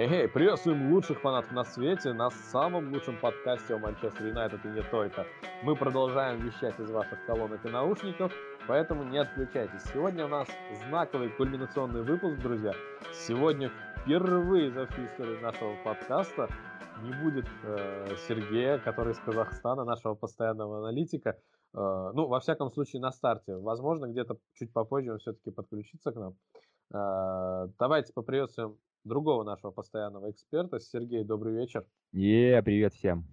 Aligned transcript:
Эй, 0.00 0.28
приветствуем 0.28 0.92
лучших 0.92 1.18
фанатов 1.18 1.50
на 1.50 1.64
свете 1.64 2.12
на 2.12 2.30
самом 2.30 2.92
лучшем 2.92 3.18
подкасте 3.18 3.74
о 3.74 3.78
Манчестер 3.78 4.28
Юнайтед 4.28 4.64
и 4.64 4.68
не 4.68 4.82
только. 4.82 5.26
Мы 5.64 5.74
продолжаем 5.74 6.38
вещать 6.38 6.78
из 6.78 6.88
ваших 6.88 7.26
колонок 7.26 7.66
и 7.66 7.68
наушников, 7.68 8.32
поэтому 8.68 9.02
не 9.02 9.18
отключайтесь. 9.18 9.82
Сегодня 9.92 10.26
у 10.26 10.28
нас 10.28 10.46
знаковый 10.86 11.30
кульминационный 11.30 12.04
выпуск, 12.04 12.40
друзья. 12.40 12.74
Сегодня 13.12 13.72
впервые 13.96 14.70
за 14.70 14.86
всю 14.86 15.04
историю 15.04 15.40
нашего 15.40 15.74
подкаста 15.82 16.48
не 17.02 17.10
будет 17.20 17.46
э, 17.64 18.14
Сергея, 18.28 18.78
который 18.78 19.14
из 19.14 19.18
Казахстана, 19.18 19.82
нашего 19.82 20.14
постоянного 20.14 20.78
аналитика. 20.78 21.30
Э, 21.74 22.12
ну, 22.14 22.28
во 22.28 22.38
всяком 22.38 22.70
случае, 22.70 23.02
на 23.02 23.10
старте. 23.10 23.56
Возможно, 23.56 24.06
где-то 24.06 24.38
чуть 24.54 24.72
попозже 24.72 25.14
он 25.14 25.18
все-таки 25.18 25.50
подключится 25.50 26.12
к 26.12 26.14
нам. 26.14 26.36
Э, 26.94 27.68
давайте 27.80 28.12
поприветствуем 28.12 28.78
другого 29.04 29.44
нашего 29.44 29.70
постоянного 29.70 30.30
эксперта. 30.30 30.78
Сергей, 30.78 31.24
добрый 31.24 31.54
вечер. 31.54 31.86
Е, 32.12 32.62
привет 32.62 32.94
всем. 32.94 33.24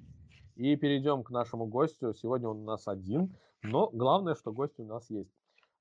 И 0.55 0.75
перейдем 0.75 1.23
к 1.23 1.31
нашему 1.31 1.65
гостю. 1.65 2.13
Сегодня 2.13 2.49
он 2.49 2.61
у 2.61 2.63
нас 2.63 2.87
один, 2.87 3.35
но 3.63 3.89
главное, 3.91 4.35
что 4.35 4.51
гость 4.51 4.79
у 4.79 4.85
нас 4.85 5.09
есть. 5.09 5.31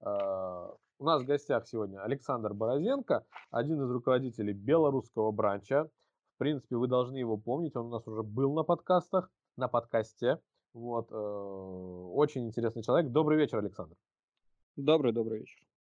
Э, 0.01 0.69
у 0.99 1.05
нас 1.05 1.23
в 1.23 1.27
гостях 1.27 1.67
сегодня 1.67 2.03
Александр 2.03 2.55
Борозенко, 2.55 3.25
один 3.51 3.83
из 3.83 3.91
руководителей 3.91 4.53
белорусского 4.53 5.31
бранча. 5.31 5.89
В 6.35 6.39
принципе, 6.39 6.77
вы 6.77 6.89
должны 6.89 7.17
его 7.17 7.37
помнить, 7.37 7.77
он 7.77 7.87
у 7.87 7.91
нас 7.91 8.07
уже 8.09 8.23
был 8.23 8.53
на 8.55 8.65
подкастах, 8.65 9.31
на 9.57 9.69
подкасте. 9.69 10.41
Вот, 10.73 11.13
э, 11.13 11.15
очень 11.15 12.47
интересный 12.47 12.83
человек. 12.83 13.13
Добрый 13.13 13.39
вечер, 13.39 13.59
Александр. 13.59 13.95
Добрый, 14.77 15.13
добрый 15.13 15.41
вечер. 15.41 15.74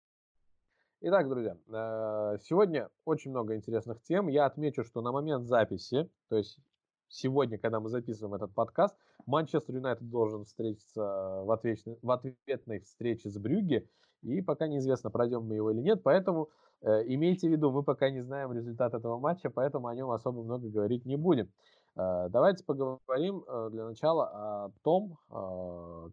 Итак, 1.03 1.27
друзья, 1.29 1.57
э, 1.67 2.37
сегодня 2.43 2.87
очень 3.05 3.31
много 3.31 3.55
интересных 3.55 4.03
тем. 4.03 4.27
Я 4.27 4.45
отмечу, 4.45 4.83
что 4.83 5.01
на 5.01 5.11
момент 5.11 5.47
записи, 5.47 6.07
то 6.29 6.37
есть 6.37 6.59
сегодня, 7.07 7.57
когда 7.57 7.79
мы 7.79 7.89
записываем 7.89 8.35
этот 8.35 8.53
подкаст, 8.53 8.95
Манчестер 9.25 9.73
Юнайтед 9.73 10.07
должен 10.07 10.45
встретиться 10.45 11.01
в, 11.01 11.49
ответной, 11.49 11.97
в 12.03 12.11
ответной 12.11 12.81
встрече 12.81 13.31
с 13.31 13.39
Брюги, 13.39 13.89
и 14.21 14.43
пока 14.43 14.67
неизвестно, 14.67 15.09
пройдем 15.09 15.43
мы 15.47 15.55
его 15.55 15.71
или 15.71 15.81
нет, 15.81 16.03
поэтому 16.03 16.49
э, 16.81 17.01
имейте 17.07 17.49
в 17.49 17.51
виду, 17.51 17.71
мы 17.71 17.81
пока 17.81 18.11
не 18.11 18.21
знаем 18.21 18.53
результат 18.53 18.93
этого 18.93 19.17
матча, 19.17 19.49
поэтому 19.49 19.87
о 19.87 19.95
нем 19.95 20.11
особо 20.11 20.43
много 20.43 20.69
говорить 20.69 21.03
не 21.07 21.15
будем. 21.15 21.51
Э, 21.95 22.27
давайте 22.29 22.63
поговорим 22.63 23.43
для 23.71 23.85
начала 23.85 24.27
о 24.27 24.71
том, 24.83 25.17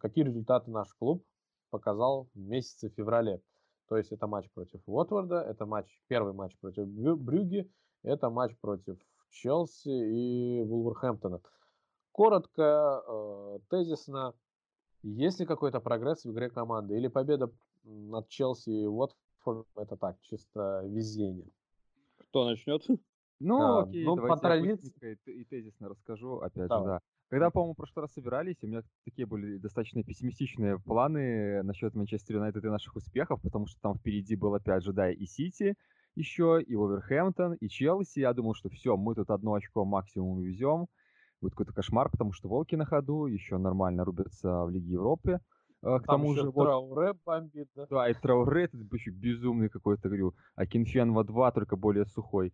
какие 0.00 0.24
результаты 0.24 0.70
наш 0.70 0.94
клуб 0.94 1.22
показал 1.68 2.30
в 2.32 2.38
месяце 2.38 2.88
феврале. 2.88 3.42
То 3.88 3.96
есть 3.96 4.12
это 4.12 4.26
матч 4.26 4.50
против 4.50 4.80
Уотворда, 4.86 5.40
это 5.40 5.64
матч, 5.64 5.88
первый 6.08 6.34
матч 6.34 6.56
против 6.58 6.86
Брюги, 6.86 7.70
это 8.02 8.28
матч 8.28 8.56
против 8.60 8.98
Челси 9.30 9.88
и 9.88 10.62
Вулверхэмптона. 10.62 11.40
Коротко, 12.12 13.02
э, 13.06 13.58
тезисно, 13.70 14.34
есть 15.02 15.40
ли 15.40 15.46
какой-то 15.46 15.80
прогресс 15.80 16.24
в 16.24 16.32
игре 16.32 16.50
команды 16.50 16.96
или 16.96 17.08
победа 17.08 17.50
над 17.84 18.28
Челси 18.28 18.70
и 18.70 18.86
Уотфордом 18.86 19.66
это 19.76 19.96
так, 19.96 20.20
чисто 20.20 20.82
везение? 20.84 21.48
Кто 22.18 22.44
начнет? 22.44 22.84
Ну, 23.40 23.60
а, 23.60 23.82
окей, 23.82 24.04
ну, 24.04 24.16
давайте 24.16 24.34
по 24.34 24.40
традиции... 24.40 25.18
и, 25.26 25.30
и 25.30 25.44
тезисно 25.44 25.88
расскажу, 25.88 26.38
опять 26.38 26.68
Давай. 26.68 26.84
же, 26.84 26.90
да. 26.90 27.00
Когда, 27.28 27.50
по-моему, 27.50 27.74
в 27.74 27.76
прошлый 27.76 28.04
раз 28.04 28.12
собирались, 28.12 28.56
у 28.62 28.66
меня 28.66 28.82
такие 29.04 29.26
были 29.26 29.58
достаточно 29.58 30.02
пессимистичные 30.02 30.78
планы 30.78 31.62
насчет 31.62 31.94
Манчестер 31.94 32.36
Юнайтед 32.36 32.64
и 32.64 32.68
наших 32.68 32.96
успехов, 32.96 33.40
потому 33.42 33.66
что 33.66 33.80
там 33.80 33.94
впереди 33.94 34.34
был 34.34 34.54
опять 34.54 34.82
же, 34.82 34.92
да, 34.92 35.10
и 35.10 35.26
Сити 35.26 35.76
еще, 36.18 36.60
и 36.60 36.74
Вулверхэмптон, 36.74 37.54
и 37.54 37.68
Челси. 37.68 38.20
Я 38.20 38.32
думал, 38.34 38.54
что 38.54 38.68
все, 38.68 38.96
мы 38.96 39.14
тут 39.14 39.30
одно 39.30 39.54
очко 39.54 39.84
максимум 39.84 40.40
везем. 40.42 40.88
Будет 41.40 41.52
какой-то 41.52 41.72
кошмар, 41.72 42.10
потому 42.10 42.32
что 42.32 42.48
волки 42.48 42.74
на 42.74 42.84
ходу, 42.84 43.26
еще 43.26 43.58
нормально 43.58 44.04
рубятся 44.04 44.64
в 44.64 44.70
Лиге 44.70 44.92
Европы. 44.92 45.40
А, 45.82 46.00
к 46.00 46.06
Там 46.06 46.20
тому 46.20 46.34
же 46.34 46.50
Трауре 46.50 47.12
вот... 47.12 47.18
бомбит, 47.24 47.68
да? 47.76 47.86
Да, 47.88 48.10
и 48.10 48.14
Трауре, 48.14 48.64
это 48.64 48.76
еще 48.76 49.12
безумный 49.12 49.68
какой-то, 49.68 50.08
говорю, 50.08 50.34
Акинфенва 50.56 51.22
2, 51.22 51.52
только 51.52 51.76
более 51.76 52.06
сухой. 52.06 52.52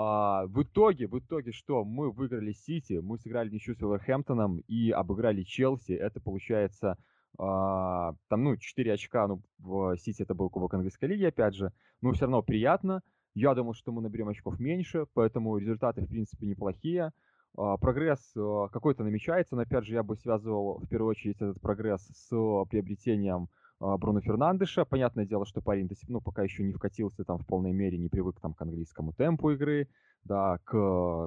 А, 0.00 0.46
в 0.46 0.62
итоге, 0.62 1.08
в 1.08 1.18
итоге 1.18 1.50
что? 1.50 1.84
Мы 1.84 2.12
выиграли 2.12 2.52
Сити, 2.52 3.00
мы 3.02 3.18
сыграли 3.18 3.50
ничью 3.50 3.74
с 3.74 3.82
Уилверхэмптоном 3.82 4.60
и 4.68 4.92
обыграли 4.92 5.42
Челси. 5.42 5.90
Это 5.90 6.20
получается 6.20 6.96
а, 7.36 8.14
там, 8.28 8.44
ну, 8.44 8.56
4 8.56 8.92
очка, 8.92 9.26
ну, 9.26 9.42
в 9.58 9.96
Сити 9.96 10.22
это 10.22 10.34
был 10.34 10.50
Кубок 10.50 10.74
Английской 10.74 11.06
Лиги, 11.06 11.24
опять 11.24 11.56
же. 11.56 11.72
Но 12.00 12.12
все 12.12 12.22
равно 12.22 12.42
приятно. 12.42 13.02
Я 13.34 13.56
думал, 13.56 13.74
что 13.74 13.90
мы 13.90 14.00
наберем 14.00 14.28
очков 14.28 14.60
меньше, 14.60 15.06
поэтому 15.14 15.58
результаты, 15.58 16.02
в 16.02 16.08
принципе, 16.08 16.46
неплохие. 16.46 17.10
А, 17.56 17.76
прогресс 17.76 18.20
а, 18.36 18.68
какой-то 18.68 19.02
намечается, 19.02 19.56
но, 19.56 19.62
опять 19.62 19.84
же, 19.84 19.94
я 19.94 20.04
бы 20.04 20.14
связывал 20.14 20.78
в 20.78 20.86
первую 20.86 21.10
очередь 21.10 21.42
этот 21.42 21.60
прогресс 21.60 22.02
с 22.02 22.28
приобретением 22.70 23.48
Бруно 23.80 24.20
Фернандеша. 24.20 24.84
Понятное 24.84 25.24
дело, 25.24 25.46
что 25.46 25.60
парень 25.60 25.88
ну, 26.08 26.20
пока 26.20 26.42
еще 26.42 26.62
не 26.62 26.72
вкатился 26.72 27.24
там 27.24 27.38
в 27.38 27.46
полной 27.46 27.72
мере, 27.72 27.98
не 27.98 28.08
привык 28.08 28.40
там 28.40 28.54
к 28.54 28.62
английскому 28.62 29.12
темпу 29.12 29.50
игры 29.50 29.88
да, 30.24 30.58
к, 30.64 30.74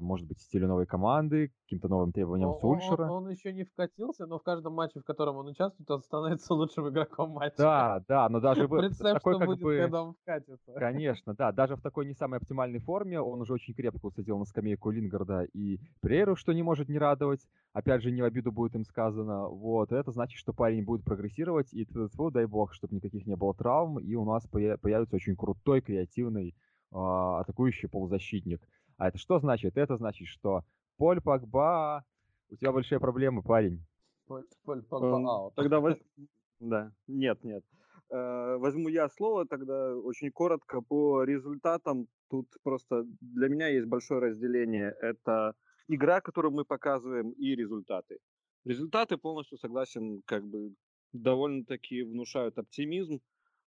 может 0.02 0.28
быть, 0.28 0.40
стилю 0.40 0.68
новой 0.68 0.86
команды, 0.86 1.48
к 1.48 1.52
каким-то 1.64 1.88
новым 1.88 2.12
требованиям 2.12 2.52
он, 2.52 2.60
Сульшера. 2.60 3.04
Он, 3.04 3.26
он, 3.26 3.30
еще 3.30 3.52
не 3.52 3.64
вкатился, 3.64 4.28
но 4.28 4.38
в 4.38 4.44
каждом 4.44 4.74
матче, 4.74 5.00
в 5.00 5.04
котором 5.04 5.38
он 5.38 5.48
участвует, 5.48 5.90
он 5.90 6.02
становится 6.02 6.54
лучшим 6.54 6.90
игроком 6.90 7.32
матча. 7.32 7.56
Да, 7.58 8.04
да, 8.08 8.30
но 8.30 8.40
даже 8.40 8.68
в 8.68 8.78
Представь, 8.78 9.16
такой, 9.16 9.34
что 9.34 9.40
как 9.40 9.48
будет, 9.48 9.62
бы, 9.62 9.78
когда 9.78 10.04
он 10.04 10.14
вкатится. 10.14 10.74
Конечно, 10.76 11.34
да, 11.34 11.52
даже 11.52 11.76
в 11.76 11.82
такой 11.82 12.06
не 12.06 12.14
самой 12.14 12.38
оптимальной 12.38 12.80
форме 12.80 13.20
он 13.20 13.42
уже 13.42 13.54
очень 13.54 13.74
крепко 13.74 14.06
усадил 14.06 14.38
на 14.38 14.46
скамейку 14.46 14.92
Лингарда 14.92 15.44
и 15.54 15.80
Прейру, 16.02 16.36
что 16.36 16.54
не 16.54 16.64
может 16.64 16.90
не 16.90 17.00
радовать. 17.00 17.48
Опять 17.74 18.04
же, 18.04 18.12
не 18.12 18.22
в 18.22 18.26
обиду 18.26 18.52
будет 18.52 18.76
им 18.76 18.84
сказано. 18.84 19.48
Вот, 19.48 19.92
это 19.92 20.12
значит, 20.12 20.38
что 20.38 20.54
парень 20.54 20.84
будет 20.84 21.04
прогрессировать, 21.04 21.74
и 21.74 21.86
тьфу, 21.86 22.30
дай 22.30 22.46
бог, 22.46 22.74
чтобы 22.74 22.96
никаких 22.96 23.26
не 23.26 23.36
было 23.36 23.54
травм, 23.54 24.00
и 24.00 24.16
у 24.16 24.26
нас 24.26 24.46
появится 24.48 25.16
очень 25.16 25.36
крутой, 25.36 25.82
креативный 25.82 26.50
э, 26.92 26.96
атакующий 26.96 27.90
полузащитник. 27.90 28.62
А 28.98 29.08
это 29.08 29.18
что 29.18 29.40
значит? 29.40 29.78
Это 29.78 29.98
значит, 29.98 30.28
что 30.28 30.64
Поль 30.98 31.22
Погба, 31.22 32.04
у 32.50 32.56
тебя 32.56 32.72
большие 32.72 33.00
проблемы, 33.00 33.42
парень. 33.42 33.86
Поль, 34.28 34.46
Поль 34.64 34.84
Погба, 34.84 35.48
а, 35.48 35.52
Тогда 35.52 35.80
воз... 35.80 35.98
Да, 36.60 36.92
нет, 37.08 37.44
нет. 37.44 37.64
Э, 38.12 38.58
возьму 38.58 38.90
я 38.90 39.10
слово 39.10 39.48
тогда 39.48 39.96
очень 39.96 40.32
коротко 40.32 40.82
по 40.82 41.24
результатам. 41.24 42.08
Тут 42.30 42.48
просто 42.64 43.04
для 43.20 43.48
меня 43.48 43.68
есть 43.68 43.88
большое 43.88 44.22
разделение. 44.22 44.96
Это 45.02 45.56
игра, 45.88 46.22
которую 46.22 46.52
мы 46.52 46.66
показываем, 46.66 47.32
и 47.32 47.56
результаты. 47.56 48.20
Результаты 48.66 49.18
полностью 49.18 49.58
согласен, 49.58 50.22
как 50.26 50.44
бы 50.46 50.76
довольно-таки 51.14 52.04
внушают 52.04 52.58
оптимизм, 52.58 53.22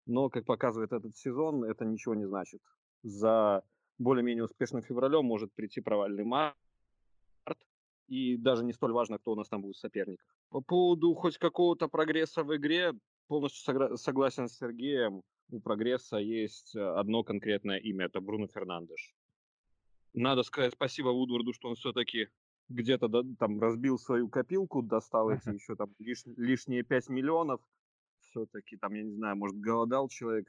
но, 0.07 0.29
как 0.29 0.45
показывает 0.45 0.93
этот 0.93 1.17
сезон, 1.17 1.65
это 1.65 1.85
ничего 1.85 2.15
не 2.15 2.27
значит. 2.27 2.61
За 3.03 3.63
более-менее 3.99 4.45
успешным 4.45 4.83
февралем 4.83 5.25
может 5.25 5.53
прийти 5.55 5.81
провальный 5.81 6.25
март, 6.25 6.57
и 8.09 8.37
даже 8.37 8.65
не 8.65 8.73
столь 8.73 8.93
важно, 8.93 9.19
кто 9.19 9.33
у 9.33 9.35
нас 9.35 9.49
там 9.49 9.63
будет 9.63 9.77
в 9.77 9.81
соперниках. 9.81 10.27
По 10.51 10.61
поводу 10.61 11.15
хоть 11.15 11.39
какого-то 11.39 11.89
прогресса 11.89 12.43
в 12.43 12.55
игре, 12.57 12.93
полностью 13.27 13.97
согласен 13.97 14.49
с 14.49 14.59
Сергеем, 14.59 15.23
у 15.51 15.61
прогресса 15.61 16.17
есть 16.19 16.75
э, 16.75 16.81
одно 16.81 17.23
конкретное 17.23 17.79
имя, 17.79 18.07
это 18.07 18.21
Бруно 18.21 18.47
Фернандеш. 18.47 19.15
Надо 20.13 20.43
сказать 20.43 20.73
спасибо 20.73 21.09
Вудварду, 21.09 21.53
что 21.53 21.69
он 21.69 21.75
все-таки 21.75 22.29
где-то 22.69 23.09
да, 23.09 23.23
там 23.39 23.61
разбил 23.61 23.99
свою 23.99 24.29
копилку, 24.29 24.83
достал 24.83 25.31
эти 25.31 25.49
еще 25.51 25.77
там 25.77 25.95
лиш, 25.99 26.23
лишние 26.37 26.83
5 26.83 27.09
миллионов. 27.09 27.61
Все-таки 28.21 28.77
там, 28.77 28.95
я 28.95 29.03
не 29.03 29.13
знаю, 29.13 29.37
может, 29.37 29.57
голодал 29.59 30.09
человек 30.09 30.49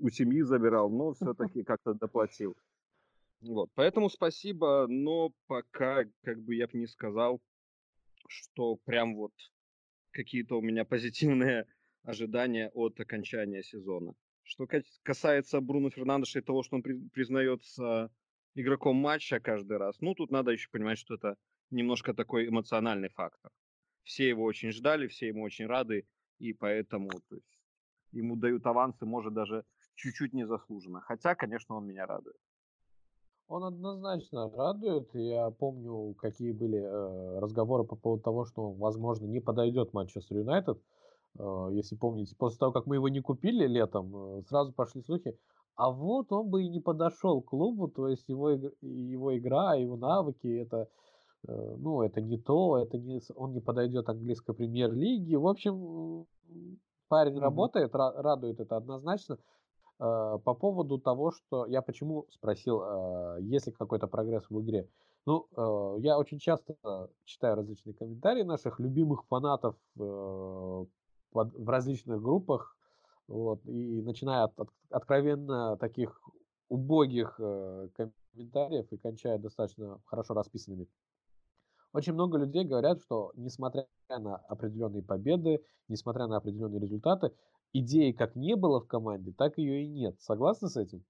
у 0.00 0.10
семьи 0.10 0.42
забирал, 0.42 0.90
но 0.90 1.12
все-таки 1.12 1.62
как-то 1.62 1.94
доплатил. 1.94 2.56
Вот, 3.40 3.70
поэтому 3.74 4.10
спасибо, 4.10 4.86
но 4.88 5.32
пока, 5.46 6.04
как 6.22 6.42
бы 6.42 6.54
я 6.54 6.66
бы 6.66 6.78
не 6.78 6.86
сказал, 6.86 7.40
что 8.28 8.76
прям 8.76 9.16
вот 9.16 9.32
какие-то 10.10 10.58
у 10.58 10.62
меня 10.62 10.84
позитивные 10.84 11.66
ожидания 12.02 12.70
от 12.74 13.00
окончания 13.00 13.62
сезона. 13.62 14.14
Что 14.42 14.66
касается 15.02 15.60
Бруно 15.60 15.90
Фернандеша 15.90 16.40
и 16.40 16.42
того, 16.42 16.62
что 16.62 16.76
он 16.76 16.82
при, 16.82 16.94
признается 17.10 18.10
игроком 18.54 18.96
матча 18.96 19.40
каждый 19.40 19.78
раз, 19.78 20.00
ну, 20.00 20.14
тут 20.14 20.30
надо 20.30 20.50
еще 20.50 20.68
понимать, 20.70 20.98
что 20.98 21.14
это 21.14 21.36
немножко 21.70 22.14
такой 22.14 22.48
эмоциональный 22.48 23.08
фактор. 23.10 23.50
Все 24.02 24.28
его 24.28 24.44
очень 24.44 24.72
ждали, 24.72 25.06
все 25.06 25.28
ему 25.28 25.42
очень 25.42 25.66
рады, 25.66 26.06
и 26.38 26.52
поэтому 26.52 27.10
то 27.28 27.36
есть, 27.36 27.60
ему 28.12 28.36
дают 28.36 28.66
авансы, 28.66 29.06
может, 29.06 29.32
даже 29.34 29.64
чуть-чуть 29.94 30.32
незаслуженно. 30.32 31.00
Хотя, 31.00 31.34
конечно, 31.34 31.76
он 31.76 31.86
меня 31.86 32.06
радует. 32.06 32.36
Он 33.48 33.64
однозначно 33.64 34.48
радует. 34.50 35.08
Я 35.14 35.50
помню, 35.50 36.14
какие 36.14 36.52
были 36.52 36.78
э, 36.78 37.38
разговоры 37.40 37.84
по 37.84 37.96
поводу 37.96 38.22
того, 38.22 38.44
что 38.44 38.70
он, 38.70 38.78
возможно, 38.78 39.26
не 39.26 39.40
подойдет 39.40 39.92
Манчестер 39.92 40.38
Юнайтед. 40.38 40.80
Э, 41.38 41.68
если 41.72 41.96
помните, 41.96 42.36
после 42.36 42.58
того, 42.58 42.72
как 42.72 42.86
мы 42.86 42.96
его 42.96 43.08
не 43.08 43.20
купили 43.20 43.66
летом, 43.66 44.14
э, 44.14 44.42
сразу 44.48 44.72
пошли 44.72 45.02
слухи, 45.02 45.36
а 45.76 45.90
вот 45.90 46.30
он 46.32 46.48
бы 46.48 46.62
и 46.62 46.68
не 46.68 46.80
подошел 46.80 47.40
к 47.40 47.48
клубу, 47.48 47.88
то 47.88 48.08
есть 48.08 48.28
его, 48.28 48.50
его 48.50 49.36
игра, 49.38 49.74
его 49.74 49.96
навыки, 49.96 50.46
это, 50.46 50.88
э, 51.48 51.74
ну, 51.78 52.02
это 52.02 52.20
не 52.20 52.38
то, 52.38 52.78
это 52.78 52.98
не, 52.98 53.20
он 53.34 53.52
не 53.52 53.60
подойдет 53.60 54.08
английской 54.08 54.54
премьер-лиги. 54.54 55.34
В 55.36 55.48
общем, 55.48 56.26
парень 57.08 57.36
mm-hmm. 57.36 57.40
работает, 57.40 57.94
радует 57.94 58.60
это 58.60 58.76
однозначно. 58.76 59.38
Э, 60.00 60.38
по 60.44 60.54
поводу 60.54 60.98
того, 60.98 61.30
что 61.30 61.66
я 61.66 61.82
почему 61.82 62.26
спросил, 62.30 62.82
э, 62.82 63.38
есть 63.42 63.66
ли 63.66 63.72
какой-то 63.72 64.06
прогресс 64.06 64.44
в 64.48 64.60
игре. 64.60 64.88
Ну, 65.26 65.46
я 65.98 66.18
очень 66.18 66.38
часто 66.38 66.76
читаю 67.26 67.54
различные 67.54 67.92
комментарии 67.92 68.42
наших 68.42 68.80
любимых 68.80 69.26
фанатов 69.26 69.76
в 69.94 70.88
различных 71.68 72.22
группах, 72.22 72.74
вот, 73.28 73.60
и 73.66 74.00
начиная 74.00 74.44
от, 74.44 74.58
от 74.58 74.70
откровенно 74.88 75.76
таких 75.76 76.20
убогих 76.70 77.36
э, 77.38 77.88
комментариев 77.94 78.86
и 78.90 78.96
кончая 78.96 79.38
достаточно 79.38 80.00
хорошо 80.06 80.34
расписанными. 80.34 80.88
Очень 81.92 82.14
много 82.14 82.38
людей 82.38 82.64
говорят, 82.64 83.00
что 83.02 83.32
несмотря 83.34 83.86
на 84.08 84.36
определенные 84.36 85.02
победы, 85.02 85.62
несмотря 85.88 86.26
на 86.28 86.36
определенные 86.36 86.80
результаты, 86.80 87.32
идеи 87.72 88.12
как 88.12 88.36
не 88.36 88.56
было 88.56 88.80
в 88.80 88.86
команде, 88.86 89.32
так 89.32 89.58
ее 89.58 89.84
и 89.84 89.88
нет. 89.88 90.20
Согласны 90.20 90.68
с 90.68 90.76
этим? 90.76 91.04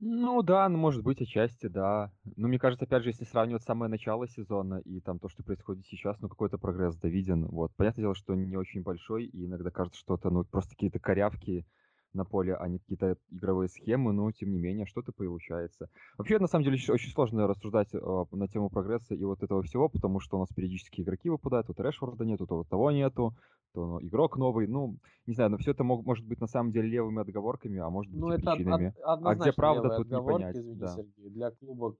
Ну 0.00 0.42
да, 0.42 0.68
ну 0.68 0.76
может 0.76 1.02
быть, 1.02 1.22
отчасти, 1.22 1.66
да. 1.66 2.12
Но 2.36 2.48
мне 2.48 2.58
кажется, 2.58 2.84
опять 2.84 3.04
же, 3.04 3.08
если 3.08 3.24
сравнивать 3.24 3.62
самое 3.62 3.90
начало 3.90 4.28
сезона 4.28 4.82
и 4.84 5.00
там 5.00 5.18
то, 5.18 5.28
что 5.30 5.42
происходит 5.42 5.86
сейчас, 5.86 6.20
ну 6.20 6.28
какой-то 6.28 6.58
прогресс 6.58 6.96
да 6.96 7.08
виден. 7.08 7.46
Вот. 7.46 7.72
Понятное 7.76 8.02
дело, 8.02 8.14
что 8.14 8.34
не 8.34 8.56
очень 8.56 8.82
большой, 8.82 9.24
и 9.24 9.46
иногда 9.46 9.70
кажется, 9.70 9.98
что 9.98 10.16
это 10.16 10.28
ну 10.28 10.44
просто 10.44 10.72
какие-то 10.72 10.98
корявки 10.98 11.66
на 12.14 12.24
поле, 12.24 12.54
а 12.54 12.68
не 12.68 12.78
какие-то 12.78 13.16
игровые 13.30 13.68
схемы, 13.68 14.12
но 14.12 14.30
тем 14.32 14.50
не 14.50 14.58
менее 14.58 14.86
что-то 14.86 15.12
получается. 15.12 15.88
Вообще, 16.16 16.38
на 16.38 16.46
самом 16.46 16.64
деле, 16.64 16.78
очень 16.88 17.10
сложно 17.10 17.46
рассуждать 17.46 17.94
э, 17.94 18.24
на 18.32 18.48
тему 18.48 18.70
прогресса 18.70 19.14
и 19.14 19.24
вот 19.24 19.42
этого 19.42 19.62
всего, 19.62 19.88
потому 19.88 20.20
что 20.20 20.36
у 20.36 20.40
нас 20.40 20.48
периодически 20.54 21.02
игроки 21.02 21.28
выпадают, 21.28 21.68
вот 21.68 21.80
Решфорда 21.80 22.24
нету, 22.24 22.46
то 22.46 22.56
вот 22.56 22.68
того 22.68 22.90
нету, 22.90 23.34
то 23.74 23.86
ну, 23.86 24.00
игрок 24.00 24.36
новый, 24.36 24.68
ну, 24.68 24.96
не 25.26 25.34
знаю, 25.34 25.50
но 25.50 25.58
все 25.58 25.72
это 25.72 25.82
мог, 25.82 26.04
может 26.06 26.24
быть 26.24 26.40
на 26.40 26.46
самом 26.46 26.72
деле 26.72 26.88
левыми 26.88 27.20
отговорками, 27.20 27.78
а 27.78 27.90
может 27.90 28.12
быть 28.12 28.20
ну, 28.20 28.32
и 28.32 28.36
это 28.36 28.52
причинами. 28.52 28.94
Од- 29.04 29.20
а 29.24 29.34
где 29.34 29.52
правда, 29.52 29.96
тут 29.96 30.10
не 30.10 30.22
понять. 30.22 30.56
Извини, 30.56 30.76
да. 30.76 30.88
Сергей, 30.88 31.30
для 31.30 31.50
клуба 31.50 31.96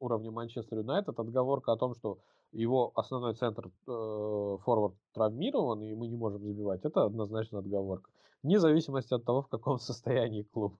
уровня 0.00 0.30
Манчестер 0.30 0.78
Юнайтед 0.78 1.18
отговорка 1.18 1.72
о 1.72 1.76
том, 1.76 1.94
что 1.94 2.18
его 2.52 2.92
основной 2.94 3.34
центр 3.34 3.66
э, 3.66 3.70
форвард 4.64 4.94
травмирован, 5.12 5.82
и 5.82 5.94
мы 5.94 6.06
не 6.08 6.16
можем 6.16 6.42
забивать, 6.42 6.84
это 6.84 7.04
однозначно 7.04 7.58
отговорка. 7.58 8.10
Вне 8.44 8.60
зависимости 8.60 9.14
от 9.14 9.24
того, 9.24 9.40
в 9.42 9.48
каком 9.48 9.78
состоянии 9.80 10.42
клуб. 10.42 10.76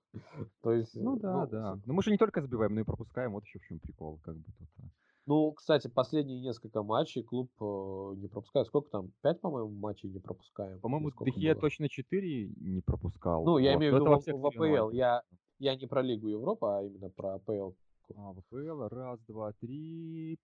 То 0.62 0.72
есть, 0.72 0.94
ну 0.94 1.16
да, 1.16 1.40
ну, 1.40 1.46
да. 1.46 1.80
Но 1.86 1.94
мы 1.94 2.02
же 2.02 2.10
не 2.10 2.18
только 2.18 2.42
забиваем, 2.42 2.74
но 2.74 2.82
и 2.82 2.84
пропускаем. 2.84 3.32
Вот 3.32 3.44
еще 3.44 3.58
в 3.58 3.66
чем 3.66 3.78
прикол, 3.78 4.20
как 4.22 4.36
бы 4.36 4.44
тут. 4.58 4.68
А. 4.78 4.82
Ну, 5.26 5.52
кстати, 5.52 5.88
последние 5.88 6.42
несколько 6.42 6.82
матчей 6.82 7.22
клуб 7.22 7.50
э, 7.58 8.14
не 8.16 8.28
пропускает. 8.28 8.66
Сколько 8.66 8.90
там? 8.90 9.12
Пять, 9.22 9.40
по-моему, 9.40 9.70
матчей 9.70 10.10
не 10.10 10.18
пропускаем. 10.18 10.78
По-моему, 10.80 11.10
Дехе 11.24 11.54
точно 11.54 11.88
четыре 11.88 12.48
не 12.60 12.82
пропускал. 12.82 13.42
Ну, 13.42 13.56
я 13.56 13.72
вот. 13.72 13.78
имею 13.78 13.92
в 13.92 13.96
виду 13.96 14.38
в, 14.38 14.40
в 14.40 14.46
АПЛ. 14.46 14.90
Я, 14.90 15.22
я 15.58 15.74
не 15.76 15.86
про 15.86 16.02
Лигу 16.02 16.28
Европы, 16.28 16.66
а 16.66 16.82
именно 16.82 17.08
про 17.08 17.36
АПЛ. 17.36 17.72
А, 18.14 18.32
в 18.34 18.38
АПЛ 18.40 18.94
раз, 18.94 19.18
два, 19.26 19.52
три, 19.52 20.38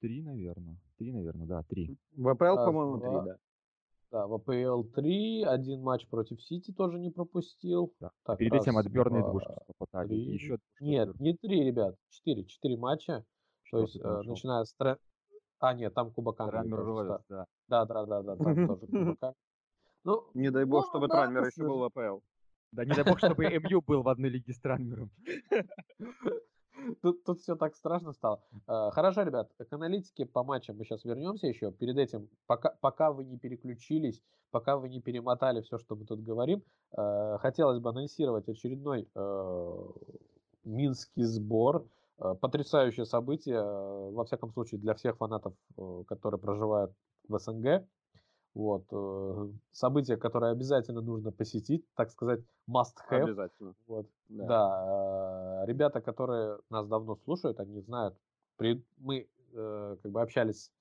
три, 0.00 0.22
наверное. 0.22 0.80
Три, 0.98 1.12
наверное, 1.12 1.46
да, 1.46 1.62
три. 1.62 1.96
В 2.16 2.28
АПЛ, 2.28 2.56
по-моему, 2.56 2.98
три, 2.98 3.10
да. 3.10 3.36
Да, 4.10 4.26
в 4.26 4.34
АПЛ 4.34 4.84
3, 4.94 5.44
один 5.44 5.82
матч 5.82 6.08
против 6.08 6.42
Сити 6.42 6.72
тоже 6.72 6.98
не 6.98 7.10
пропустил. 7.10 7.94
Да. 8.00 8.10
Так, 8.24 8.38
Перед 8.38 8.52
раз, 8.52 8.62
этим 8.62 8.78
от 8.78 8.86
Берна 8.86 9.20
двушку 9.20 9.54
хватали. 9.76 10.14
Еще 10.14 10.58
нет, 10.80 11.18
не 11.20 11.34
три, 11.34 11.62
ребят, 11.62 11.94
четыре. 12.08 12.44
Четыре 12.46 12.78
матча. 12.78 13.24
Что 13.64 13.78
то 13.78 13.82
есть, 13.82 13.96
э, 13.96 14.22
начиная 14.24 14.64
с... 14.64 14.72
Тре... 14.74 14.96
А, 15.60 15.74
нет, 15.74 15.92
там 15.92 16.10
Кубок 16.10 16.40
Англии. 16.40 16.70
Тоже, 16.70 17.20
да. 17.28 17.44
да, 17.68 17.84
да, 17.84 18.06
да, 18.06 18.22
да, 18.22 18.36
там 18.36 18.66
тоже 18.66 18.86
Кубок 18.86 19.34
Ну, 20.04 20.30
не 20.32 20.50
дай 20.50 20.64
бог, 20.64 20.84
ну, 20.84 20.88
чтобы 20.88 21.08
Транмер 21.08 21.44
еще 21.44 21.64
был 21.64 21.78
в 21.80 21.84
АПЛ. 21.84 22.20
Да, 22.72 22.86
не 22.86 22.94
дай 22.94 23.04
бог, 23.04 23.18
чтобы 23.18 23.44
МЮ 23.44 23.82
был 23.82 24.02
в 24.02 24.08
одной 24.08 24.30
лиге 24.30 24.54
с 24.54 24.60
Транмером. 24.60 25.10
Тут, 27.02 27.24
тут 27.24 27.40
все 27.40 27.56
так 27.56 27.74
страшно 27.74 28.12
стало. 28.12 28.42
Э, 28.66 28.90
хорошо, 28.92 29.22
ребят, 29.22 29.50
к 29.58 29.72
аналитике 29.72 30.26
по 30.26 30.44
матчам 30.44 30.76
мы 30.76 30.84
сейчас 30.84 31.04
вернемся 31.04 31.46
еще. 31.46 31.72
Перед 31.72 31.98
этим, 31.98 32.28
пока, 32.46 32.76
пока 32.80 33.12
вы 33.12 33.24
не 33.24 33.38
переключились, 33.38 34.22
пока 34.50 34.76
вы 34.76 34.88
не 34.88 35.00
перемотали 35.00 35.60
все, 35.60 35.78
что 35.78 35.96
мы 35.96 36.06
тут 36.06 36.22
говорим, 36.22 36.62
э, 36.96 37.38
хотелось 37.40 37.80
бы 37.80 37.90
анонсировать 37.90 38.48
очередной 38.48 39.08
э, 39.14 39.76
минский 40.64 41.24
сбор. 41.24 41.86
Потрясающее 42.40 43.06
событие, 43.06 43.62
во 43.62 44.24
всяком 44.24 44.50
случае, 44.50 44.80
для 44.80 44.94
всех 44.94 45.18
фанатов, 45.18 45.54
которые 46.08 46.40
проживают 46.40 46.92
в 47.28 47.38
СНГ. 47.38 47.86
Вот. 48.58 48.82
Э, 48.90 49.50
событие, 49.70 50.16
которое 50.16 50.50
обязательно 50.50 51.00
нужно 51.00 51.30
посетить, 51.30 51.84
так 51.94 52.10
сказать, 52.10 52.40
must 52.68 52.96
have. 53.08 53.22
Обязательно. 53.22 53.76
Вот. 53.86 54.08
Да. 54.28 54.46
да. 54.46 55.62
Э, 55.62 55.66
ребята, 55.66 56.00
которые 56.00 56.58
нас 56.68 56.88
давно 56.88 57.14
слушают, 57.14 57.60
они 57.60 57.80
знают. 57.80 58.16
Мы 58.58 59.28
э, 59.52 59.96
как 60.02 60.10
бы 60.10 60.20
общались 60.20 60.72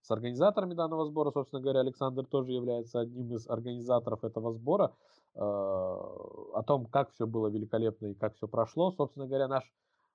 с 0.00 0.10
организаторами 0.10 0.72
данного 0.72 1.04
сбора. 1.04 1.30
Собственно 1.30 1.60
говоря, 1.60 1.80
Александр 1.80 2.24
тоже 2.24 2.52
является 2.52 3.00
одним 3.00 3.34
из 3.34 3.46
организаторов 3.50 4.24
этого 4.24 4.52
сбора. 4.52 4.94
О 5.34 6.62
том, 6.66 6.86
как 6.86 7.10
все 7.10 7.26
было 7.26 7.48
великолепно 7.48 8.06
и 8.06 8.14
как 8.14 8.34
все 8.36 8.48
прошло. 8.48 8.92
Собственно 8.92 9.26
говоря, 9.26 9.48
наш 9.48 9.70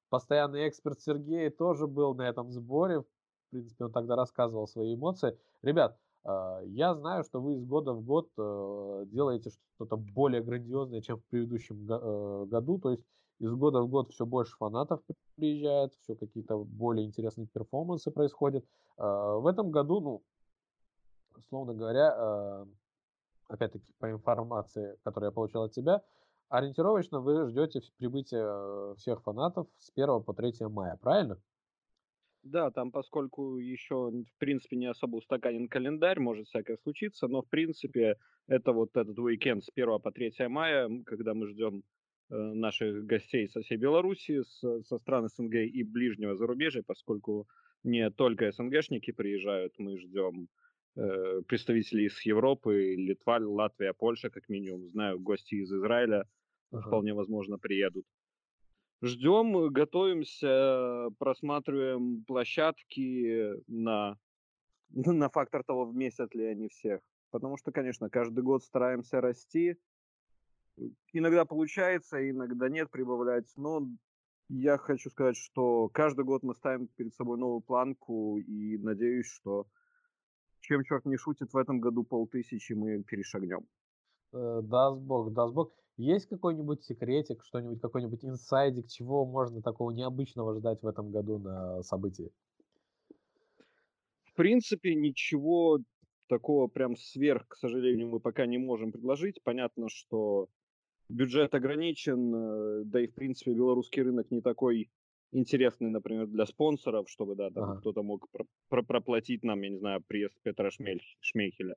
постоянный 0.09 0.67
эксперт 0.67 0.99
Сергей 0.99 1.51
тоже 1.51 1.85
был 1.85 2.15
на 2.15 2.27
этом 2.27 2.51
сборе. 2.51 3.01
В 3.01 3.05
принципе, 3.51 3.85
он 3.85 3.91
тогда 3.91 4.15
рассказывал 4.15 4.65
свои 4.65 4.95
эмоции. 4.95 5.37
Ребят, 5.61 5.99
я 6.23 6.93
знаю, 6.95 7.23
что 7.23 7.41
вы 7.41 7.55
из 7.55 7.65
года 7.65 7.93
в 7.93 8.03
год 8.03 8.29
э, 8.37 9.05
делаете 9.07 9.51
что-то 9.75 9.97
более 9.97 10.41
грандиозное, 10.41 11.01
чем 11.01 11.17
в 11.17 11.25
предыдущем 11.25 11.87
э, 11.89 12.45
году. 12.45 12.79
То 12.79 12.91
есть 12.91 13.03
из 13.41 13.51
года 13.55 13.81
в 13.81 13.89
год 13.89 14.11
все 14.11 14.25
больше 14.27 14.55
фанатов 14.57 15.01
приезжает, 15.35 15.95
все 16.03 16.15
какие-то 16.15 16.57
более 16.63 17.07
интересные 17.07 17.47
перформансы 17.47 18.11
происходят. 18.11 18.63
А, 18.97 19.37
в 19.37 19.47
этом 19.47 19.71
году, 19.71 19.99
ну, 19.99 20.23
условно 21.35 21.73
говоря, 21.73 22.13
а, 22.15 22.67
опять-таки 23.47 23.91
по 23.97 24.11
информации, 24.11 24.95
которую 25.03 25.29
я 25.29 25.33
получил 25.33 25.63
от 25.63 25.71
тебя, 25.71 26.03
ориентировочно 26.49 27.19
вы 27.19 27.47
ждете 27.49 27.81
прибытия 27.97 28.43
э, 28.43 28.95
всех 28.97 29.23
фанатов 29.23 29.67
с 29.79 29.89
1 29.95 30.21
по 30.21 30.33
3 30.33 30.67
мая, 30.67 30.97
правильно? 30.97 31.39
Да, 32.43 32.71
там, 32.71 32.91
поскольку 32.91 33.57
еще, 33.57 34.09
в 34.09 34.39
принципе, 34.39 34.75
не 34.75 34.87
особо 34.87 35.17
устаканен 35.17 35.67
календарь, 35.67 36.19
может 36.19 36.47
всякое 36.47 36.77
случиться, 36.77 37.27
но, 37.27 37.43
в 37.43 37.49
принципе, 37.49 38.17
это 38.47 38.71
вот 38.71 38.97
этот 38.97 39.17
уикенд 39.19 39.63
с 39.63 39.69
1 39.75 39.99
по 39.99 40.11
3 40.11 40.47
мая, 40.47 40.89
когда 41.05 41.35
мы 41.35 41.47
ждем 41.47 41.83
э, 42.29 42.35
наших 42.35 43.05
гостей 43.05 43.47
со 43.47 43.61
всей 43.61 43.77
Беларуси, 43.77 44.41
с, 44.41 44.83
со 44.83 44.97
стран 44.97 45.29
СНГ 45.29 45.53
и 45.53 45.83
ближнего 45.83 46.35
зарубежья, 46.35 46.81
поскольку 46.81 47.47
не 47.83 48.09
только 48.09 48.51
СНГшники 48.51 49.11
приезжают, 49.11 49.73
мы 49.77 49.99
ждем 49.99 50.47
э, 50.95 51.41
представителей 51.47 52.05
из 52.05 52.19
Европы, 52.25 52.95
Литва, 52.95 53.37
Латвия, 53.39 53.93
Польша, 53.93 54.31
как 54.31 54.49
минимум. 54.49 54.89
Знаю, 54.89 55.19
гости 55.19 55.55
из 55.55 55.71
Израиля 55.71 56.27
ага. 56.71 56.87
вполне 56.87 57.13
возможно 57.13 57.59
приедут. 57.59 58.05
Ждем, 59.03 59.73
готовимся, 59.73 61.09
просматриваем 61.17 62.23
площадки 62.23 63.53
на, 63.67 64.17
на 64.89 65.29
фактор 65.29 65.63
того, 65.63 65.85
вместят 65.85 66.35
ли 66.35 66.45
они 66.45 66.69
всех. 66.69 67.01
Потому 67.31 67.57
что, 67.57 67.71
конечно, 67.71 68.09
каждый 68.09 68.43
год 68.43 68.63
стараемся 68.63 69.19
расти. 69.19 69.77
Иногда 71.13 71.45
получается, 71.45 72.29
иногда 72.29 72.69
нет 72.69 72.91
прибавлять. 72.91 73.51
Но 73.55 73.87
я 74.49 74.77
хочу 74.77 75.09
сказать, 75.09 75.37
что 75.37 75.89
каждый 75.89 76.25
год 76.25 76.43
мы 76.43 76.53
ставим 76.53 76.87
перед 76.87 77.15
собой 77.15 77.39
новую 77.39 77.61
планку 77.61 78.37
и 78.37 78.77
надеюсь, 78.77 79.27
что 79.27 79.65
чем 80.59 80.83
черт 80.83 81.05
не 81.05 81.17
шутит, 81.17 81.53
в 81.53 81.57
этом 81.57 81.79
году 81.79 82.03
полтысячи 82.03 82.73
мы 82.73 83.01
перешагнем. 83.01 83.65
Э, 84.33 84.61
даст 84.61 85.01
бог, 85.01 85.33
даст 85.33 85.53
бог. 85.55 85.71
Есть 86.01 86.29
какой-нибудь 86.29 86.83
секретик, 86.83 87.43
что-нибудь, 87.43 87.79
какой-нибудь 87.79 88.25
инсайдик, 88.25 88.87
чего 88.87 89.23
можно 89.23 89.61
такого 89.61 89.91
необычного 89.91 90.55
ждать 90.55 90.81
в 90.81 90.87
этом 90.87 91.11
году 91.11 91.37
на 91.37 91.83
событии? 91.83 92.31
В 94.23 94.33
принципе, 94.33 94.95
ничего 94.95 95.79
такого 96.25 96.65
прям 96.65 96.97
сверх, 96.97 97.47
к 97.47 97.55
сожалению, 97.55 98.07
мы 98.07 98.19
пока 98.19 98.47
не 98.47 98.57
можем 98.57 98.91
предложить. 98.91 99.43
Понятно, 99.43 99.89
что 99.89 100.47
бюджет 101.07 101.53
ограничен, 101.53 102.33
э, 102.33 102.83
да 102.85 103.01
и, 103.01 103.05
в 103.05 103.13
принципе, 103.13 103.53
белорусский 103.53 104.01
рынок 104.01 104.31
не 104.31 104.41
такой 104.41 104.89
интересный, 105.31 105.91
например, 105.91 106.25
для 106.25 106.47
спонсоров, 106.47 107.11
чтобы, 107.11 107.35
да, 107.35 107.51
там 107.51 107.63
ага. 107.63 107.79
кто-то 107.79 108.01
мог 108.01 108.27
про- 108.31 108.47
про- 108.69 108.83
проплатить 108.83 109.43
нам, 109.43 109.61
я 109.61 109.69
не 109.69 109.77
знаю, 109.77 110.01
приезд 110.07 110.35
Петра 110.41 110.71
Шмель- 110.71 111.03
Шмейхеля. 111.19 111.75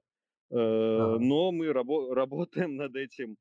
Э, 0.50 0.56
ага. 0.56 1.18
Но 1.18 1.52
мы 1.52 1.66
рабо- 1.66 2.14
работаем 2.14 2.76
над 2.76 2.96
этим 2.96 3.36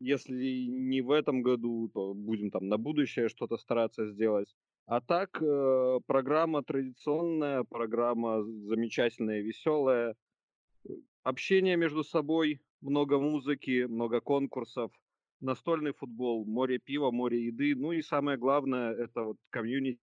если 0.00 0.66
не 0.66 1.00
в 1.00 1.10
этом 1.10 1.42
году, 1.42 1.90
то 1.92 2.14
будем 2.14 2.50
там 2.50 2.68
на 2.68 2.78
будущее 2.78 3.28
что-то 3.28 3.56
стараться 3.56 4.06
сделать. 4.06 4.54
А 4.86 5.00
так, 5.00 5.42
э, 5.42 6.00
программа 6.06 6.62
традиционная, 6.62 7.64
программа 7.64 8.42
замечательная, 8.44 9.40
веселая. 9.40 10.14
Общение 11.22 11.76
между 11.76 12.04
собой, 12.04 12.60
много 12.80 13.18
музыки, 13.18 13.84
много 13.84 14.20
конкурсов, 14.20 14.92
настольный 15.40 15.92
футбол, 15.92 16.44
море 16.44 16.78
пива, 16.78 17.10
море 17.10 17.46
еды. 17.46 17.74
Ну 17.74 17.92
и 17.92 18.02
самое 18.02 18.38
главное, 18.38 18.92
это 18.92 19.24
вот 19.24 19.38
комьюнити, 19.50 19.98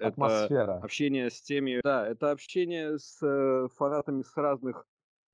Атмосфера. 0.00 0.62
это 0.62 0.74
общение 0.78 1.30
с 1.30 1.42
теми, 1.42 1.80
да, 1.84 2.08
это 2.08 2.30
общение 2.30 2.98
с 2.98 3.22
э, 3.22 3.68
фанатами 3.76 4.22
с 4.22 4.34
разных, 4.36 4.86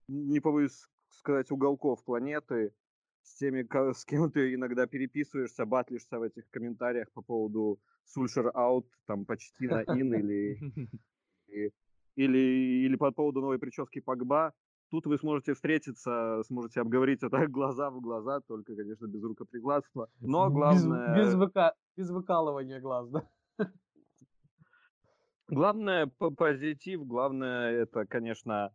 не 0.08 0.40
побоюсь 0.40 0.86
сказать, 1.08 1.50
уголков 1.50 2.04
планеты 2.04 2.72
с 3.26 3.34
теми, 3.34 3.66
с 3.92 4.04
кем 4.04 4.30
ты 4.30 4.54
иногда 4.54 4.86
переписываешься, 4.86 5.66
батлишься 5.66 6.18
в 6.18 6.22
этих 6.22 6.48
комментариях 6.50 7.10
по 7.12 7.22
поводу 7.22 7.80
Сульшер 8.04 8.50
аут, 8.54 8.86
там 9.06 9.24
почти 9.24 9.66
на 9.66 9.82
ин 9.82 10.14
или, 10.14 10.60
или, 12.14 12.38
или 12.86 12.96
по 12.96 13.10
поводу 13.10 13.40
новой 13.40 13.58
прически 13.58 14.00
Погба. 14.00 14.52
Тут 14.90 15.06
вы 15.06 15.18
сможете 15.18 15.54
встретиться, 15.54 16.40
сможете 16.44 16.80
обговорить 16.80 17.24
это 17.24 17.46
глаза 17.48 17.90
в 17.90 18.00
глаза, 18.00 18.40
только, 18.40 18.76
конечно, 18.76 19.06
без 19.06 19.22
рукоприкладства. 19.24 20.08
Но 20.20 20.48
главное... 20.48 21.16
Без, 21.16 21.26
без, 21.26 21.34
выка... 21.34 21.74
без 21.96 22.10
выкалывания 22.10 22.80
глаз, 22.80 23.08
да? 23.10 23.28
Главное 25.48 26.06
позитив, 26.06 27.04
главное 27.06 27.70
это, 27.70 28.04
конечно, 28.06 28.72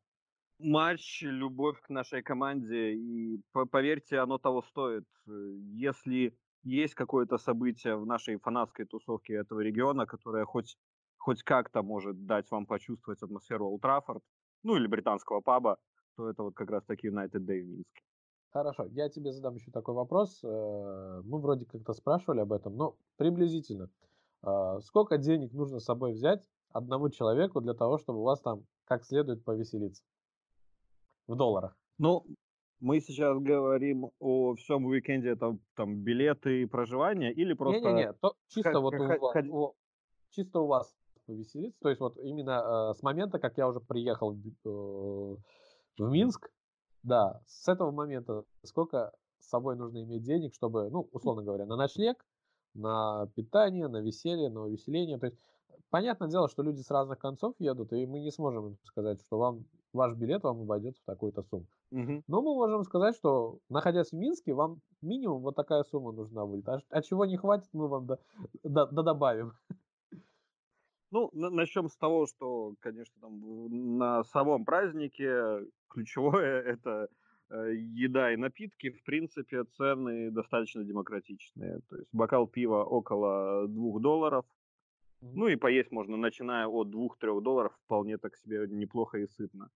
матч, 0.64 1.22
любовь 1.24 1.80
к 1.82 1.90
нашей 1.90 2.22
команде. 2.22 2.94
И 2.94 3.42
поверьте, 3.72 4.20
оно 4.20 4.38
того 4.38 4.62
стоит. 4.62 5.06
Если 5.26 6.38
есть 6.64 6.94
какое-то 6.96 7.38
событие 7.38 7.96
в 7.96 8.06
нашей 8.06 8.38
фанатской 8.38 8.86
тусовке 8.86 9.34
этого 9.34 9.62
региона, 9.62 10.06
которое 10.06 10.46
хоть, 10.46 10.78
хоть 11.18 11.44
как-то 11.44 11.82
может 11.82 12.26
дать 12.26 12.50
вам 12.52 12.66
почувствовать 12.66 13.22
атмосферу 13.24 13.68
Олд 13.68 13.82
Траффорд, 13.82 14.24
ну 14.64 14.76
или 14.76 14.88
британского 14.88 15.42
паба, 15.42 15.80
то 16.16 16.30
это 16.30 16.44
вот 16.44 16.56
как 16.56 16.70
раз 16.70 16.84
таки 16.86 17.08
United 17.08 17.46
Day 17.46 17.62
в 17.62 17.68
Минске. 17.68 18.02
Хорошо, 18.52 18.86
я 18.88 19.10
тебе 19.10 19.32
задам 19.32 19.56
еще 19.56 19.72
такой 19.72 19.96
вопрос. 19.96 20.42
Э, 20.44 21.22
мы 21.24 21.40
вроде 21.40 21.66
как-то 21.66 21.94
спрашивали 21.94 22.42
об 22.42 22.52
этом, 22.52 22.76
но 22.76 22.98
приблизительно. 23.16 23.90
Э, 24.44 24.80
сколько 24.82 25.18
денег 25.18 25.54
нужно 25.54 25.80
с 25.80 25.86
собой 25.86 26.12
взять 26.14 26.48
одному 26.70 27.10
человеку 27.10 27.62
для 27.62 27.74
того, 27.74 27.98
чтобы 27.98 28.20
у 28.20 28.24
вас 28.24 28.42
там 28.42 28.66
как 28.84 29.06
следует 29.06 29.46
повеселиться? 29.46 30.04
В 31.28 31.36
долларах. 31.36 31.78
Ну, 31.98 32.26
мы 32.80 33.00
сейчас 33.00 33.38
говорим 33.40 34.12
о 34.20 34.56
всем 34.56 34.86
уикенде, 34.86 35.30
это 35.30 35.58
там 35.76 35.98
билеты 35.98 36.64
и 36.64 36.66
проживание 36.66 37.32
или 37.32 37.54
просто... 37.54 37.92
Не-не-не, 37.92 38.14
чисто 38.48 38.80
вот 38.80 38.94
у, 38.96 39.06
вас, 39.06 39.36
у, 39.50 39.74
чисто 40.32 40.60
у 40.62 40.68
вас 40.68 40.96
повеселиться. 41.26 41.80
То 41.82 41.90
есть 41.90 42.02
вот 42.02 42.18
именно 42.18 42.92
э, 42.92 42.98
с 42.98 43.04
момента, 43.04 43.40
как 43.40 43.58
я 43.58 43.68
уже 43.68 43.80
приехал 43.80 44.34
в, 44.34 44.48
э, 44.66 45.38
в 46.00 46.12
Минск, 46.12 46.50
да, 47.04 47.42
с 47.46 47.68
этого 47.68 47.92
момента 47.92 48.44
сколько 48.64 49.12
с 49.40 49.50
собой 49.50 49.76
нужно 49.76 50.04
иметь 50.04 50.24
денег, 50.24 50.54
чтобы, 50.56 50.90
ну, 50.90 51.08
условно 51.12 51.44
говоря, 51.44 51.66
на 51.66 51.76
ночлег, 51.76 52.26
на 52.74 53.28
питание, 53.36 53.88
на 53.88 54.02
веселье, 54.02 54.50
на 54.50 54.62
увеселение. 54.62 55.20
То 55.20 55.28
есть 55.28 55.38
Понятное 55.92 56.30
дело, 56.30 56.48
что 56.48 56.64
люди 56.64 56.82
с 56.82 56.90
разных 56.90 57.20
концов 57.20 57.54
едут, 57.60 57.92
и 57.92 58.06
мы 58.06 58.22
не 58.22 58.32
сможем 58.32 58.68
им 58.68 58.78
сказать, 58.86 59.22
что 59.22 59.38
вам 59.38 59.66
ваш 59.94 60.16
билет 60.16 60.44
вам 60.44 60.62
обойдется 60.62 61.02
в 61.02 61.06
такую-то 61.06 61.44
сумму. 61.44 61.68
Угу. 61.92 62.24
Но 62.28 62.42
мы 62.42 62.54
можем 62.54 62.84
сказать, 62.84 63.16
что 63.16 63.60
находясь 63.70 64.12
в 64.12 64.16
Минске, 64.16 64.54
вам 64.54 64.82
минимум 65.02 65.42
вот 65.42 65.56
такая 65.56 65.84
сумма 65.84 66.12
нужна 66.12 66.46
будет. 66.46 66.68
А, 66.70 66.80
а 66.90 67.02
чего 67.02 67.26
не 67.26 67.38
хватит, 67.38 67.70
мы 67.74 67.88
вам 67.88 68.08
до, 68.08 68.20
до, 68.64 68.86
до 68.88 69.04
добавим. 69.04 69.54
Ну, 71.12 71.30
начнем 71.34 71.90
с 71.90 71.98
того, 71.98 72.26
что, 72.26 72.74
конечно, 72.80 73.14
там 73.20 73.98
на 73.98 74.24
самом 74.24 74.64
празднике 74.64 75.68
ключевое 75.90 76.62
это 76.62 77.10
э, 77.50 77.74
еда 77.76 78.32
и 78.32 78.38
напитки. 78.38 78.92
В 78.92 79.04
принципе, 79.04 79.66
цены 79.66 80.32
достаточно 80.32 80.86
демократичные. 80.86 81.82
То 81.90 81.98
есть 81.98 82.08
бокал 82.14 82.48
пива 82.48 82.86
около 82.86 83.68
двух 83.68 84.02
долларов, 84.02 84.46
ну 85.22 85.48
и 85.48 85.56
поесть 85.56 85.92
можно, 85.92 86.18
начиная 86.18 86.68
от 86.68 86.88
2-3 86.88 87.42
долларов, 87.42 87.74
вполне 87.86 88.18
так 88.18 88.36
себе 88.38 88.68
неплохо 88.68 89.20
и 89.20 89.28
сытно. 89.28 89.70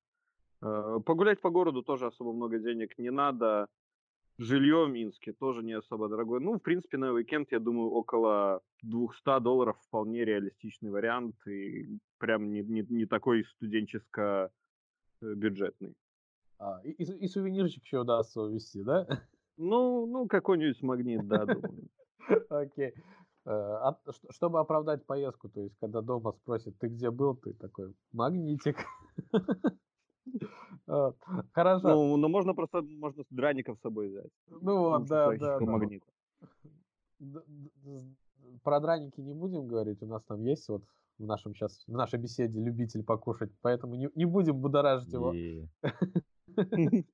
Э, 0.62 1.00
погулять 1.06 1.42
по 1.42 1.50
городу 1.50 1.84
тоже 1.84 2.08
особо 2.08 2.34
много 2.34 2.60
денег 2.60 2.98
не 2.98 3.12
надо. 3.12 3.68
Жилье 4.38 4.86
в 4.86 4.90
Минске 4.90 5.32
тоже 5.32 5.64
не 5.64 5.74
особо 5.74 6.10
дорогое. 6.10 6.42
Ну, 6.42 6.56
в 6.56 6.60
принципе, 6.60 6.98
на 6.98 7.14
уикенд, 7.14 7.52
я 7.52 7.60
думаю, 7.60 7.92
около 7.92 8.62
200 8.82 9.40
долларов 9.40 9.78
вполне 9.88 10.26
реалистичный 10.26 10.92
вариант. 10.92 11.36
И 11.48 12.00
прям 12.18 12.52
не, 12.52 12.62
не, 12.62 12.86
не 12.90 13.06
такой 13.06 13.46
студенческо 13.46 14.52
э. 15.22 15.34
А, 16.58 16.82
и, 16.84 16.92
и 16.92 17.28
сувенирчик 17.28 17.84
еще 17.84 18.00
удастся 18.00 18.42
увезти, 18.42 18.84
да? 18.84 19.08
Ну, 19.58 20.06
ну 20.06 20.28
какой-нибудь 20.28 20.82
магнит, 20.82 21.26
да, 21.28 21.46
думаю. 21.46 21.88
Окей. 22.50 22.94
Э, 23.46 23.94
чтобы 24.32 24.60
оправдать 24.60 25.06
поездку, 25.06 25.50
то 25.50 25.62
есть, 25.62 25.78
когда 25.80 26.02
дома 26.02 26.34
спросят, 26.34 26.78
ты 26.80 26.88
где 26.88 27.10
был, 27.10 27.36
ты 27.36 27.54
такой, 27.54 27.94
магнитик. 28.12 28.78
Хорошо. 31.54 31.90
Ну, 31.90 32.18
ну, 32.18 32.30
можно 32.30 32.54
просто, 32.54 32.82
можно 32.82 33.24
драников 33.30 33.78
с 33.78 33.82
собой 33.82 34.10
взять. 34.10 34.32
Ну 34.48 34.80
вот, 34.80 35.06
да, 35.06 35.36
да. 35.38 35.60
Магнита. 35.60 36.06
Про 38.64 38.80
драники 38.80 39.22
не 39.22 39.34
будем 39.34 39.68
говорить, 39.68 40.02
у 40.02 40.06
нас 40.06 40.24
там 40.24 40.44
есть 40.44 40.70
вот 40.70 40.84
в 41.18 41.26
нашем 41.26 41.56
сейчас, 41.56 41.84
в 41.88 41.92
нашей 41.92 42.20
беседе 42.20 42.60
любитель 42.60 43.04
покушать, 43.04 43.52
поэтому 43.62 43.96
не, 43.96 44.10
не 44.16 44.26
будем 44.26 44.60
будоражить 44.60 45.14
его. 45.14 45.34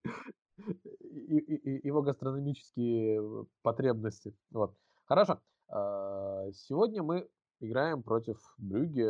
Его 1.83 2.01
гастрономические 2.03 3.45
потребности. 3.63 4.35
Вот. 4.51 4.75
Хорошо. 5.05 5.39
А, 5.67 6.51
сегодня 6.53 7.01
мы 7.03 7.27
играем 7.59 8.03
против 8.03 8.37
Брюги. 8.57 9.07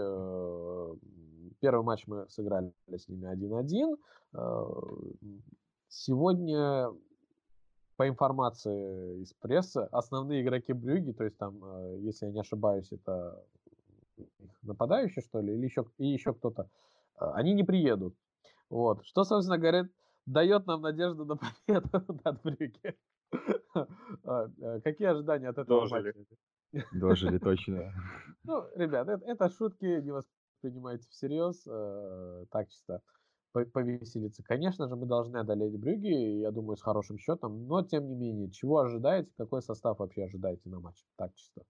Э, 1.51 1.55
первый 1.59 1.83
матч 1.83 2.07
мы 2.07 2.27
сыграли 2.29 2.73
с 2.87 3.07
ними 3.07 3.27
1-1. 3.27 3.97
А, 4.33 4.65
сегодня, 5.87 6.89
по 7.97 8.07
информации 8.07 9.21
из 9.21 9.33
прессы, 9.33 9.87
основные 9.91 10.41
игроки 10.41 10.73
Брюги, 10.73 11.11
то 11.11 11.23
есть 11.23 11.37
там, 11.37 11.63
э, 11.63 11.97
если 11.99 12.27
я 12.27 12.31
не 12.31 12.39
ошибаюсь, 12.39 12.91
это 12.91 13.43
нападающий, 14.61 15.21
что 15.21 15.41
ли, 15.41 15.53
или 15.53 15.65
еще, 15.65 15.85
и 15.97 16.07
еще 16.07 16.33
кто-то, 16.33 16.69
а, 17.17 17.33
они 17.33 17.53
не 17.53 17.63
приедут. 17.63 18.15
Вот. 18.69 19.05
Что, 19.05 19.23
собственно, 19.23 19.57
говорит, 19.57 19.91
дает 20.25 20.65
нам 20.67 20.81
надежду 20.81 21.25
на 21.25 21.37
победу 21.67 22.19
над 22.23 22.41
Брюги. 22.43 22.95
Э, 24.25 24.79
какие 24.83 25.07
ожидания 25.07 25.49
от 25.49 25.57
этого 25.57 25.81
Дожили. 25.81 26.13
матча? 26.15 26.87
Дожили, 26.93 27.37
точно. 27.37 27.93
Ну, 28.43 28.65
ребят, 28.75 29.07
это, 29.07 29.23
это 29.25 29.49
шутки, 29.49 29.85
не 30.01 30.11
воспринимайте 30.61 31.07
всерьез. 31.09 31.63
Э, 31.67 32.45
так 32.51 32.69
чисто 32.69 33.01
повеселиться. 33.51 34.43
Конечно 34.43 34.87
же, 34.87 34.95
мы 34.95 35.05
должны 35.07 35.37
одолеть 35.37 35.77
Брюги, 35.77 36.39
я 36.39 36.51
думаю, 36.51 36.77
с 36.77 36.81
хорошим 36.81 37.17
счетом, 37.17 37.67
но 37.67 37.83
тем 37.83 38.07
не 38.07 38.15
менее, 38.15 38.49
чего 38.49 38.79
ожидаете, 38.79 39.29
какой 39.35 39.61
состав 39.61 39.99
вообще 39.99 40.23
ожидаете 40.23 40.69
на 40.69 40.79
матч? 40.79 41.03
Так 41.17 41.35
чисто. 41.35 41.63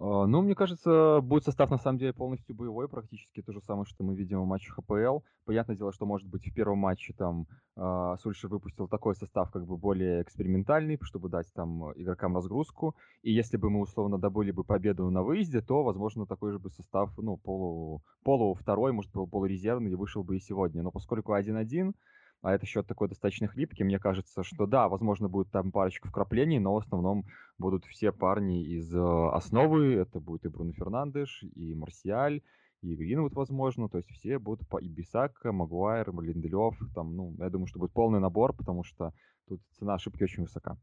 А, 0.00 0.26
ну, 0.26 0.42
мне 0.42 0.54
кажется, 0.54 1.20
будет 1.20 1.44
состав 1.44 1.70
на 1.70 1.78
самом 1.78 1.98
деле 1.98 2.12
полностью 2.12 2.54
боевой, 2.54 2.88
практически 2.88 3.42
то 3.42 3.52
же 3.52 3.60
самое, 3.60 3.84
что 3.84 4.04
мы 4.04 4.14
видим 4.14 4.40
в 4.40 4.46
матче 4.46 4.70
ХПЛ. 4.70 5.24
Понятное 5.44 5.76
дело, 5.76 5.92
что, 5.92 6.06
может 6.06 6.28
быть, 6.28 6.46
в 6.46 6.54
первом 6.54 6.78
матче 6.78 7.12
там 7.14 7.46
э, 7.76 8.16
Сульшер 8.22 8.48
выпустил 8.48 8.86
такой 8.86 9.16
состав, 9.16 9.50
как 9.50 9.66
бы 9.66 9.76
более 9.76 10.22
экспериментальный, 10.22 10.98
чтобы 11.02 11.28
дать 11.28 11.52
там 11.52 11.92
игрокам 12.00 12.36
разгрузку. 12.36 12.94
И 13.22 13.32
если 13.32 13.56
бы 13.56 13.70
мы 13.70 13.80
условно 13.80 14.18
добыли 14.18 14.52
бы 14.52 14.62
победу 14.62 15.10
на 15.10 15.22
выезде, 15.22 15.60
то, 15.60 15.82
возможно, 15.82 16.26
такой 16.26 16.52
же 16.52 16.60
бы 16.60 16.70
состав, 16.70 17.10
ну, 17.18 17.36
полу, 17.36 18.02
полу 18.22 18.54
второй, 18.54 18.92
может, 18.92 19.10
полурезервный, 19.10 19.96
вышел 19.96 20.22
бы 20.22 20.36
и 20.36 20.40
сегодня. 20.40 20.82
Но 20.82 20.92
поскольку 20.92 21.34
1-1, 21.34 21.92
а 22.42 22.54
это 22.54 22.66
счет 22.66 22.86
такой 22.86 23.08
достаточно 23.08 23.48
хлипкий. 23.48 23.84
Мне 23.84 23.98
кажется, 23.98 24.42
что 24.42 24.66
да, 24.66 24.88
возможно, 24.88 25.28
будет 25.28 25.50
там 25.50 25.72
парочка 25.72 26.08
вкраплений, 26.08 26.58
но 26.58 26.74
в 26.74 26.78
основном 26.78 27.24
будут 27.58 27.84
все 27.86 28.12
парни 28.12 28.64
из 28.64 28.94
э, 28.94 29.28
основы. 29.32 29.94
Это 29.94 30.20
будет 30.20 30.44
и 30.44 30.48
Бруно 30.48 30.72
Фернандеш, 30.72 31.42
и 31.42 31.74
Марсиаль, 31.74 32.42
и 32.80 32.94
Гринвуд, 32.94 33.34
возможно. 33.34 33.88
То 33.88 33.98
есть 33.98 34.10
все 34.10 34.38
будут 34.38 34.68
по 34.68 34.78
и 34.78 34.88
Бисака, 34.88 35.52
Магуайр, 35.52 36.12
Линделев. 36.20 36.78
Там, 36.94 37.16
ну, 37.16 37.34
я 37.38 37.50
думаю, 37.50 37.66
что 37.66 37.80
будет 37.80 37.92
полный 37.92 38.20
набор, 38.20 38.54
потому 38.54 38.84
что 38.84 39.12
тут 39.48 39.60
цена 39.72 39.94
ошибки 39.94 40.22
очень 40.22 40.44
высока. 40.44 40.78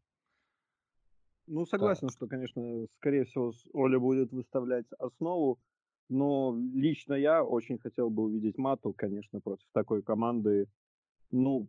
Ну, 1.47 1.65
согласен, 1.65 2.07
да. 2.07 2.13
что, 2.13 2.27
конечно, 2.27 2.87
скорее 2.97 3.23
всего, 3.25 3.53
Оля 3.73 3.99
будет 3.99 4.31
выставлять 4.31 4.87
основу. 4.99 5.59
Но 6.09 6.55
лично 6.73 7.13
я 7.13 7.43
очень 7.43 7.79
хотел 7.79 8.09
бы 8.09 8.23
увидеть 8.23 8.57
Мату, 8.57 8.93
конечно, 8.93 9.39
против 9.39 9.65
такой 9.73 10.03
команды 10.03 10.67
ну, 11.31 11.67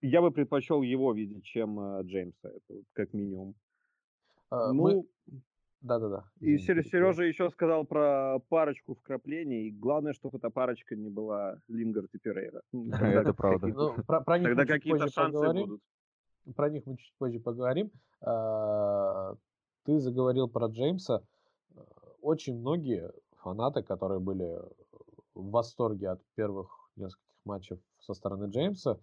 я 0.00 0.20
бы 0.20 0.30
предпочел 0.30 0.82
его 0.82 1.12
видеть, 1.12 1.44
чем 1.44 1.78
э, 1.80 2.02
Джеймса, 2.02 2.48
это 2.48 2.82
как 2.92 3.12
минимум. 3.12 3.54
А, 4.50 4.72
ну, 4.72 4.82
мы... 4.82 5.42
Да-да-да. 5.80 6.24
И 6.40 6.58
Сережа 6.58 7.24
еще 7.24 7.50
сказал 7.50 7.84
про 7.84 8.38
парочку 8.48 8.94
вкраплений. 8.94 9.70
Главное, 9.70 10.12
чтобы 10.12 10.38
эта 10.38 10.48
парочка 10.48 10.94
не 10.94 11.08
была 11.08 11.56
Лингард 11.68 12.14
и 12.14 12.18
Перейра. 12.18 12.62
Это 12.72 13.34
правда. 13.34 13.66
Ну, 13.74 13.94
Тогда 14.06 14.64
какие-то 14.64 15.08
шансы 15.08 15.52
будут. 15.52 15.80
Про 16.54 16.70
них 16.70 16.86
мы 16.86 16.96
чуть 16.96 17.12
позже 17.18 17.40
поговорим. 17.40 17.90
А, 18.20 19.34
ты 19.84 19.98
заговорил 19.98 20.48
про 20.48 20.66
Джеймса. 20.66 21.22
Очень 22.20 22.58
многие 22.60 23.12
фанаты, 23.38 23.82
которые 23.82 24.20
были 24.20 24.60
в 25.34 25.50
восторге 25.50 26.10
от 26.10 26.20
первых 26.36 26.68
нескольких 26.94 27.31
матчев 27.44 27.78
со 28.00 28.14
стороны 28.14 28.50
Джеймса, 28.50 28.98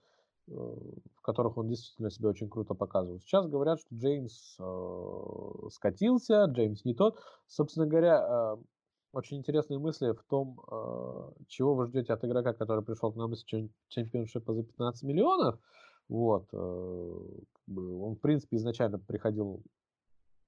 э, 0.47 0.51
в 0.51 1.21
которых 1.21 1.57
он 1.57 1.67
действительно 1.67 2.09
себя 2.09 2.29
очень 2.29 2.49
круто 2.49 2.73
показывал. 2.73 3.19
Сейчас 3.19 3.47
говорят, 3.47 3.79
что 3.79 3.95
Джеймс 3.95 4.57
э, 4.59 5.69
скатился, 5.71 6.45
Джеймс 6.45 6.85
не 6.85 6.93
тот. 6.93 7.19
Собственно 7.47 7.87
говоря, 7.87 8.55
э, 8.57 8.57
очень 9.11 9.37
интересные 9.37 9.79
мысли 9.79 10.11
в 10.11 10.23
том, 10.29 10.61
чего 11.47 11.73
вы 11.73 11.87
ждете 11.87 12.13
от 12.13 12.23
игрока, 12.23 12.53
который 12.53 12.83
пришел 12.83 13.11
к 13.11 13.15
нам 13.15 13.33
из 13.33 13.43
чемпионшипа 13.43 14.53
за 14.53 14.61
15 14.61 15.01
миллионов. 15.01 15.59
Вот. 16.09 16.45
Он, 16.53 17.45
в 17.67 18.19
принципе, 18.21 18.57
изначально 18.57 18.99
приходил 18.99 19.63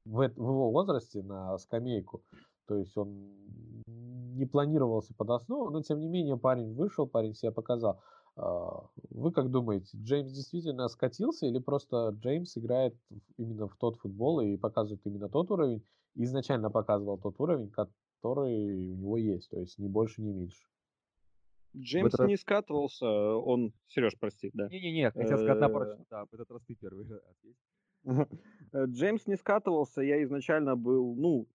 в 0.06 0.22
его 0.22 0.70
возрасте 0.70 1.24
на 1.24 1.58
скамейку. 1.58 2.24
То 2.68 2.78
есть 2.78 2.96
он 2.98 3.32
не 4.42 4.48
планировался 4.48 5.14
под 5.14 5.30
основу, 5.30 5.70
но 5.70 5.82
тем 5.84 6.00
не 6.00 6.08
менее 6.08 6.36
парень 6.36 6.74
вышел, 6.74 7.08
парень 7.08 7.36
себя 7.36 7.52
показал. 7.52 8.02
А, 8.36 8.88
вы 9.12 9.32
как 9.32 9.52
думаете, 9.52 9.98
Джеймс 9.98 10.32
действительно 10.32 10.88
скатился 10.88 11.46
или 11.46 11.60
просто 11.60 12.10
Джеймс 12.20 12.58
играет 12.58 12.96
именно 13.38 13.68
в 13.68 13.78
тот 13.78 13.98
футбол 13.98 14.42
и 14.42 14.58
показывает 14.58 15.02
именно 15.06 15.30
тот 15.30 15.52
уровень, 15.52 15.86
изначально 16.16 16.72
показывал 16.72 17.20
тот 17.20 17.40
уровень, 17.40 17.70
который 17.70 18.90
у 18.90 18.96
него 18.96 19.18
есть, 19.18 19.52
то 19.52 19.60
есть 19.60 19.78
ни 19.78 19.88
больше, 19.88 20.24
ни 20.24 20.32
меньше? 20.32 20.68
Джеймс 21.78 22.14
этот... 22.14 22.28
не 22.28 22.36
скатывался, 22.36 23.08
он... 23.08 23.74
Сереж, 23.88 24.18
прости, 24.20 24.50
да. 24.54 24.68
Не-не-не, 24.70 25.12
хотел 25.12 25.38
сказать 25.38 25.60
наоборот, 25.60 26.00
да, 26.10 26.26
в 26.26 26.34
этот 26.34 26.50
раз 26.52 26.64
ты 26.64 26.76
первый 26.76 27.06
Джеймс 28.76 29.28
не 29.28 29.38
скатывался, 29.38 30.02
я 30.02 30.24
изначально 30.24 30.76
был, 30.76 31.16
ну, 31.16 31.48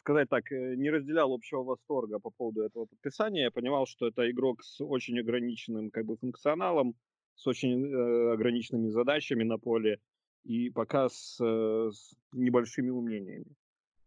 сказать 0.00 0.28
так, 0.28 0.50
э, 0.52 0.74
не 0.76 0.90
разделял 0.90 1.32
общего 1.32 1.62
восторга 1.62 2.18
по 2.18 2.30
поводу 2.30 2.62
этого 2.62 2.86
подписания. 2.86 3.44
Я 3.44 3.50
понимал, 3.50 3.86
что 3.86 4.08
это 4.08 4.30
игрок 4.30 4.62
с 4.62 4.82
очень 4.84 5.18
ограниченным 5.18 5.90
как 5.90 6.04
бы 6.06 6.16
функционалом, 6.16 6.94
с 7.34 7.46
очень 7.46 7.86
э, 7.86 8.32
ограниченными 8.32 8.88
задачами 8.88 9.44
на 9.44 9.58
поле 9.58 10.00
и 10.44 10.70
пока 10.70 11.08
с, 11.08 11.38
э, 11.40 11.90
с 11.92 12.14
небольшими 12.32 12.90
умениями. 12.90 13.54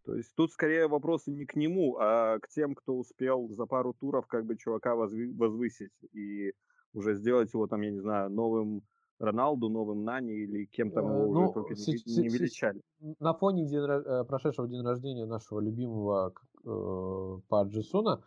То 0.03 0.15
есть 0.15 0.33
тут 0.35 0.51
скорее 0.51 0.87
вопросы 0.87 1.31
не 1.31 1.45
к 1.45 1.55
нему, 1.55 1.97
а 1.99 2.39
к 2.39 2.49
тем, 2.49 2.73
кто 2.73 2.97
успел 2.97 3.47
за 3.49 3.65
пару 3.65 3.93
туров 3.93 4.25
как 4.27 4.45
бы 4.45 4.57
чувака 4.57 4.95
возвысить 4.95 5.93
и 6.13 6.53
уже 6.93 7.15
сделать 7.15 7.53
его 7.53 7.67
там, 7.67 7.81
я 7.81 7.91
не 7.91 7.99
знаю, 7.99 8.29
новым 8.29 8.81
Роналду, 9.21 9.69
новым 9.69 10.03
Нани 10.03 10.33
или 10.33 10.65
кем 10.65 10.91
там 10.91 11.05
его 11.05 11.31
ну, 11.33 11.41
уже 11.43 11.53
только 11.53 11.75
с- 11.75 11.87
не, 11.87 12.21
не 12.23 12.29
величали. 12.29 12.81
На 13.19 13.33
фоне 13.33 13.65
день, 13.65 13.81
э, 13.81 14.25
прошедшего 14.25 14.67
день 14.67 14.81
рождения 14.81 15.25
нашего 15.25 15.59
любимого 15.59 16.33
э, 16.65 17.39
Паджисуна, 17.47 18.23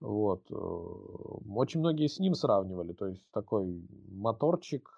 вот, 0.00 0.42
э, 0.50 0.54
очень 0.54 1.80
многие 1.80 2.08
с 2.08 2.18
ним 2.20 2.34
сравнивали. 2.34 2.92
То 2.92 3.06
есть 3.06 3.26
такой 3.32 3.88
моторчик, 4.10 4.90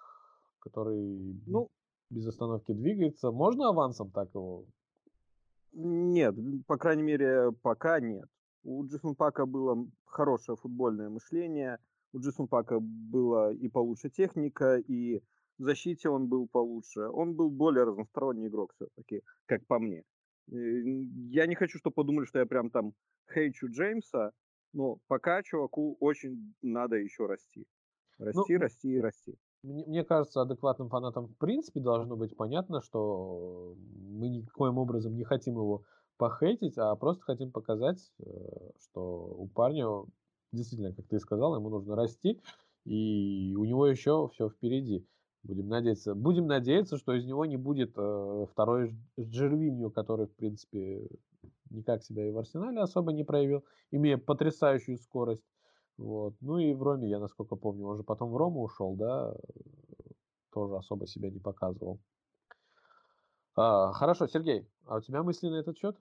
который 0.59 1.39
ну, 1.45 1.69
без 2.09 2.27
остановки 2.27 2.73
двигается. 2.73 3.31
Можно 3.31 3.69
авансом 3.69 4.11
так 4.11 4.29
его? 4.33 4.65
Нет, 5.71 6.35
по 6.65 6.77
крайней 6.77 7.03
мере, 7.03 7.53
пока 7.61 8.01
нет. 8.01 8.27
У 8.63 8.85
Джисон 8.85 9.15
Пака 9.15 9.45
было 9.45 9.87
хорошее 10.03 10.57
футбольное 10.57 11.09
мышление, 11.09 11.79
у 12.11 12.19
Джисон 12.19 12.47
Пака 12.47 12.79
была 12.81 13.53
и 13.53 13.69
получше 13.69 14.09
техника, 14.09 14.77
и 14.77 15.21
в 15.57 15.63
защите 15.63 16.09
он 16.09 16.27
был 16.27 16.47
получше. 16.47 17.07
Он 17.07 17.35
был 17.35 17.49
более 17.49 17.83
разносторонний 17.83 18.47
игрок 18.47 18.73
все-таки, 18.75 19.23
как 19.45 19.65
по 19.67 19.79
мне. 19.79 20.03
Я 20.47 21.45
не 21.45 21.55
хочу, 21.55 21.77
чтобы 21.77 21.95
подумали, 21.95 22.25
что 22.25 22.39
я 22.39 22.45
прям 22.45 22.69
там 22.69 22.93
хейчу 23.33 23.67
Джеймса, 23.69 24.31
но 24.73 24.99
пока 25.07 25.43
чуваку 25.43 25.97
очень 25.99 26.53
надо 26.61 26.95
еще 26.95 27.25
расти. 27.25 27.65
Расти, 28.17 28.53
ну, 28.53 28.59
расти 28.59 28.89
и 28.89 29.01
расти. 29.01 29.35
Мне, 29.63 29.85
мне 29.85 30.03
кажется, 30.03 30.41
адекватным 30.41 30.89
фанатам 30.89 31.27
в 31.27 31.37
принципе 31.37 31.81
должно 31.81 32.15
быть 32.15 32.35
понятно, 32.35 32.81
что 32.81 33.75
мы 33.77 34.29
никоим 34.29 34.77
образом 34.77 35.15
не 35.15 35.23
хотим 35.23 35.55
его 35.55 35.83
похейтить, 36.17 36.77
а 36.77 36.95
просто 36.95 37.23
хотим 37.23 37.51
показать, 37.51 38.11
э, 38.19 38.23
что 38.79 39.35
у 39.37 39.47
парня 39.47 39.87
действительно, 40.51 40.93
как 40.93 41.07
ты 41.07 41.19
сказал, 41.19 41.55
ему 41.55 41.69
нужно 41.69 41.95
расти, 41.95 42.41
и 42.85 43.53
у 43.57 43.65
него 43.65 43.87
еще 43.87 44.29
все 44.33 44.49
впереди. 44.49 45.05
Будем 45.47 45.69
надеяться. 45.69 46.13
Будем 46.13 46.47
надеяться, 46.47 46.97
что 46.97 47.13
из 47.13 47.25
него 47.25 47.45
не 47.45 47.55
будет 47.55 47.93
э, 47.95 48.45
второй 48.51 48.99
Джервинью, 49.17 49.89
который, 49.91 50.27
в 50.27 50.35
принципе, 50.35 51.07
никак 51.69 52.03
себя 52.03 52.27
и 52.27 52.31
в 52.31 52.37
Арсенале 52.37 52.81
особо 52.81 53.13
не 53.13 53.23
проявил, 53.23 53.63
имея 53.89 54.17
потрясающую 54.17 54.97
скорость. 54.97 55.45
Вот. 55.97 56.35
Ну 56.41 56.57
и 56.57 56.73
в 56.73 56.83
Роме, 56.83 57.07
я 57.07 57.19
насколько 57.19 57.55
помню, 57.55 57.87
он 57.87 57.95
же 57.95 58.03
потом 58.03 58.31
в 58.31 58.35
Рому 58.35 58.61
ушел, 58.61 58.97
да, 58.97 59.33
тоже 60.51 60.75
особо 60.75 61.07
себя 61.07 61.29
не 61.29 61.39
показывал. 61.39 62.01
А, 63.55 63.93
хорошо, 63.93 64.27
Сергей, 64.27 64.67
а 64.85 64.97
у 64.97 64.99
тебя 64.99 65.23
мысли 65.23 65.47
на 65.47 65.55
этот 65.55 65.77
счет? 65.77 65.97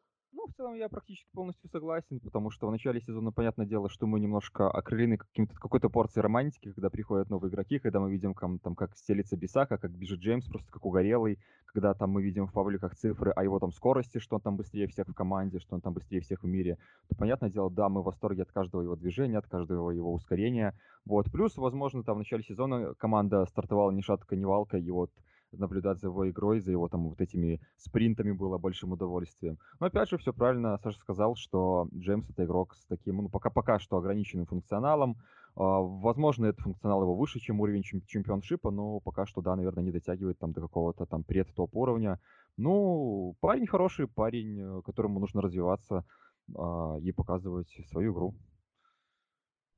В 0.46 0.56
целом 0.56 0.74
я 0.74 0.88
практически 0.88 1.28
полностью 1.32 1.68
согласен, 1.70 2.20
потому 2.20 2.50
что 2.50 2.68
в 2.68 2.70
начале 2.70 3.00
сезона, 3.00 3.32
понятное 3.32 3.66
дело, 3.66 3.88
что 3.88 4.06
мы 4.06 4.20
немножко 4.20 4.70
окрылены 4.70 5.16
каким-то, 5.16 5.54
какой-то 5.54 5.88
порцией 5.88 6.22
романтики, 6.22 6.72
когда 6.72 6.88
приходят 6.88 7.30
новые 7.30 7.50
игроки, 7.50 7.78
когда 7.78 7.98
мы 8.00 8.10
видим, 8.10 8.32
там, 8.34 8.58
там 8.60 8.76
как 8.76 8.96
стелится 8.96 9.36
Бисака, 9.36 9.76
как 9.76 9.90
бежит 9.90 10.20
Джеймс, 10.20 10.46
просто 10.46 10.70
как 10.70 10.84
угорелый, 10.84 11.38
когда 11.66 11.94
там 11.94 12.10
мы 12.10 12.22
видим 12.22 12.46
в 12.46 12.52
пабликах 12.52 12.94
цифры 12.94 13.32
о 13.32 13.42
его 13.42 13.58
там 13.58 13.72
скорости, 13.72 14.18
что 14.18 14.36
он 14.36 14.42
там 14.42 14.56
быстрее 14.56 14.86
всех 14.86 15.08
в 15.08 15.14
команде, 15.14 15.58
что 15.58 15.74
он 15.74 15.80
там 15.80 15.92
быстрее 15.94 16.20
всех 16.20 16.42
в 16.44 16.46
мире, 16.46 16.78
то, 17.08 17.16
понятное 17.16 17.50
дело, 17.50 17.70
да, 17.70 17.88
мы 17.88 18.02
в 18.02 18.04
восторге 18.04 18.42
от 18.42 18.52
каждого 18.52 18.82
его 18.82 18.94
движения, 18.94 19.38
от 19.38 19.46
каждого 19.46 19.90
его 19.90 20.12
ускорения. 20.12 20.74
Вот. 21.04 21.30
Плюс, 21.32 21.56
возможно, 21.56 22.04
там 22.04 22.16
в 22.16 22.18
начале 22.18 22.42
сезона 22.44 22.94
команда 22.94 23.46
стартовала 23.46 23.90
ни 23.90 24.00
шатка, 24.00 24.36
ни 24.36 24.44
валка, 24.44 24.78
и 24.78 24.90
вот 24.90 25.10
наблюдать 25.52 26.00
за 26.00 26.08
его 26.08 26.28
игрой, 26.28 26.60
за 26.60 26.72
его 26.72 26.88
там 26.88 27.08
вот 27.08 27.20
этими 27.20 27.60
спринтами 27.76 28.32
было 28.32 28.58
большим 28.58 28.92
удовольствием. 28.92 29.58
Но 29.80 29.86
опять 29.86 30.08
же, 30.08 30.18
все 30.18 30.32
правильно 30.32 30.78
Саша 30.82 30.98
сказал, 30.98 31.36
что 31.36 31.88
Джеймс 31.94 32.28
это 32.30 32.44
игрок 32.44 32.74
с 32.74 32.84
таким, 32.86 33.16
ну, 33.16 33.28
пока, 33.28 33.50
пока 33.50 33.78
что 33.78 33.96
ограниченным 33.96 34.46
функционалом. 34.46 35.16
А, 35.56 35.80
возможно, 35.80 36.46
этот 36.46 36.60
функционал 36.60 37.02
его 37.02 37.14
выше, 37.14 37.40
чем 37.40 37.60
уровень 37.60 37.82
чемпионшипа, 37.82 38.70
но 38.70 39.00
пока 39.00 39.26
что, 39.26 39.40
да, 39.40 39.56
наверное, 39.56 39.84
не 39.84 39.90
дотягивает 39.90 40.38
там 40.38 40.52
до 40.52 40.60
какого-то 40.60 41.06
там 41.06 41.24
пред-топ 41.24 41.74
уровня. 41.74 42.20
Ну, 42.58 43.36
парень 43.40 43.66
хороший, 43.66 44.06
парень, 44.06 44.60
э, 44.60 44.82
которому 44.82 45.18
нужно 45.18 45.40
развиваться 45.40 46.04
э, 46.48 47.00
и 47.02 47.12
показывать 47.12 47.68
свою 47.90 48.12
игру. 48.12 48.34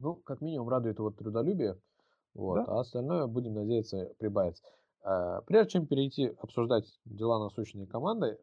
Ну, 0.01 0.17
как 0.17 0.41
минимум 0.41 0.69
радует 0.69 0.99
его 0.99 1.11
трудолюбие, 1.11 1.77
вот, 2.35 2.57
да? 2.57 2.65
а 2.67 2.81
остальное, 2.81 3.27
будем 3.27 3.55
надеяться, 3.55 4.13
прибавится. 4.19 4.63
Э, 5.09 5.41
прежде 5.47 5.73
чем 5.73 5.87
перейти 5.87 6.27
обсуждать 6.43 7.01
дела 7.07 7.39
насущной 7.39 7.87
команды, 7.87 8.39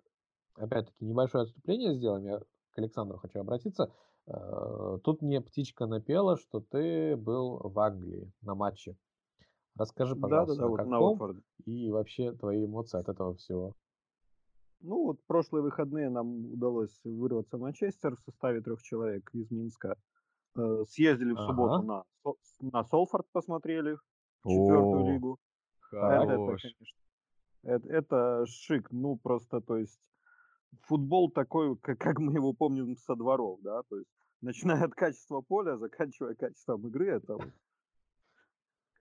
опять-таки 0.55 1.05
небольшое 1.05 1.43
отступление 1.43 1.93
сделаем. 1.93 2.25
Я 2.25 2.39
к 2.39 2.77
Александру 2.77 3.19
хочу 3.19 3.39
обратиться. 3.39 3.93
Э, 4.25 4.97
тут 5.03 5.21
мне 5.21 5.41
птичка 5.41 5.85
напела, 5.85 6.37
что 6.37 6.61
ты 6.61 7.15
был 7.17 7.59
в 7.59 7.79
Англии 7.79 8.31
на 8.41 8.55
матче. 8.55 8.97
Расскажи, 9.77 10.15
пожалуйста, 10.15 10.55
да, 10.55 10.69
да, 10.69 10.75
да, 10.75 10.83
каком 10.83 11.17
вот 11.17 11.35
и 11.65 11.91
вообще 11.91 12.31
твои 12.31 12.65
эмоции 12.65 12.97
от 12.97 13.09
этого 13.09 13.35
всего. 13.35 13.73
Ну 14.79 15.03
вот 15.03 15.19
прошлые 15.27 15.61
выходные 15.61 16.09
нам 16.09 16.51
удалось 16.53 16.99
вырваться 17.03 17.57
в 17.57 17.61
Манчестер 17.61 18.15
в 18.15 18.21
составе 18.21 18.61
трех 18.61 18.81
человек 18.81 19.29
из 19.33 19.51
Минска. 19.51 19.97
Э, 20.57 20.83
съездили 20.87 21.33
в 21.33 21.37
ага. 21.39 21.47
субботу 21.47 21.83
на, 21.83 22.03
на 22.61 22.83
Солфорд, 22.85 23.27
посмотрели 23.31 23.97
четвертую 24.43 25.03
О. 25.03 25.11
лигу. 25.11 25.39
Это, 25.97 26.31
это, 26.33 26.57
конечно, 26.61 26.85
это, 27.63 27.89
это 27.89 28.45
шик, 28.47 28.91
ну 28.91 29.17
просто, 29.17 29.61
то 29.61 29.77
есть 29.77 29.99
футбол 30.81 31.31
такой, 31.31 31.77
как, 31.77 31.99
как 31.99 32.19
мы 32.19 32.33
его 32.33 32.53
помним 32.53 32.95
со 32.97 33.15
дворов, 33.15 33.59
да, 33.61 33.81
то 33.83 33.97
есть 33.97 34.09
начиная 34.41 34.83
от 34.83 34.93
качества 34.93 35.41
поля, 35.41 35.77
заканчивая 35.77 36.35
качеством 36.35 36.87
игры, 36.87 37.09
это 37.09 37.33
вот 37.33 37.51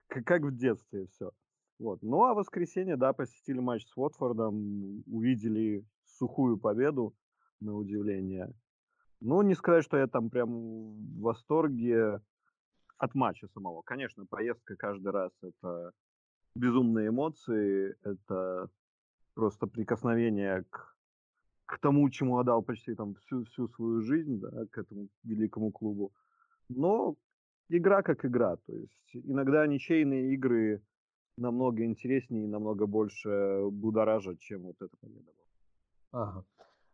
как, 0.07 0.25
как 0.25 0.41
в 0.43 0.55
детстве 0.55 1.07
все. 1.07 1.31
Вот. 1.77 2.01
Ну 2.01 2.23
а 2.23 2.33
в 2.33 2.37
воскресенье, 2.37 2.95
да, 2.95 3.11
посетили 3.11 3.59
матч 3.59 3.85
с 3.85 3.97
Уотфордом, 3.97 5.03
увидели 5.07 5.85
сухую 6.05 6.57
победу, 6.57 7.13
на 7.59 7.75
удивление. 7.75 8.53
Ну, 9.19 9.41
не 9.41 9.55
сказать, 9.55 9.83
что 9.83 9.97
я 9.97 10.07
там 10.07 10.29
прям 10.29 10.49
в 10.49 11.21
восторге 11.21 12.21
от 12.97 13.15
матча 13.15 13.47
самого. 13.47 13.81
Конечно, 13.81 14.25
поездка 14.25 14.75
каждый 14.75 15.11
раз 15.11 15.31
это 15.41 15.91
безумные 16.55 17.09
эмоции, 17.09 17.95
это 18.03 18.69
просто 19.33 19.67
прикосновение 19.67 20.63
к, 20.69 20.95
к 21.65 21.79
тому, 21.79 22.09
чему 22.09 22.37
отдал 22.37 22.63
почти 22.63 22.95
там 22.95 23.15
всю, 23.15 23.43
всю 23.45 23.67
свою 23.69 24.01
жизнь, 24.01 24.39
да, 24.39 24.65
к 24.71 24.77
этому 24.77 25.09
великому 25.23 25.71
клубу. 25.71 26.13
Но 26.69 27.15
игра 27.69 28.01
как 28.01 28.25
игра, 28.25 28.55
то 28.55 28.73
есть 28.73 29.09
иногда 29.13 29.67
ничейные 29.67 30.33
игры 30.33 30.81
намного 31.37 31.83
интереснее 31.83 32.45
и 32.45 32.47
намного 32.47 32.85
больше 32.85 33.67
будоражат, 33.69 34.39
чем 34.39 34.63
вот 34.63 34.75
эта 34.81 34.95
победа 34.97 35.31
была. 35.33 36.23
Ага, 36.23 36.45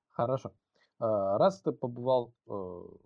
хорошо. 0.09 0.51
А, 0.99 1.37
раз 1.37 1.61
ты 1.61 1.71
побывал 1.71 2.33
э, 2.47 2.51
в 2.51 2.97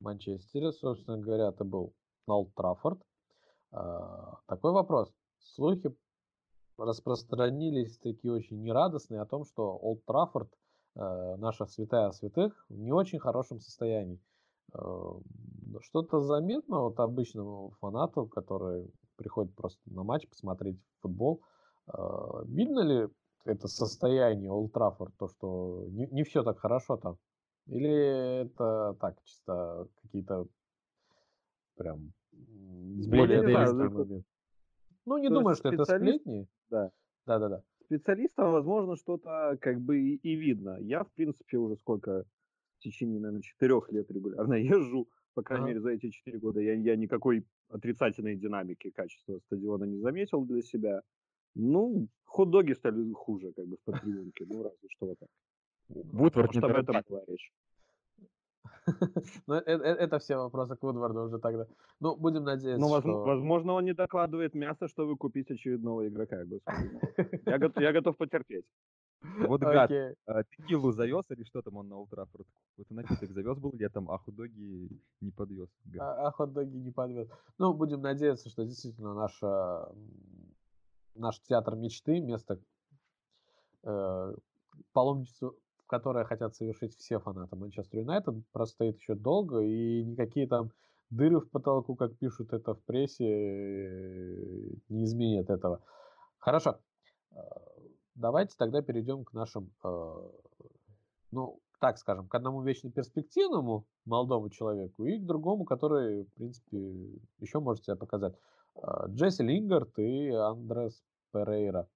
Манчестере, 0.00 0.72
собственно 0.72 1.18
говоря, 1.18 1.50
ты 1.50 1.64
был 1.64 1.94
на 2.28 2.34
Олд 2.34 2.54
Траффорд. 2.54 3.02
А, 3.72 4.38
такой 4.46 4.72
вопрос. 4.72 5.12
Слухи 5.40 5.94
распространились 6.78 7.98
такие 7.98 8.32
очень 8.32 8.62
нерадостные 8.62 9.20
о 9.20 9.26
том, 9.26 9.44
что 9.44 9.76
Олд 9.76 10.04
Траффорд, 10.04 10.50
э, 10.96 11.36
наша 11.36 11.66
святая 11.66 12.10
святых, 12.12 12.64
в 12.68 12.78
не 12.78 12.92
очень 12.92 13.18
хорошем 13.18 13.60
состоянии. 13.60 14.20
Э, 14.72 14.78
что-то 15.82 16.20
заметно 16.20 16.80
вот 16.80 16.98
обычному 16.98 17.74
фанату, 17.80 18.26
который 18.26 18.90
приходит 19.16 19.54
просто 19.54 19.80
на 19.86 20.02
матч 20.02 20.28
посмотреть 20.28 20.78
футбол. 21.00 21.42
Э, 21.86 22.42
видно 22.44 22.80
ли 22.80 23.08
это 23.44 23.68
состояние 23.68 24.50
Олд 24.50 24.72
Траффорд, 24.72 25.14
то, 25.18 25.28
что 25.28 25.84
не, 25.88 26.06
не 26.06 26.24
все 26.24 26.42
так 26.42 26.58
хорошо 26.58 26.96
там? 26.96 27.18
Или 27.66 28.42
это 28.42 28.96
так, 29.00 29.22
чисто 29.24 29.86
какие-то 30.02 30.46
прям 31.76 32.12
сплетни? 33.02 34.24
Ну, 35.10 35.18
не 35.18 35.28
думаю, 35.28 35.56
что 35.56 35.70
это 35.70 35.84
сплетни. 35.84 36.46
Да. 36.70 36.92
Да, 37.26 37.38
да, 37.40 37.48
да. 37.48 37.62
Специалистам, 37.84 38.52
возможно, 38.52 38.94
что-то 38.94 39.58
как 39.60 39.80
бы 39.80 39.98
и, 39.98 40.14
и 40.14 40.36
видно. 40.36 40.78
Я, 40.80 41.02
в 41.02 41.12
принципе, 41.12 41.56
уже 41.58 41.74
сколько 41.76 42.24
в 42.76 42.78
течение, 42.78 43.18
наверное, 43.18 43.42
четырех 43.42 43.90
лет 43.90 44.08
регулярно 44.12 44.54
езжу. 44.78 45.08
По 45.34 45.42
крайней 45.42 45.64
ага. 45.64 45.68
мере, 45.70 45.80
за 45.80 45.90
эти 45.90 46.10
четыре 46.10 46.38
года 46.38 46.60
я, 46.60 46.74
я 46.74 46.94
никакой 46.94 47.44
отрицательной 47.68 48.36
динамики 48.36 48.90
качества 48.90 49.40
стадиона 49.46 49.84
не 49.84 49.98
заметил 49.98 50.44
для 50.44 50.62
себя. 50.62 51.02
Ну, 51.56 52.06
хот-доги 52.24 52.74
стали 52.74 53.12
хуже, 53.12 53.52
как 53.52 53.66
бы, 53.66 53.78
в 53.78 53.82
подтрибунке. 53.82 54.46
Ну, 54.48 54.62
разве 54.62 54.88
что 54.90 55.06
вот 55.06 55.18
так. 55.18 55.28
Вудвард 55.88 56.54
не 56.54 56.60
об 56.60 56.76
этом 56.76 57.02
была 57.08 57.24
речь. 57.26 57.52
Ну, 59.46 59.54
э, 59.54 59.62
э, 59.66 59.94
это 60.04 60.18
все 60.18 60.36
вопросы 60.36 60.76
к 60.76 60.82
Вудварду 60.82 61.22
уже 61.22 61.38
тогда. 61.38 61.66
Ну, 62.00 62.16
будем 62.16 62.44
надеяться, 62.44 62.80
Ну, 62.80 63.00
что... 63.00 63.24
возможно, 63.24 63.74
он 63.74 63.84
не 63.84 63.94
докладывает 63.94 64.54
мясо, 64.54 64.88
чтобы 64.88 65.16
купить 65.16 65.50
очередного 65.50 66.08
игрока. 66.08 66.42
Я, 67.46 67.58
готов, 67.58 67.82
я 67.82 67.92
готов 67.92 68.16
потерпеть. 68.16 68.64
Вот 69.22 69.60
гад, 69.60 69.90
okay. 69.90 70.14
а, 70.26 70.44
текилу 70.44 70.92
завез 70.92 71.24
или 71.30 71.44
что 71.44 71.60
там 71.60 71.76
он 71.76 71.88
на 71.88 71.98
Ултрафорд? 71.98 72.46
Какой-то 72.70 72.94
напиток 72.94 73.30
завез 73.30 73.58
был 73.58 73.72
летом, 73.74 74.10
а 74.10 74.18
хот-доги 74.18 74.88
не 75.20 75.30
подвез. 75.30 75.68
А, 75.98 76.28
а 76.28 76.32
хот-доги 76.32 76.78
не 76.78 76.90
подвез. 76.90 77.28
Ну, 77.58 77.74
будем 77.74 78.00
надеяться, 78.00 78.48
что 78.48 78.64
действительно 78.64 79.12
наша, 79.12 79.92
наш 81.14 81.38
театр 81.40 81.76
мечты, 81.76 82.20
место 82.20 82.60
э, 83.82 84.34
паломничества 84.92 85.52
которое 85.90 86.24
хотят 86.24 86.54
совершить 86.54 86.96
все 86.96 87.18
фанаты 87.18 87.56
Манчестер 87.56 87.98
Юнайтед, 87.98 88.34
простоит 88.52 88.96
еще 88.98 89.16
долго, 89.16 89.58
и 89.60 90.04
никакие 90.04 90.46
там 90.46 90.70
дыры 91.10 91.40
в 91.40 91.50
потолку, 91.50 91.96
как 91.96 92.16
пишут 92.16 92.52
это 92.52 92.74
в 92.74 92.82
прессе, 92.84 93.26
не 94.88 95.04
изменят 95.04 95.50
этого. 95.50 95.80
Хорошо. 96.38 96.78
Э, 97.32 97.38
давайте 98.14 98.54
тогда 98.56 98.82
перейдем 98.82 99.24
к 99.24 99.32
нашим, 99.32 99.72
э, 99.82 100.30
ну, 101.32 101.60
так 101.80 101.98
скажем, 101.98 102.28
к 102.28 102.34
одному 102.36 102.62
вечно 102.62 102.92
перспективному 102.92 103.84
молодому 104.04 104.48
человеку 104.48 105.06
и 105.06 105.18
к 105.18 105.26
другому, 105.26 105.64
который, 105.64 106.22
в 106.22 106.32
принципе, 106.34 107.18
еще 107.40 107.58
может 107.58 107.82
себя 107.82 107.96
показать. 107.96 108.36
Э, 108.76 109.08
Джесси 109.08 109.42
Лингард 109.42 109.98
и 109.98 110.28
Андрес 110.30 111.02
Перейра. 111.32 111.88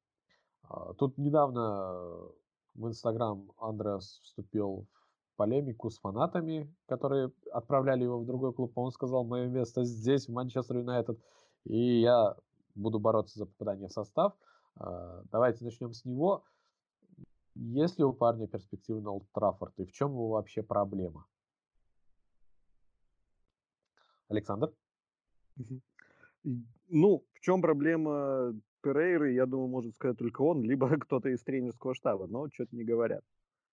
Тут 0.98 1.16
недавно 1.18 2.33
в 2.75 2.89
Инстаграм 2.89 3.51
Андреас 3.59 4.21
вступил 4.23 4.87
в 5.33 5.37
полемику 5.37 5.91
с 5.91 5.99
фанатами, 5.99 6.73
которые 6.87 7.33
отправляли 7.53 8.05
его 8.05 8.21
в 8.21 8.27
другой 8.27 8.53
клуб. 8.53 8.77
Он 8.77 8.91
сказал, 8.91 9.25
мое 9.25 9.49
место 9.49 9.85
здесь, 9.85 10.29
в 10.29 10.33
Манчестер 10.33 10.79
Юнайтед, 10.79 11.19
и 11.65 12.01
я 12.01 12.37
буду 12.75 12.99
бороться 12.99 13.39
за 13.39 13.47
попадание 13.47 13.89
в 13.89 13.93
состав. 13.93 14.35
А, 14.77 15.23
давайте 15.31 15.65
начнем 15.65 15.93
с 15.93 16.05
него. 16.05 16.45
Есть 17.55 17.99
ли 17.99 18.05
у 18.05 18.13
парня 18.13 18.49
перспективы 18.49 19.01
на 19.01 19.13
Олд 19.13 19.31
Траффорд, 19.33 19.79
и 19.79 19.85
в 19.85 19.93
чем 19.93 20.11
его 20.11 20.31
вообще 20.31 20.63
проблема? 20.63 21.27
Александр? 24.29 24.73
Ну, 26.89 27.25
в 27.33 27.41
чем 27.41 27.63
проблема 27.63 28.55
Перейры, 28.85 29.33
я 29.33 29.47
думаю, 29.47 29.68
может 29.68 29.94
сказать 29.94 30.18
только 30.18 30.42
он, 30.42 30.62
либо 30.62 30.88
кто-то 31.01 31.31
из 31.31 31.42
тренерского 31.42 31.94
штаба, 31.94 32.27
но 32.27 32.49
что-то 32.53 32.77
не 32.77 32.85
говорят. 32.85 33.25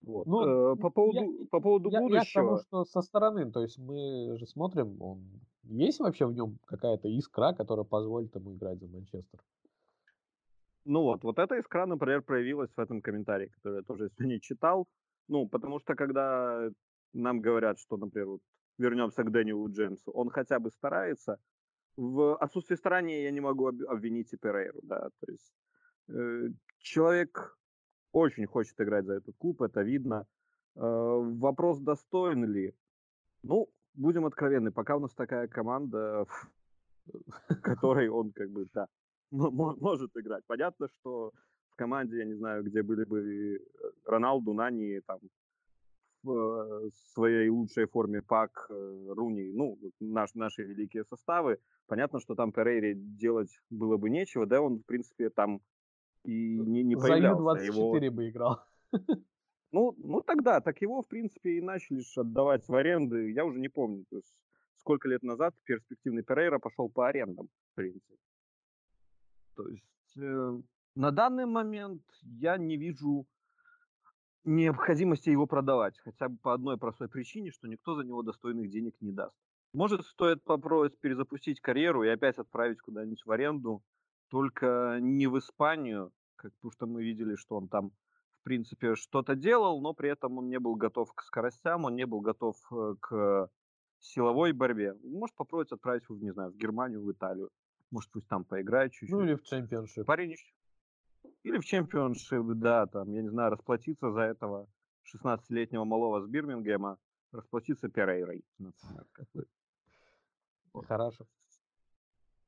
Вот. 0.01 0.25
Ну, 0.25 0.73
э, 0.73 0.75
по 0.77 0.89
поводу, 0.89 1.19
я, 1.19 1.47
по 1.51 1.59
поводу 1.59 1.89
я, 1.91 1.99
будущего... 1.99 2.41
Я 2.41 2.47
тому, 2.47 2.57
что 2.57 2.85
со 2.85 3.01
стороны, 3.01 3.51
то 3.51 3.61
есть 3.61 3.77
мы 3.77 4.35
же 4.37 4.47
смотрим, 4.47 4.99
он 5.01 5.41
есть 5.63 5.99
вообще 5.99 6.25
в 6.25 6.33
нем 6.33 6.57
какая-то 6.65 7.07
искра, 7.07 7.53
которая 7.53 7.85
позволит 7.85 8.33
ему 8.35 8.55
играть 8.55 8.79
за 8.79 8.87
Манчестер? 8.87 9.39
Ну 10.85 11.03
вот, 11.03 11.23
вот 11.23 11.37
эта 11.37 11.59
искра, 11.59 11.85
например, 11.85 12.23
проявилась 12.23 12.71
в 12.75 12.79
этом 12.79 13.01
комментарии, 13.01 13.47
который 13.47 13.77
я 13.77 13.83
тоже 13.83 14.09
сегодня 14.17 14.39
читал. 14.39 14.87
Ну, 15.27 15.47
потому 15.47 15.79
что 15.79 15.95
когда 15.95 16.69
нам 17.13 17.41
говорят, 17.41 17.79
что, 17.79 17.97
например, 17.97 18.29
вот 18.29 18.41
вернемся 18.77 19.23
к 19.23 19.31
Дэниелу 19.31 19.69
Джеймсу, 19.69 20.11
он 20.11 20.29
хотя 20.29 20.59
бы 20.59 20.71
старается, 20.71 21.37
в 21.97 22.35
отсутствии 22.37 22.75
старания 22.75 23.23
я 23.23 23.31
не 23.31 23.41
могу 23.41 23.67
обвинить 23.67 24.33
и 24.33 24.37
Перейру, 24.37 24.79
да, 24.83 25.09
то 25.19 25.31
есть 25.31 25.53
э, 26.09 26.49
человек 26.79 27.57
очень 28.11 28.45
хочет 28.45 28.79
играть 28.79 29.05
за 29.05 29.13
этот 29.13 29.35
клуб, 29.37 29.61
это 29.61 29.81
видно. 29.81 30.25
Э, 30.75 30.79
вопрос, 30.81 31.79
достоин 31.79 32.45
ли? 32.45 32.75
Ну, 33.43 33.69
будем 33.93 34.25
откровенны, 34.25 34.71
пока 34.71 34.95
у 34.95 34.99
нас 34.99 35.13
такая 35.13 35.47
команда, 35.47 36.25
в 36.25 36.49
которой 37.61 38.09
он 38.09 38.31
как 38.31 38.49
бы, 38.49 38.67
да, 38.73 38.87
может 39.31 40.15
играть. 40.15 40.43
Понятно, 40.47 40.87
что 40.87 41.31
в 41.69 41.75
команде, 41.75 42.17
я 42.17 42.25
не 42.25 42.35
знаю, 42.35 42.63
где 42.63 42.83
были 42.83 43.05
бы 43.05 43.59
Роналду, 44.05 44.53
Нани, 44.53 44.99
там, 45.07 45.19
в 46.23 46.31
э, 46.31 46.89
своей 47.13 47.49
лучшей 47.49 47.85
форме 47.87 48.21
Пак, 48.21 48.67
э, 48.69 49.05
Руни, 49.09 49.51
ну, 49.53 49.77
наш, 49.99 50.33
наши 50.35 50.63
великие 50.63 51.03
составы. 51.05 51.59
Понятно, 51.87 52.19
что 52.19 52.35
там 52.35 52.51
Перейре 52.51 52.93
делать 52.95 53.49
было 53.69 53.97
бы 53.97 54.09
нечего, 54.09 54.45
да, 54.45 54.61
он, 54.61 54.79
в 54.79 54.85
принципе, 54.85 55.29
там 55.29 55.61
и 56.23 56.59
не, 56.59 56.83
не 56.83 56.95
появлялся. 56.95 57.37
За 57.37 57.43
24 57.43 58.05
его... 58.05 58.15
бы 58.15 58.29
играл. 58.29 58.59
Ну, 59.73 59.95
ну 59.99 60.19
тогда, 60.19 60.59
так 60.59 60.81
его, 60.81 61.01
в 61.01 61.07
принципе, 61.07 61.51
и 61.51 61.61
начали 61.61 62.03
отдавать 62.17 62.67
в 62.67 62.75
аренды. 62.75 63.31
Я 63.31 63.45
уже 63.45 63.57
не 63.57 63.69
помню, 63.69 64.03
то 64.09 64.17
есть, 64.17 64.35
сколько 64.75 65.07
лет 65.07 65.23
назад 65.23 65.55
перспективный 65.63 66.23
Перейра 66.23 66.59
пошел 66.59 66.89
по 66.89 67.07
арендам, 67.07 67.47
в 67.71 67.75
принципе. 67.75 68.15
То 69.55 69.69
есть 69.69 70.17
э, 70.17 70.61
на 70.95 71.11
данный 71.11 71.45
момент 71.45 72.03
я 72.21 72.57
не 72.57 72.75
вижу 72.75 73.25
необходимости 74.43 75.29
его 75.29 75.45
продавать, 75.45 75.97
хотя 75.99 76.29
бы 76.29 76.37
по 76.37 76.53
одной 76.53 76.77
простой 76.77 77.09
причине, 77.09 77.51
что 77.51 77.67
никто 77.67 77.95
за 77.95 78.03
него 78.03 78.23
достойных 78.23 78.69
денег 78.69 78.95
не 79.01 79.11
даст. 79.11 79.35
Может, 79.73 80.05
стоит 80.05 80.43
попробовать 80.43 80.99
перезапустить 80.99 81.61
карьеру 81.61 82.03
и 82.03 82.09
опять 82.09 82.37
отправить 82.37 82.81
куда-нибудь 82.81 83.25
в 83.25 83.31
аренду, 83.31 83.81
только 84.29 84.97
не 85.01 85.27
в 85.27 85.37
Испанию, 85.37 86.11
как, 86.35 86.53
потому 86.55 86.71
что 86.71 86.87
мы 86.87 87.03
видели, 87.03 87.35
что 87.35 87.57
он 87.57 87.67
там, 87.67 87.91
в 88.41 88.43
принципе, 88.43 88.95
что-то 88.95 89.35
делал, 89.35 89.81
но 89.81 89.93
при 89.93 90.09
этом 90.09 90.37
он 90.37 90.49
не 90.49 90.59
был 90.59 90.75
готов 90.75 91.13
к 91.13 91.21
скоростям, 91.21 91.85
он 91.85 91.95
не 91.95 92.05
был 92.05 92.21
готов 92.21 92.55
э, 92.71 92.95
к 92.99 93.49
силовой 93.99 94.51
борьбе. 94.51 94.95
Может 95.03 95.35
попробовать 95.35 95.71
отправить 95.71 96.03
его, 96.09 96.19
не 96.19 96.31
знаю, 96.31 96.51
в 96.51 96.57
Германию, 96.57 97.03
в 97.03 97.11
Италию. 97.11 97.49
Может, 97.91 98.09
пусть 98.11 98.27
там 98.27 98.43
поиграет 98.43 98.91
чуть-чуть. 98.93 99.11
Ну 99.11 99.23
или 99.23 99.35
в 99.35 99.43
чемпионшип. 99.43 100.05
Парень 100.05 100.35
или 101.43 101.57
в 101.57 101.65
чемпионшип, 101.65 102.45
да, 102.55 102.87
там, 102.87 103.11
я 103.11 103.21
не 103.21 103.29
знаю, 103.29 103.51
расплатиться 103.51 104.11
за 104.11 104.21
этого 104.21 104.67
16-летнего 105.13 105.85
малого 105.85 106.21
с 106.21 106.27
Бирмингема, 106.27 106.97
расплатиться 107.31 107.89
Перейрой, 107.89 108.43
например. 108.57 109.05
Хорошо. 110.87 111.25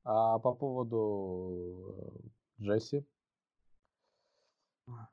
А 0.06 0.38
по 0.40 0.54
поводу 0.54 2.22
э, 2.60 2.64
Джесси? 2.64 3.06
По 4.86 5.10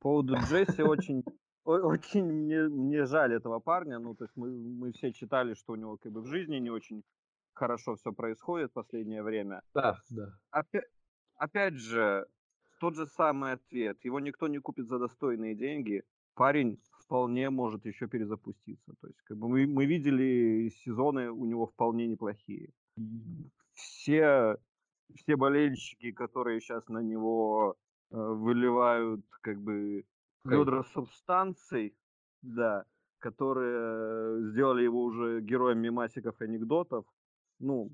поводу 0.00 0.34
Джесси 0.34 0.82
очень, 0.82 1.24
очень 1.64 2.24
мне, 2.24 2.62
мне 2.68 3.04
жаль 3.06 3.32
этого 3.32 3.60
парня. 3.60 3.98
Ну, 3.98 4.14
то 4.14 4.24
есть 4.24 4.36
мы, 4.36 4.50
мы 4.50 4.92
все 4.92 5.12
читали, 5.12 5.54
что 5.54 5.72
у 5.72 5.76
него 5.76 5.96
как 5.98 6.12
бы 6.12 6.20
в 6.20 6.26
жизни 6.26 6.56
не 6.56 6.70
очень 6.70 7.04
хорошо 7.52 7.94
все 7.94 8.12
происходит 8.12 8.70
в 8.70 8.74
последнее 8.74 9.22
время. 9.22 9.62
Да, 9.74 9.98
да. 10.08 10.32
Опять, 10.50 10.88
опять 11.40 11.74
же, 11.74 12.26
тот 12.80 12.94
же 12.94 13.06
самый 13.06 13.52
ответ. 13.52 14.04
Его 14.04 14.20
никто 14.20 14.48
не 14.48 14.58
купит 14.58 14.86
за 14.86 14.98
достойные 14.98 15.54
деньги. 15.54 16.02
Парень 16.34 16.78
вполне 17.04 17.50
может 17.50 17.86
еще 17.86 18.06
перезапуститься. 18.06 18.94
То 19.00 19.08
есть, 19.08 19.20
как 19.22 19.36
бы 19.36 19.48
мы, 19.48 19.66
мы 19.66 19.86
видели 19.86 20.70
сезоны 20.84 21.30
у 21.30 21.44
него 21.44 21.66
вполне 21.66 22.06
неплохие. 22.06 22.70
Все, 23.74 24.56
все 25.14 25.36
болельщики, 25.36 26.12
которые 26.12 26.60
сейчас 26.60 26.88
на 26.88 27.02
него 27.02 27.76
э, 28.10 28.16
выливают 28.16 29.24
как 29.40 29.60
бы 29.60 30.04
ведра 30.44 30.84
субстанций, 30.84 31.94
да, 32.42 32.84
которые 33.18 34.50
сделали 34.50 34.84
его 34.84 35.04
уже 35.04 35.40
героем 35.40 35.78
мемасиков 35.78 36.40
и 36.40 36.44
анекдотов. 36.44 37.04
Ну, 37.60 37.90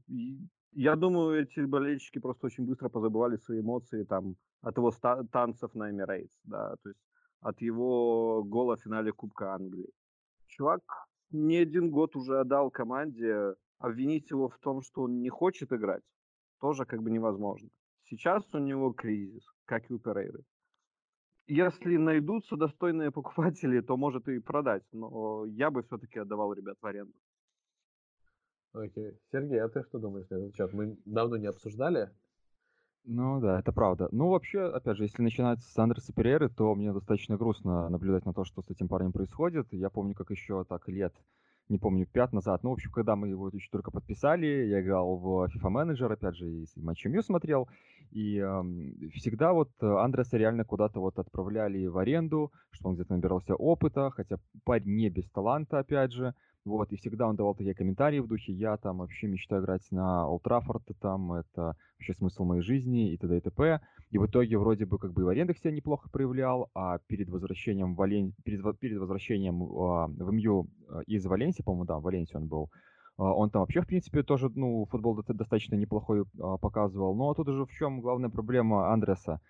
я 0.73 0.95
думаю, 0.97 1.43
эти 1.43 1.61
болельщики 1.61 2.21
просто 2.21 2.47
очень 2.47 2.65
быстро 2.65 2.89
позабывали 2.89 3.37
свои 3.37 3.61
эмоции 3.61 4.05
там 4.05 4.37
от 4.63 4.77
его 4.77 4.93
танцев 5.33 5.75
на 5.75 5.91
Эмирейтс, 5.91 6.33
да, 6.45 6.77
то 6.83 6.89
есть 6.89 7.01
от 7.41 7.61
его 7.61 8.45
гола 8.45 8.77
в 8.77 8.83
финале 8.83 9.13
Кубка 9.13 9.55
Англии. 9.55 9.91
Чувак 10.47 10.83
не 11.31 11.57
один 11.57 11.91
год 11.91 12.17
уже 12.17 12.41
отдал 12.41 12.71
команде, 12.71 13.55
обвинить 13.79 14.31
его 14.31 14.49
в 14.49 14.59
том, 14.59 14.83
что 14.83 15.03
он 15.03 15.21
не 15.21 15.29
хочет 15.29 15.73
играть, 15.73 16.03
тоже 16.61 16.85
как 16.85 17.03
бы 17.03 17.11
невозможно. 17.11 17.69
Сейчас 18.05 18.45
у 18.55 18.59
него 18.59 18.93
кризис, 18.93 19.45
как 19.65 19.91
и 19.91 19.95
у 19.95 19.99
Перейры. 19.99 20.45
Если 21.49 21.97
найдутся 21.97 22.57
достойные 22.57 23.11
покупатели, 23.11 23.81
то 23.81 23.97
может 23.97 24.29
и 24.29 24.39
продать, 24.39 24.85
но 24.93 25.45
я 25.47 25.71
бы 25.71 25.83
все-таки 25.83 26.21
отдавал 26.21 26.53
ребят 26.53 26.77
в 26.81 26.87
аренду. 26.87 27.15
Окей. 28.77 29.19
Сергей, 29.33 29.61
а 29.61 29.69
ты 29.69 29.83
что 29.85 29.99
думаешь 29.99 30.29
на 30.29 30.37
этот 30.37 30.55
счет? 30.55 30.73
Мы 30.73 30.97
давно 31.05 31.37
не 31.37 31.47
обсуждали 31.47 32.11
ну 33.09 33.41
да, 33.41 33.61
это 33.61 33.71
правда. 33.71 34.09
Ну, 34.11 34.31
вообще, 34.31 34.63
опять 34.63 34.97
же, 34.97 35.05
если 35.05 35.23
начинать 35.23 35.63
с 35.63 35.79
Андреса 35.79 36.13
Перейры, 36.13 36.49
то 36.49 36.75
мне 36.75 36.93
достаточно 36.93 37.37
грустно 37.37 37.89
наблюдать 37.89 38.27
на 38.27 38.35
то, 38.35 38.45
что 38.45 38.63
с 38.63 38.71
этим 38.71 38.89
парнем 38.89 39.13
происходит. 39.13 39.69
Я 39.73 39.91
помню, 39.91 40.13
как 40.15 40.31
еще 40.31 40.65
так 40.65 40.89
лет, 40.89 41.15
не 41.69 41.79
помню, 41.79 42.07
пять 42.07 42.33
назад, 42.33 42.65
ну, 42.65 42.71
в 42.71 42.73
общем, 42.73 42.91
когда 42.91 43.15
мы 43.15 43.29
его 43.29 43.49
еще 43.49 43.69
только 43.71 43.93
подписали, 43.93 44.47
я 44.47 44.81
играл 44.81 45.17
в 45.19 45.49
FIFA 45.55 45.71
Manager, 45.71 46.13
опять 46.13 46.37
же, 46.37 46.51
и 46.51 46.67
матч 46.77 47.05
Мью 47.05 47.23
смотрел, 47.23 47.69
и 48.11 48.39
э, 48.39 48.63
всегда 49.15 49.53
вот 49.53 49.71
Андреса 49.81 50.37
реально 50.37 50.65
куда-то 50.65 50.99
вот 50.99 51.19
отправляли 51.21 51.87
в 51.87 51.99
аренду, 51.99 52.53
что 52.71 52.89
он 52.89 52.97
где-то 52.97 53.15
набирался 53.15 53.55
опыта, 53.55 54.11
хотя 54.11 54.39
парень 54.65 54.97
не 54.97 55.11
без 55.11 55.31
таланта, 55.31 55.79
опять 55.79 56.13
же, 56.13 56.35
вот, 56.67 56.93
и 56.93 56.97
всегда 56.97 57.29
он 57.29 57.37
давал 57.37 57.55
такие 57.55 57.75
комментарии 57.75 58.19
в 58.19 58.27
духе, 58.27 58.53
я 58.53 58.77
там 58.77 58.99
вообще 58.99 59.29
мечтаю 59.29 59.63
играть 59.63 59.87
на 59.93 60.29
Олд 60.29 60.43
там, 61.01 61.33
это 61.33 61.77
вообще 61.99 62.13
смысл 62.15 62.45
моей 62.45 62.63
жизни 62.63 63.13
и 63.13 63.17
т.д. 63.17 63.39
и 63.39 63.41
т.п. 63.41 63.81
И 64.11 64.19
в 64.19 64.27
итоге 64.27 64.59
вроде 64.59 64.85
бы 64.85 64.99
как 64.99 65.13
бы 65.13 65.23
и 65.23 65.25
в 65.25 65.29
арендах 65.29 65.59
себя 65.59 65.71
неплохо 65.71 66.09
проявлял, 66.11 66.71
а 66.75 66.99
перед 67.07 67.29
возвращением 67.29 67.95
в 67.95 67.97
Вален... 67.97 68.35
перед, 68.45 68.79
перед 68.79 68.99
возвращением 68.99 69.63
э, 69.63 69.67
в 69.67 70.33
МЮ 70.33 70.69
а, 70.89 71.01
из 71.07 71.25
Валенсии, 71.25 71.63
по-моему, 71.63 71.85
да, 71.85 71.99
в 71.99 72.03
Валенсии 72.03 72.37
он 72.37 72.49
был, 72.49 72.71
э, 73.19 73.23
он 73.23 73.51
там 73.51 73.61
вообще, 73.61 73.81
в 73.81 73.87
принципе, 73.87 74.23
тоже, 74.23 74.51
ну, 74.55 74.87
футбол 74.91 75.23
достаточно 75.23 75.77
неплохой 75.77 76.23
э, 76.23 76.25
показывал. 76.61 77.15
Но 77.15 77.33
тут 77.35 77.49
уже 77.49 77.65
в 77.65 77.71
чем 77.71 78.01
главная 78.01 78.31
проблема 78.31 78.93
Андреса? 78.93 79.41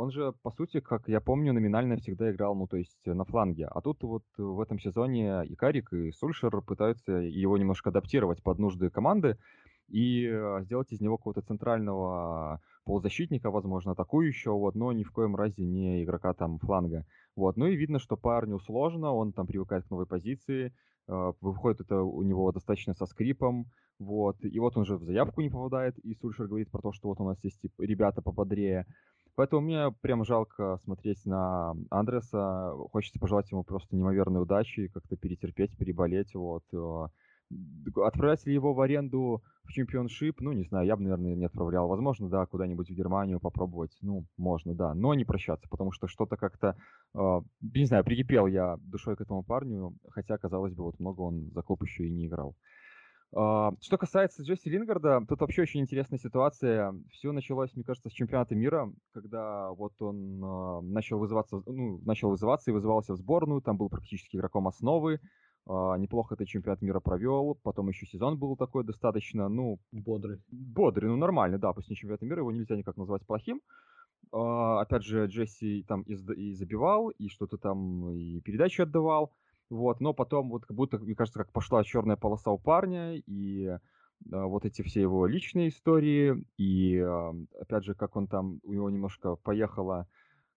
Он 0.00 0.10
же, 0.10 0.32
по 0.42 0.50
сути, 0.50 0.80
как 0.80 1.08
я 1.08 1.20
помню, 1.20 1.52
номинально 1.52 1.98
всегда 1.98 2.30
играл, 2.32 2.54
ну, 2.54 2.66
то 2.66 2.78
есть 2.78 3.04
на 3.04 3.26
фланге. 3.26 3.66
А 3.66 3.82
тут 3.82 4.02
вот 4.02 4.24
в 4.38 4.58
этом 4.58 4.78
сезоне 4.78 5.44
и 5.44 5.54
Карик, 5.54 5.92
и 5.92 6.10
Сульшер 6.12 6.62
пытаются 6.62 7.12
его 7.12 7.58
немножко 7.58 7.90
адаптировать 7.90 8.42
под 8.42 8.58
нужды 8.58 8.88
команды 8.88 9.36
и 9.88 10.24
э, 10.24 10.62
сделать 10.62 10.90
из 10.90 11.02
него 11.02 11.18
какого-то 11.18 11.42
центрального 11.42 12.62
полузащитника, 12.86 13.50
возможно, 13.50 13.92
атакующего, 13.92 14.54
вот, 14.54 14.74
но 14.74 14.90
ни 14.92 15.02
в 15.04 15.12
коем 15.12 15.36
разе 15.36 15.66
не 15.66 16.02
игрока 16.02 16.32
там 16.32 16.58
фланга. 16.60 17.04
Вот. 17.36 17.58
Ну 17.58 17.66
и 17.66 17.76
видно, 17.76 17.98
что 17.98 18.16
парню 18.16 18.58
сложно, 18.58 19.12
он 19.12 19.34
там 19.34 19.46
привыкает 19.46 19.84
к 19.84 19.90
новой 19.90 20.06
позиции, 20.06 20.72
э, 21.08 21.32
выходит 21.42 21.82
это 21.82 22.00
у 22.00 22.22
него 22.22 22.50
достаточно 22.52 22.94
со 22.94 23.04
скрипом, 23.04 23.66
вот, 23.98 24.42
и 24.42 24.58
вот 24.58 24.78
он 24.78 24.86
же 24.86 24.96
в 24.96 25.04
заявку 25.04 25.42
не 25.42 25.50
попадает, 25.50 25.98
и 25.98 26.14
Сульшер 26.14 26.46
говорит 26.46 26.70
про 26.70 26.80
то, 26.80 26.90
что 26.90 27.08
вот 27.08 27.20
у 27.20 27.24
нас 27.24 27.36
есть 27.44 27.60
типа, 27.60 27.82
ребята 27.82 28.22
пободрее, 28.22 28.86
Поэтому 29.34 29.62
мне 29.62 29.90
прям 30.00 30.24
жалко 30.24 30.78
смотреть 30.84 31.24
на 31.24 31.74
Андреса. 31.90 32.72
Хочется 32.92 33.18
пожелать 33.18 33.50
ему 33.50 33.64
просто 33.64 33.94
неимоверной 33.94 34.42
удачи, 34.42 34.88
как-то 34.88 35.16
перетерпеть, 35.16 35.76
переболеть. 35.76 36.34
Вот. 36.34 36.64
Э, 36.72 37.08
отправлять 38.04 38.46
ли 38.46 38.54
его 38.54 38.74
в 38.74 38.80
аренду 38.80 39.42
в 39.64 39.72
чемпионшип? 39.72 40.40
Ну, 40.40 40.52
не 40.52 40.64
знаю, 40.64 40.86
я 40.86 40.96
бы, 40.96 41.02
наверное, 41.02 41.34
не 41.34 41.46
отправлял. 41.46 41.88
Возможно, 41.88 42.28
да, 42.28 42.46
куда-нибудь 42.46 42.88
в 42.88 42.94
Германию 42.94 43.40
попробовать. 43.40 43.96
Ну, 44.02 44.26
можно, 44.36 44.74
да. 44.74 44.94
Но 44.94 45.14
не 45.14 45.24
прощаться, 45.24 45.68
потому 45.68 45.92
что 45.92 46.06
что-то 46.06 46.36
как-то, 46.36 46.76
э, 47.14 47.40
не 47.60 47.86
знаю, 47.86 48.04
прикипел 48.04 48.46
я 48.46 48.76
душой 48.78 49.16
к 49.16 49.20
этому 49.20 49.42
парню, 49.42 49.94
хотя, 50.10 50.38
казалось 50.38 50.74
бы, 50.74 50.84
вот 50.84 50.98
много 51.00 51.20
он 51.22 51.50
за 51.52 51.62
клуб 51.62 51.82
еще 51.82 52.06
и 52.06 52.10
не 52.10 52.26
играл. 52.26 52.56
А, 53.32 53.72
что 53.80 53.96
касается 53.96 54.42
Джесси 54.42 54.68
Лингарда, 54.70 55.24
тут 55.28 55.40
вообще 55.40 55.62
очень 55.62 55.80
интересная 55.80 56.18
ситуация. 56.18 56.94
Все 57.12 57.30
началось, 57.30 57.74
мне 57.74 57.84
кажется, 57.84 58.10
с 58.10 58.12
чемпионата 58.12 58.54
мира, 58.54 58.92
когда 59.12 59.70
вот 59.70 59.92
он 60.00 60.42
э, 60.42 60.80
начал 60.82 61.18
вызываться, 61.18 61.62
ну, 61.66 62.00
начал 62.04 62.30
вызываться 62.30 62.70
и 62.70 62.74
вызывался 62.74 63.12
в 63.12 63.16
сборную, 63.16 63.62
там 63.62 63.76
был 63.76 63.88
практически 63.88 64.36
игроком 64.36 64.66
основы, 64.66 65.14
э, 65.14 65.18
неплохо 65.68 66.34
этот 66.34 66.48
чемпионат 66.48 66.82
мира 66.82 66.98
провел, 66.98 67.56
потом 67.62 67.88
еще 67.88 68.06
сезон 68.06 68.36
был 68.36 68.56
такой 68.56 68.82
достаточно, 68.84 69.48
ну... 69.48 69.78
Бодрый. 69.92 70.42
Бодрый, 70.50 71.08
ну 71.08 71.16
нормальный, 71.16 71.58
да, 71.58 71.72
после 71.72 71.94
чемпионата 71.94 72.26
мира 72.26 72.40
его 72.40 72.50
нельзя 72.50 72.76
никак 72.76 72.96
назвать 72.96 73.24
плохим. 73.26 73.60
Опять 74.32 75.02
же, 75.02 75.26
Джесси 75.26 75.84
там 75.88 76.02
и, 76.02 76.12
и 76.14 76.54
забивал, 76.54 77.08
и 77.10 77.28
что-то 77.28 77.58
там, 77.58 78.10
и 78.10 78.40
передачи 78.40 78.80
отдавал. 78.80 79.32
Вот, 79.70 80.00
но 80.00 80.12
потом 80.12 80.50
вот 80.50 80.66
как 80.66 80.76
будто, 80.76 80.98
мне 80.98 81.14
кажется, 81.14 81.38
как 81.38 81.52
пошла 81.52 81.84
черная 81.84 82.16
полоса 82.16 82.50
у 82.50 82.58
парня, 82.58 83.14
и 83.14 83.66
э, 83.66 83.78
вот 84.28 84.64
эти 84.64 84.82
все 84.82 85.00
его 85.00 85.26
личные 85.26 85.68
истории, 85.68 86.44
и 86.58 86.98
опять 87.58 87.84
же, 87.84 87.94
как 87.94 88.16
он 88.16 88.26
там, 88.26 88.60
у 88.64 88.72
него 88.72 88.90
немножко 88.90 89.36
поехала, 89.36 90.08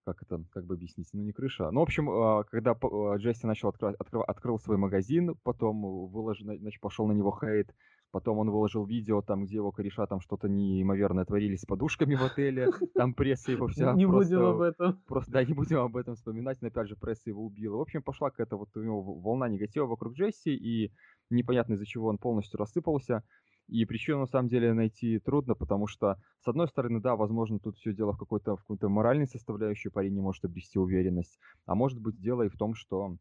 как 0.04 0.22
это, 0.22 0.44
как 0.50 0.66
бы 0.66 0.74
объяснить, 0.74 1.08
ну 1.12 1.22
не 1.22 1.32
крыша. 1.32 1.70
Ну, 1.70 1.80
в 1.80 1.84
общем, 1.84 2.10
э, 2.10 2.44
когда 2.50 2.72
э, 2.72 3.16
Джесси 3.18 3.46
начал 3.46 3.68
открывать, 3.68 3.96
открыл, 3.98 4.22
открыл 4.22 4.58
свой 4.58 4.76
магазин, 4.76 5.34
потом 5.42 6.08
выложил, 6.08 6.46
значит, 6.58 6.80
пошел 6.80 7.06
на 7.06 7.12
него 7.12 7.36
хейт, 7.40 7.74
Потом 8.14 8.38
он 8.38 8.48
выложил 8.48 8.84
видео, 8.86 9.22
там, 9.22 9.44
где 9.44 9.56
его 9.56 9.72
кореша 9.72 10.06
там 10.06 10.20
что-то 10.20 10.48
неимоверное 10.48 11.24
творили 11.24 11.56
с 11.56 11.64
подушками 11.64 12.14
в 12.14 12.22
отеле. 12.22 12.68
Там 12.94 13.12
пресса 13.12 13.50
его 13.50 13.66
вся 13.66 13.92
Не 13.94 14.06
будем 14.06 14.40
об 14.40 14.60
этом. 14.60 15.02
Просто, 15.08 15.32
да, 15.32 15.44
не 15.44 15.52
будем 15.52 15.78
об 15.78 15.96
этом 15.96 16.14
вспоминать. 16.14 16.62
Но 16.62 16.68
опять 16.68 16.86
же, 16.86 16.94
пресса 16.94 17.30
его 17.30 17.44
убила. 17.44 17.76
В 17.76 17.80
общем, 17.80 18.04
пошла 18.04 18.30
какая-то 18.30 18.56
вот 18.56 18.68
у 18.76 18.84
него 18.84 19.02
волна 19.02 19.48
негатива 19.48 19.86
вокруг 19.86 20.14
Джесси. 20.14 20.54
И 20.54 20.92
непонятно 21.28 21.72
из-за 21.72 21.86
чего 21.86 22.06
он 22.06 22.18
полностью 22.18 22.56
рассыпался. 22.56 23.24
И 23.66 23.84
причину 23.84 24.20
на 24.20 24.26
самом 24.26 24.48
деле 24.48 24.74
найти 24.74 25.18
трудно, 25.18 25.56
потому 25.56 25.88
что, 25.88 26.16
с 26.38 26.46
одной 26.46 26.68
стороны, 26.68 27.00
да, 27.00 27.16
возможно, 27.16 27.58
тут 27.58 27.78
все 27.78 27.92
дело 27.92 28.12
в 28.12 28.18
какой-то 28.18 28.54
в 28.54 28.60
какой-то 28.60 28.88
моральной 28.88 29.26
составляющей, 29.26 29.88
парень 29.88 30.14
не 30.14 30.20
может 30.20 30.44
обрести 30.44 30.78
уверенность. 30.78 31.36
А 31.66 31.74
может 31.74 32.00
быть, 32.00 32.20
дело 32.20 32.42
и 32.42 32.48
в 32.48 32.56
том, 32.56 32.74
что 32.74 33.16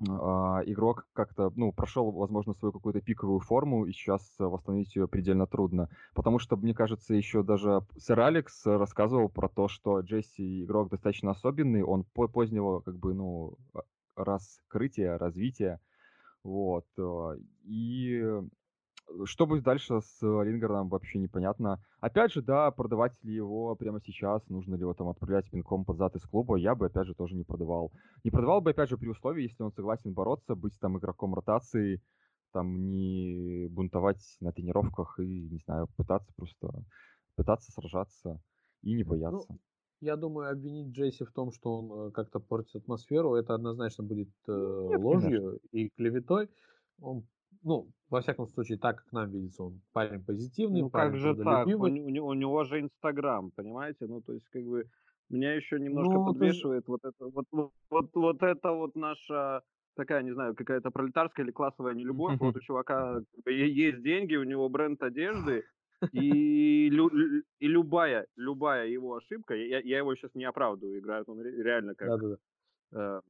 игрок 0.00 1.06
как-то, 1.12 1.52
ну, 1.56 1.72
прошел, 1.72 2.10
возможно, 2.12 2.54
свою 2.54 2.72
какую-то 2.72 3.00
пиковую 3.00 3.40
форму, 3.40 3.84
и 3.86 3.92
сейчас 3.92 4.22
восстановить 4.38 4.94
ее 4.94 5.08
предельно 5.08 5.46
трудно. 5.46 5.88
Потому 6.14 6.38
что, 6.38 6.56
мне 6.56 6.74
кажется, 6.74 7.14
еще 7.14 7.42
даже 7.42 7.80
сэр 7.96 8.20
Алекс 8.20 8.64
рассказывал 8.66 9.28
про 9.28 9.48
то, 9.48 9.68
что 9.68 10.00
Джесси 10.00 10.64
игрок 10.64 10.90
достаточно 10.90 11.32
особенный, 11.32 11.82
он 11.82 12.04
позднего, 12.04 12.80
как 12.80 12.98
бы, 12.98 13.14
ну, 13.14 13.56
а, 13.74 13.80
раскрытия, 14.16 15.18
развития, 15.18 15.80
вот. 16.44 16.86
Э, 16.98 17.36
и 17.64 18.24
что 19.24 19.46
будет 19.46 19.64
дальше 19.64 20.00
с 20.00 20.22
Лингардом, 20.22 20.88
вообще 20.88 21.18
непонятно. 21.18 21.82
Опять 22.00 22.32
же, 22.32 22.42
да, 22.42 22.70
продавать 22.70 23.12
ли 23.22 23.34
его 23.34 23.74
прямо 23.76 24.00
сейчас, 24.00 24.46
нужно 24.48 24.74
ли 24.74 24.80
его 24.80 24.94
там 24.94 25.08
отправлять 25.08 25.50
пинком 25.50 25.84
под 25.84 25.96
зад 25.96 26.14
из 26.16 26.22
клуба, 26.22 26.56
я 26.56 26.74
бы, 26.74 26.86
опять 26.86 27.06
же, 27.06 27.14
тоже 27.14 27.34
не 27.34 27.44
продавал. 27.44 27.92
Не 28.24 28.30
продавал 28.30 28.60
бы, 28.60 28.70
опять 28.70 28.90
же, 28.90 28.98
при 28.98 29.08
условии, 29.08 29.44
если 29.44 29.62
он 29.62 29.72
согласен 29.72 30.12
бороться, 30.12 30.54
быть 30.54 30.78
там 30.80 30.98
игроком 30.98 31.34
ротации, 31.34 32.02
там 32.52 32.90
не 32.90 33.68
бунтовать 33.68 34.36
на 34.40 34.52
тренировках 34.52 35.18
и, 35.20 35.48
не 35.48 35.58
знаю, 35.64 35.88
пытаться 35.96 36.32
просто, 36.36 36.84
пытаться 37.34 37.72
сражаться 37.72 38.40
и 38.82 38.94
не 38.94 39.04
ну, 39.04 39.10
бояться. 39.10 39.46
Ну, 39.50 39.58
я 40.00 40.16
думаю, 40.16 40.50
обвинить 40.50 40.94
Джесси 40.94 41.24
в 41.24 41.32
том, 41.32 41.50
что 41.52 41.78
он 41.78 42.08
э, 42.08 42.10
как-то 42.12 42.38
портит 42.38 42.76
атмосферу, 42.76 43.34
это 43.34 43.54
однозначно 43.54 44.04
будет 44.04 44.30
э, 44.46 44.86
Нет, 44.90 45.00
ложью 45.00 45.30
конечно. 45.30 45.58
и 45.72 45.88
клеветой. 45.90 46.48
Он 47.00 47.26
ну, 47.62 47.88
во 48.08 48.20
всяком 48.20 48.46
случае, 48.46 48.78
так, 48.78 49.02
как 49.02 49.12
нам 49.12 49.30
видится, 49.30 49.64
он 49.64 49.80
парень 49.92 50.24
позитивный, 50.24 50.82
ну, 50.82 50.90
парень 50.90 51.12
как 51.12 51.20
же 51.20 51.34
так? 51.34 51.66
У, 51.66 51.70
у, 51.70 52.26
у 52.26 52.34
него 52.34 52.64
же 52.64 52.80
Инстаграм, 52.80 53.50
понимаете? 53.50 54.06
Ну, 54.06 54.20
то 54.20 54.32
есть, 54.32 54.48
как 54.48 54.64
бы, 54.64 54.88
меня 55.28 55.54
еще 55.54 55.78
немножко 55.78 56.14
ну, 56.14 56.26
подвешивает 56.26 56.86
ты... 56.86 56.90
вот 56.90 57.04
это 57.04 57.26
вот, 57.26 57.46
вот, 57.50 57.72
вот, 57.90 58.10
вот 58.14 58.42
это 58.42 58.72
вот 58.72 58.94
наша 58.96 59.62
такая, 59.94 60.22
не 60.22 60.32
знаю, 60.32 60.54
какая-то 60.54 60.90
пролетарская 60.90 61.44
или 61.44 61.52
классовая 61.52 61.94
нелюбовь. 61.94 62.38
Вот 62.38 62.56
у 62.56 62.60
чувака 62.60 63.20
есть 63.46 64.02
деньги, 64.02 64.36
у 64.36 64.44
него 64.44 64.68
бренд 64.68 65.02
одежды, 65.02 65.64
и, 66.12 66.88
лю, 66.90 67.10
и 67.58 67.66
любая, 67.66 68.26
любая 68.36 68.86
его 68.86 69.16
ошибка, 69.16 69.54
я, 69.54 69.80
я 69.80 69.98
его 69.98 70.14
сейчас 70.14 70.34
не 70.34 70.44
оправдываю, 70.44 70.98
играет 70.98 71.28
он 71.28 71.42
реально 71.42 71.94
как... 71.94 72.08
Да-да-да. 72.08 72.36
Э, 72.92 73.20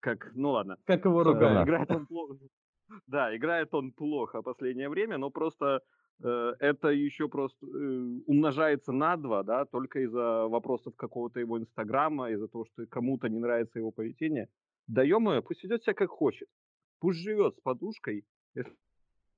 как, 0.00 0.32
ну 0.34 0.50
ладно. 0.50 0.76
Как 0.84 1.04
его 1.04 1.22
ругают. 1.22 1.66
Играет 1.66 1.90
он 1.90 2.06
плохо. 2.08 2.36
Да, 3.06 3.36
играет 3.36 3.74
он 3.74 3.92
плохо 3.92 4.42
последнее 4.42 4.88
время, 4.88 5.18
но 5.18 5.30
просто 5.30 5.82
э, 6.22 6.52
это 6.58 6.88
еще 6.88 7.28
просто 7.28 7.66
э, 7.66 8.20
умножается 8.26 8.92
на 8.92 9.16
два, 9.16 9.42
да, 9.42 9.64
только 9.64 10.00
из-за 10.00 10.46
вопросов 10.48 10.94
какого-то 10.96 11.40
его 11.40 11.58
инстаграма, 11.58 12.30
из-за 12.30 12.48
того, 12.48 12.64
что 12.66 12.86
кому-то 12.86 13.28
не 13.28 13.38
нравится 13.38 13.78
его 13.78 13.90
поведение. 13.90 14.48
Даем 14.86 15.28
ее, 15.28 15.42
пусть 15.42 15.62
ведет 15.62 15.82
себя 15.82 15.94
как 15.94 16.10
хочет. 16.10 16.48
Пусть 17.00 17.20
живет 17.20 17.56
с 17.56 17.60
подушкой, 17.60 18.24
если 18.54 18.74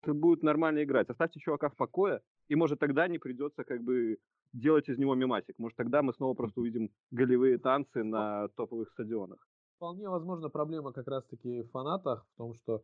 будет 0.07 0.43
нормально 0.43 0.83
играть. 0.83 1.09
Оставьте 1.11 1.41
чувака 1.41 1.69
в 1.69 1.77
покое, 1.77 2.21
и 2.49 2.55
может 2.55 2.81
тогда 2.81 3.07
не 3.09 3.19
придется 3.19 3.65
как 3.65 3.83
бы 3.83 4.19
делать 4.53 4.89
из 4.89 4.99
него 4.99 5.15
мемасик. 5.15 5.59
Может 5.59 5.77
тогда 5.77 6.03
мы 6.03 6.13
снова 6.13 6.35
просто 6.35 6.61
увидим 6.61 6.91
голевые 7.11 7.59
танцы 7.59 8.03
на 8.03 8.49
топовых 8.57 8.91
стадионах. 8.91 9.47
Вполне 9.77 10.09
возможно 10.09 10.49
проблема 10.49 10.93
как 10.93 11.09
раз-таки 11.09 11.63
в 11.63 11.71
фанатах 11.71 12.27
в 12.35 12.37
том, 12.37 12.55
что 12.55 12.83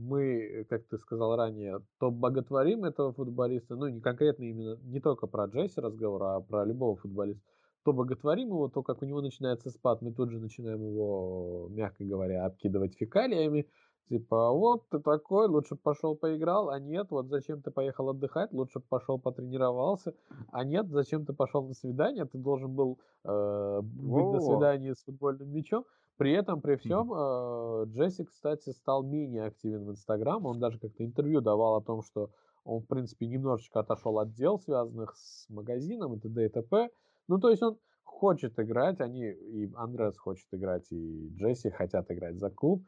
мы, 0.00 0.66
как 0.68 0.86
ты 0.86 0.98
сказал 0.98 1.36
ранее, 1.36 1.80
то 1.98 2.10
боготворим 2.10 2.84
этого 2.84 3.12
футболиста, 3.12 3.76
ну 3.76 3.88
не 3.88 4.00
конкретно 4.00 4.44
именно, 4.44 4.78
не 4.82 5.00
только 5.00 5.26
про 5.26 5.46
Джесси 5.46 5.80
разговор, 5.80 6.22
а 6.22 6.40
про 6.40 6.64
любого 6.64 6.96
футболиста, 6.96 7.42
то 7.84 7.92
боготворим 7.92 8.48
его, 8.48 8.68
то 8.68 8.82
как 8.82 9.02
у 9.02 9.06
него 9.06 9.20
начинается 9.20 9.70
спад, 9.70 10.02
мы 10.02 10.12
тут 10.12 10.30
же 10.30 10.38
начинаем 10.38 10.82
его, 10.82 11.68
мягко 11.70 12.04
говоря, 12.04 12.44
обкидывать 12.44 12.96
фекалиями, 12.96 13.66
Типа, 14.10 14.50
вот 14.50 14.88
ты 14.88 14.98
такой, 14.98 15.46
лучше 15.46 15.76
пошел 15.76 16.16
поиграл, 16.16 16.68
а 16.68 16.80
нет, 16.80 17.06
вот 17.10 17.28
зачем 17.28 17.62
ты 17.62 17.70
поехал 17.70 18.08
отдыхать, 18.08 18.52
лучше 18.52 18.80
пошел 18.80 19.20
потренировался, 19.20 20.14
а 20.50 20.64
нет, 20.64 20.88
зачем 20.88 21.24
ты 21.24 21.32
пошел 21.32 21.62
на 21.62 21.74
свидание, 21.74 22.24
ты 22.24 22.36
должен 22.36 22.74
был 22.74 22.98
э, 23.22 23.80
быть 23.82 24.24
О-о-о. 24.24 24.32
на 24.32 24.40
свидании 24.40 24.94
с 24.94 25.04
футбольным 25.04 25.52
мячом. 25.52 25.84
При 26.20 26.32
этом, 26.32 26.60
при 26.60 26.76
всем, 26.76 27.10
э, 27.14 27.84
Джесси, 27.86 28.24
кстати, 28.24 28.68
стал 28.72 29.02
менее 29.02 29.44
активен 29.44 29.86
в 29.86 29.90
Инстаграм, 29.92 30.44
он 30.44 30.60
даже 30.60 30.78
как-то 30.78 31.02
интервью 31.02 31.40
давал 31.40 31.76
о 31.76 31.80
том, 31.80 32.02
что 32.02 32.28
он, 32.62 32.82
в 32.82 32.86
принципе, 32.86 33.26
немножечко 33.26 33.80
отошел 33.80 34.18
от 34.18 34.34
дел, 34.34 34.58
связанных 34.58 35.16
с 35.16 35.48
магазином 35.48 36.12
и 36.12 36.20
т.д. 36.20 36.44
и 36.44 36.48
т.п. 36.50 36.90
Ну, 37.26 37.38
то 37.38 37.48
есть 37.48 37.62
он 37.62 37.78
хочет 38.02 38.58
играть, 38.58 39.00
они, 39.00 39.30
и 39.30 39.72
Андрес 39.74 40.18
хочет 40.18 40.46
играть, 40.52 40.92
и 40.92 41.30
Джесси 41.38 41.70
хотят 41.70 42.10
играть 42.10 42.38
за 42.38 42.50
клуб. 42.50 42.84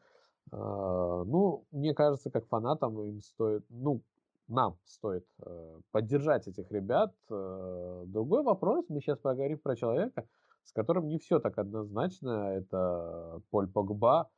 А, 0.50 1.24
ну, 1.24 1.64
мне 1.70 1.94
кажется, 1.94 2.30
как 2.30 2.46
фанатам 2.48 3.00
им 3.00 3.22
стоит, 3.22 3.64
ну, 3.70 4.02
нам 4.46 4.76
стоит 4.84 5.24
э, 5.40 5.80
поддержать 5.90 6.48
этих 6.48 6.70
ребят. 6.70 7.14
Э, 7.30 8.02
другой 8.04 8.42
вопрос, 8.42 8.84
мы 8.90 9.00
сейчас 9.00 9.18
поговорим 9.20 9.58
про 9.58 9.74
человека, 9.74 10.26
с 10.64 10.72
которым 10.72 11.08
не 11.08 11.18
все 11.18 11.38
так 11.38 11.58
однозначно. 11.58 12.54
Это 12.54 13.40
Поль 13.50 13.68
Погба, 13.68 14.30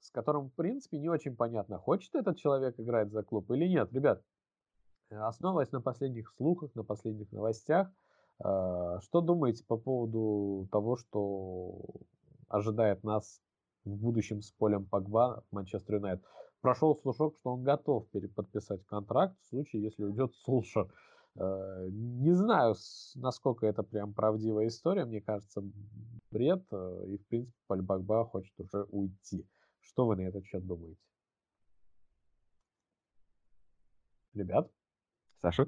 с 0.00 0.10
которым, 0.10 0.48
в 0.48 0.54
принципе, 0.54 0.98
не 0.98 1.08
очень 1.08 1.36
понятно, 1.36 1.78
хочет 1.78 2.14
этот 2.14 2.38
человек 2.38 2.78
играть 2.78 3.10
за 3.10 3.22
клуб 3.22 3.50
или 3.50 3.66
нет. 3.66 3.92
Ребят, 3.92 4.22
основываясь 5.10 5.72
на 5.72 5.80
последних 5.80 6.32
слухах, 6.36 6.74
на 6.74 6.84
последних 6.84 7.30
новостях, 7.32 7.88
э, 8.44 8.98
что 9.02 9.20
думаете 9.20 9.64
по 9.64 9.76
поводу 9.76 10.68
того, 10.70 10.96
что 10.96 11.84
ожидает 12.48 13.02
нас 13.04 13.40
в 13.84 13.94
будущем 13.96 14.42
с 14.42 14.50
Полем 14.52 14.84
Погба 14.86 15.44
в 15.50 15.54
Манчестер 15.54 15.96
Юнайтед. 15.96 16.24
Прошел 16.60 16.96
слушок, 16.96 17.36
что 17.38 17.52
он 17.52 17.62
готов 17.62 18.08
переподписать 18.08 18.84
контракт 18.86 19.36
в 19.40 19.48
случае, 19.48 19.82
если 19.82 20.04
уйдет 20.04 20.34
Сулшер. 20.34 20.88
Э, 21.38 21.88
не 21.90 22.32
знаю, 22.32 22.74
насколько 23.14 23.66
это 23.66 23.82
прям 23.82 24.14
правдивая 24.14 24.68
история. 24.68 25.04
Мне 25.04 25.20
кажется, 25.20 25.62
бред. 26.30 26.64
Э, 26.72 27.04
и, 27.08 27.18
в 27.18 27.26
принципе, 27.26 27.56
Поль 27.66 27.84
Погба 27.84 28.24
хочет 28.24 28.58
уже 28.58 28.84
уйти. 28.84 29.46
Что 29.80 30.06
вы 30.06 30.16
на 30.16 30.22
этот 30.22 30.44
счет 30.46 30.66
думаете? 30.66 31.00
Ребят? 34.34 34.70
Саша? 35.40 35.66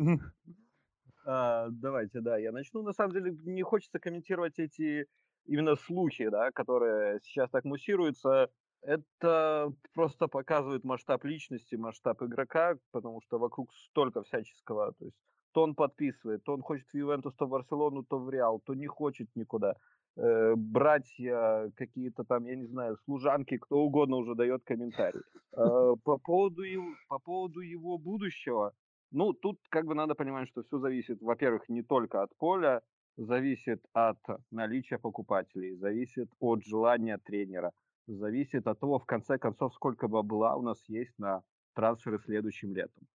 А, 1.30 1.68
давайте, 1.70 2.20
да, 2.20 2.38
я 2.38 2.52
начну. 2.52 2.82
На 2.82 2.94
самом 2.94 3.12
деле, 3.12 3.36
не 3.44 3.62
хочется 3.62 3.98
комментировать 3.98 4.58
эти 4.58 5.06
именно 5.44 5.76
слухи, 5.76 6.28
да, 6.30 6.50
которые 6.52 7.20
сейчас 7.22 7.50
так 7.50 7.64
муссируются, 7.64 8.50
это 8.82 9.72
просто 9.92 10.28
показывает 10.28 10.84
масштаб 10.84 11.24
личности, 11.24 11.74
масштаб 11.74 12.22
игрока, 12.22 12.78
потому 12.92 13.20
что 13.20 13.38
вокруг 13.38 13.74
столько 13.74 14.22
всяческого. 14.22 14.92
То 14.92 15.06
есть 15.06 15.16
то 15.52 15.62
он 15.62 15.74
подписывает, 15.74 16.44
то 16.44 16.52
он 16.54 16.62
хочет 16.62 16.86
в 16.88 16.94
Ювентус, 16.94 17.34
то 17.34 17.46
в 17.46 17.50
Барселону, 17.50 18.04
то 18.04 18.18
в 18.18 18.30
Реал, 18.30 18.60
то 18.60 18.74
не 18.74 18.86
хочет 18.86 19.28
никуда. 19.34 19.74
Э, 20.16 20.54
братья, 20.56 21.70
какие-то 21.76 22.24
там, 22.24 22.44
я 22.46 22.56
не 22.56 22.66
знаю, 22.66 22.96
служанки, 23.04 23.56
кто 23.58 23.78
угодно 23.78 24.16
уже 24.16 24.34
дает 24.34 24.64
комментарий. 24.64 25.20
Э, 25.56 25.94
по, 26.04 26.18
поводу 26.18 26.62
его, 26.62 26.86
по 27.08 27.18
поводу 27.18 27.60
его 27.60 27.98
будущего, 27.98 28.72
ну, 29.12 29.32
тут 29.32 29.58
как 29.70 29.86
бы 29.86 29.94
надо 29.94 30.14
понимать, 30.14 30.48
что 30.48 30.62
все 30.62 30.78
зависит, 30.78 31.22
во-первых, 31.22 31.68
не 31.68 31.82
только 31.82 32.22
от 32.22 32.36
поля, 32.36 32.82
зависит 33.16 33.80
от 33.92 34.18
наличия 34.50 34.98
покупателей, 34.98 35.76
зависит 35.76 36.28
от 36.40 36.64
желания 36.64 37.18
тренера, 37.18 37.72
зависит 38.06 38.66
от 38.66 38.80
того, 38.80 38.98
в 38.98 39.06
конце 39.06 39.38
концов, 39.38 39.74
сколько 39.74 40.08
бабла 40.08 40.56
у 40.56 40.62
нас 40.62 40.82
есть 40.88 41.18
на 41.18 41.42
трансферы 41.74 42.18
следующим 42.18 42.74
летом. 42.74 43.06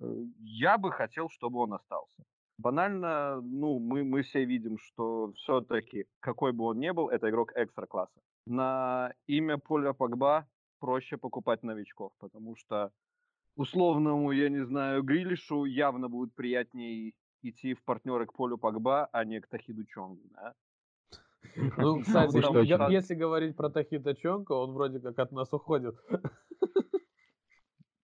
Э, 0.00 0.24
я 0.40 0.78
бы 0.78 0.92
хотел, 0.92 1.28
чтобы 1.28 1.60
он 1.60 1.72
остался. 1.74 2.24
Банально, 2.58 3.40
ну, 3.40 3.78
мы, 3.78 4.04
мы 4.04 4.22
все 4.22 4.44
видим, 4.44 4.78
что 4.78 5.32
все-таки, 5.32 6.06
какой 6.20 6.52
бы 6.52 6.64
он 6.64 6.78
ни 6.78 6.90
был, 6.90 7.08
это 7.08 7.30
игрок 7.30 7.52
экстра-класса. 7.54 8.20
На 8.46 9.14
имя 9.26 9.56
Поля 9.58 9.92
Погба 9.92 10.46
проще 10.78 11.16
покупать 11.16 11.62
новичков, 11.62 12.12
потому 12.18 12.56
что 12.56 12.92
условному, 13.56 14.32
я 14.32 14.48
не 14.48 14.64
знаю, 14.64 15.02
Грилишу 15.02 15.64
явно 15.64 16.08
будет 16.08 16.34
приятнее 16.34 17.12
идти 17.42 17.74
в 17.74 17.82
партнеры 17.84 18.26
к 18.26 18.32
Полю 18.32 18.58
Погба, 18.58 19.08
а 19.12 19.24
не 19.24 19.40
к 19.40 19.46
Тахиду 19.48 19.84
Чонгу, 19.84 20.22
да? 20.34 20.54
Ну, 21.76 22.00
кстати, 22.02 22.36
если 22.92 23.14
говорить 23.14 23.56
про 23.56 23.70
Тахита 23.70 24.14
Чонка, 24.14 24.52
он 24.52 24.72
вроде 24.72 25.00
как 25.00 25.18
от 25.18 25.32
нас 25.32 25.52
уходит. 25.52 25.96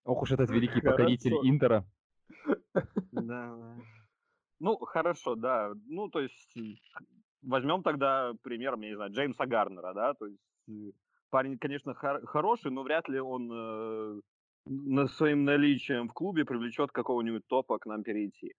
Ох 0.06 0.22
уж 0.22 0.30
этот 0.30 0.50
великий 0.50 0.80
покоритель 0.80 1.34
Интера. 1.42 1.84
Да. 3.12 3.76
Ну, 4.60 4.76
хорошо, 4.78 5.34
да. 5.34 5.72
Ну, 5.86 6.08
то 6.08 6.20
есть, 6.20 6.56
возьмем 7.42 7.82
тогда 7.82 8.32
пример, 8.42 8.78
я 8.78 8.88
не 8.88 8.94
знаю, 8.94 9.12
Джеймса 9.12 9.46
Гарнера, 9.46 9.92
да, 9.92 10.14
то 10.14 10.26
есть 10.26 10.40
э, 10.68 10.92
парень, 11.30 11.58
конечно, 11.58 11.94
хороший, 11.94 12.70
но 12.70 12.82
вряд 12.82 13.08
ли 13.08 13.20
он 13.20 13.50
э, 13.52 14.20
на 14.66 15.08
своим 15.08 15.44
наличием 15.44 16.08
в 16.08 16.12
клубе 16.12 16.44
привлечет 16.44 16.92
какого-нибудь 16.92 17.46
топа 17.48 17.78
к 17.78 17.86
нам 17.86 18.02
перейти. 18.02 18.54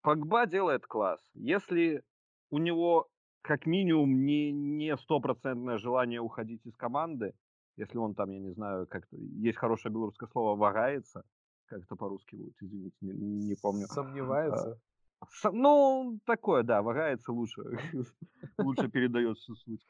Погба 0.00 0.46
делает 0.46 0.86
класс. 0.86 1.20
Если 1.34 2.02
у 2.50 2.58
него 2.58 3.08
как 3.42 3.66
минимум 3.66 4.24
не, 4.24 4.52
не 4.52 4.96
стопроцентное 4.96 5.78
желание 5.78 6.20
уходить 6.20 6.64
из 6.66 6.74
команды, 6.76 7.34
если 7.76 7.98
он 7.98 8.14
там, 8.14 8.30
я 8.30 8.40
не 8.40 8.52
знаю, 8.52 8.86
как 8.86 9.06
есть 9.12 9.58
хорошее 9.58 9.92
белорусское 9.92 10.28
слово 10.28 10.56
«вагается», 10.56 11.24
как 11.66 11.82
это 11.82 11.96
по-русски 11.96 12.36
будет, 12.36 12.54
извините, 12.60 12.96
не, 13.00 13.12
не 13.12 13.56
помню. 13.56 13.86
Сомневается. 13.86 14.80
А, 15.20 15.50
ну, 15.50 16.18
такое, 16.26 16.62
да, 16.62 16.82
вагается 16.82 17.32
лучше, 17.32 17.62
лучше 18.58 18.88
передает 18.88 19.38
всю 19.38 19.54
суть. 19.56 19.84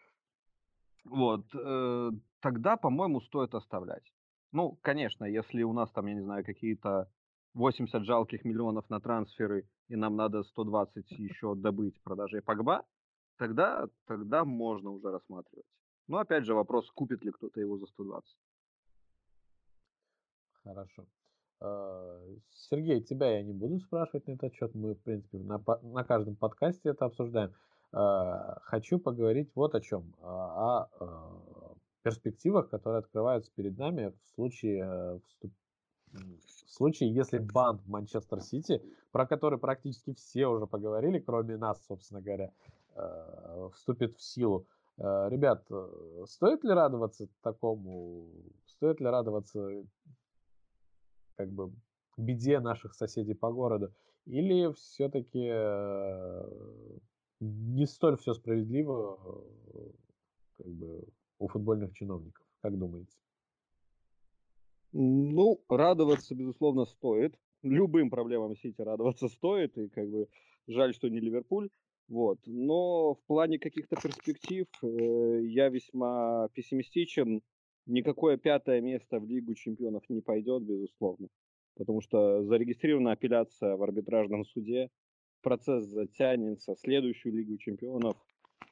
Вот, 1.05 1.45
э, 1.55 2.11
тогда, 2.41 2.77
по-моему, 2.77 3.21
стоит 3.21 3.55
оставлять. 3.55 4.05
Ну, 4.53 4.79
конечно, 4.83 5.25
если 5.25 5.63
у 5.63 5.73
нас 5.73 5.91
там, 5.91 6.07
я 6.07 6.15
не 6.15 6.23
знаю, 6.23 6.45
какие-то 6.45 7.11
80 7.55 8.05
жалких 8.05 8.45
миллионов 8.45 8.89
на 8.89 9.01
трансферы, 9.01 9.69
и 9.89 9.97
нам 9.97 10.17
надо 10.17 10.43
120 10.45 11.11
еще 11.19 11.55
добыть 11.55 12.01
продажей 12.03 12.41
Погба, 12.41 12.85
тогда, 13.37 13.89
тогда 14.07 14.45
можно 14.45 14.91
уже 14.91 15.11
рассматривать. 15.11 15.67
Но 16.09 16.19
опять 16.19 16.45
же 16.45 16.55
вопрос, 16.55 16.91
купит 16.91 17.25
ли 17.25 17.31
кто-то 17.31 17.61
его 17.61 17.79
за 17.79 17.87
120. 17.87 18.37
Хорошо. 20.65 21.07
А, 21.61 22.21
Сергей, 22.51 23.01
тебя 23.03 23.37
я 23.37 23.43
не 23.43 23.53
буду 23.53 23.79
спрашивать 23.79 24.27
на 24.27 24.33
этот 24.33 24.53
счет. 24.55 24.75
Мы, 24.75 24.95
в 24.95 25.03
принципе, 25.03 25.39
на, 25.39 25.63
на 25.83 26.05
каждом 26.05 26.37
подкасте 26.37 26.91
это 26.91 27.07
обсуждаем. 27.07 27.55
А, 27.93 28.59
хочу 28.63 28.99
поговорить 28.99 29.51
вот 29.55 29.75
о 29.75 29.81
чем. 29.81 30.15
А, 30.21 30.89
о 31.01 31.75
перспективах, 32.03 32.69
которые 32.69 32.99
открываются 32.99 33.51
перед 33.55 33.79
нами 33.79 34.13
в 34.23 34.35
случае 34.35 34.85
э, 34.85 35.19
в 36.13 36.71
случае, 36.71 37.13
если 37.13 37.39
бан 37.39 37.81
Манчестер 37.87 38.41
Сити, 38.41 38.83
про 39.11 39.27
который 39.27 39.59
практически 39.59 40.15
все 40.15 40.47
уже 40.47 40.67
поговорили, 40.67 41.19
кроме 41.19 41.57
нас, 41.57 41.85
собственно 41.87 42.21
говоря, 42.21 42.53
э, 42.95 43.69
вступит 43.75 44.15
в 44.15 44.23
силу, 44.23 44.67
ребят, 44.99 45.67
стоит 46.29 46.65
ли 46.65 46.71
радоваться 46.71 47.29
такому, 47.43 48.29
стоит 48.67 49.01
ли 49.01 49.07
радоваться 49.07 49.85
как 51.37 51.51
бы 51.51 51.73
беде 52.17 52.61
наших 52.61 52.95
соседей 52.95 53.35
по 53.35 53.53
городу, 53.53 53.93
или 54.27 54.73
все-таки 54.75 55.49
не 57.41 57.87
столь 57.87 58.17
все 58.17 58.35
справедливо 58.35 59.19
как 60.57 60.67
бы, 60.67 61.05
у 61.39 61.49
футбольных 61.49 61.93
чиновников? 61.93 62.47
Как 62.63 62.79
думаете? 62.79 63.17
Ну, 64.93 65.61
радоваться, 65.69 66.35
безусловно, 66.37 66.85
стоит. 66.85 67.37
Любым 67.63 68.11
проблемам 68.11 68.55
Сити 68.55 68.81
радоваться 68.81 69.29
стоит, 69.29 69.77
и 69.77 69.89
как 69.89 70.09
бы 70.09 70.29
жаль, 70.69 70.95
что 70.95 71.09
не 71.09 71.19
Ливерпуль. 71.19 71.69
Вот. 72.09 72.39
Но 72.47 73.15
в 73.15 73.25
плане 73.27 73.59
каких-то 73.59 73.97
перспектив 73.97 74.67
э, 74.83 75.41
я 75.47 75.69
весьма 75.69 76.49
пессимистичен. 76.55 77.43
Никакое 77.87 78.37
пятое 78.37 78.81
место 78.81 79.19
в 79.19 79.27
Лигу 79.27 79.55
чемпионов 79.55 80.03
не 80.09 80.21
пойдет, 80.21 80.63
безусловно. 80.63 81.29
Потому 81.77 82.01
что 82.01 82.45
зарегистрирована 82.45 83.13
апелляция 83.13 83.77
в 83.77 83.83
арбитражном 83.83 84.45
суде. 84.45 84.91
Процесс 85.43 85.85
затянется. 85.87 86.75
Следующую 86.77 87.35
Лигу 87.35 87.59
чемпионов 87.59 88.17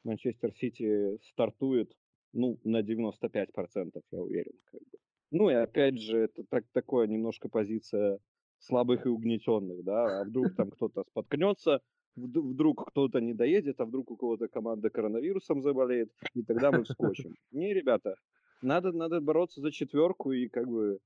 Манчестер 0.04 0.52
Сити 0.54 1.18
стартует 1.22 1.92
ну, 2.32 2.58
на 2.64 2.80
95%, 2.80 4.02
я 4.10 4.20
уверен. 4.20 4.52
Как 4.64 4.80
бы. 4.80 4.98
Ну 5.30 5.50
и 5.50 5.54
опять 5.54 5.98
же, 5.98 6.18
это 6.18 6.44
так, 6.48 6.64
такое 6.72 7.06
немножко 7.06 7.48
позиция 7.48 8.18
слабых 8.58 9.06
и 9.06 9.08
угнетенных, 9.08 9.82
да, 9.82 10.20
а 10.20 10.24
вдруг 10.24 10.54
там 10.54 10.70
кто-то 10.70 11.04
споткнется, 11.10 11.80
вдруг 12.16 12.88
кто-то 12.88 13.20
не 13.20 13.34
доедет, 13.34 13.80
а 13.80 13.84
вдруг 13.84 14.10
у 14.10 14.16
кого-то 14.16 14.48
команда 14.48 14.90
коронавирусом 14.90 15.62
заболеет, 15.62 16.12
и 16.34 16.42
тогда 16.42 16.70
мы 16.70 16.84
вскочим. 16.84 17.34
Не, 17.50 17.74
ребята, 17.74 18.16
надо, 18.62 18.92
надо 18.92 19.20
бороться 19.20 19.60
за 19.60 19.70
четверку 19.70 20.32
и 20.32 20.48
как 20.48 20.68
бы 20.68 20.98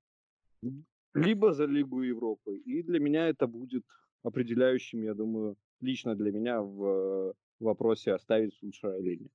либо 1.15 1.53
за 1.53 1.65
Лигу 1.65 2.03
Европы. 2.03 2.57
И 2.59 2.83
для 2.83 3.01
меня 3.01 3.29
это 3.29 3.47
будет 3.47 3.85
определяющим, 4.23 5.03
я 5.03 5.15
думаю, 5.15 5.57
лично 5.81 6.15
для 6.15 6.33
меня 6.33 6.61
в 6.61 7.35
вопросе 7.61 8.13
оставить 8.13 8.55
Сульшера 8.55 8.99
или 8.99 9.17
нет. 9.23 9.33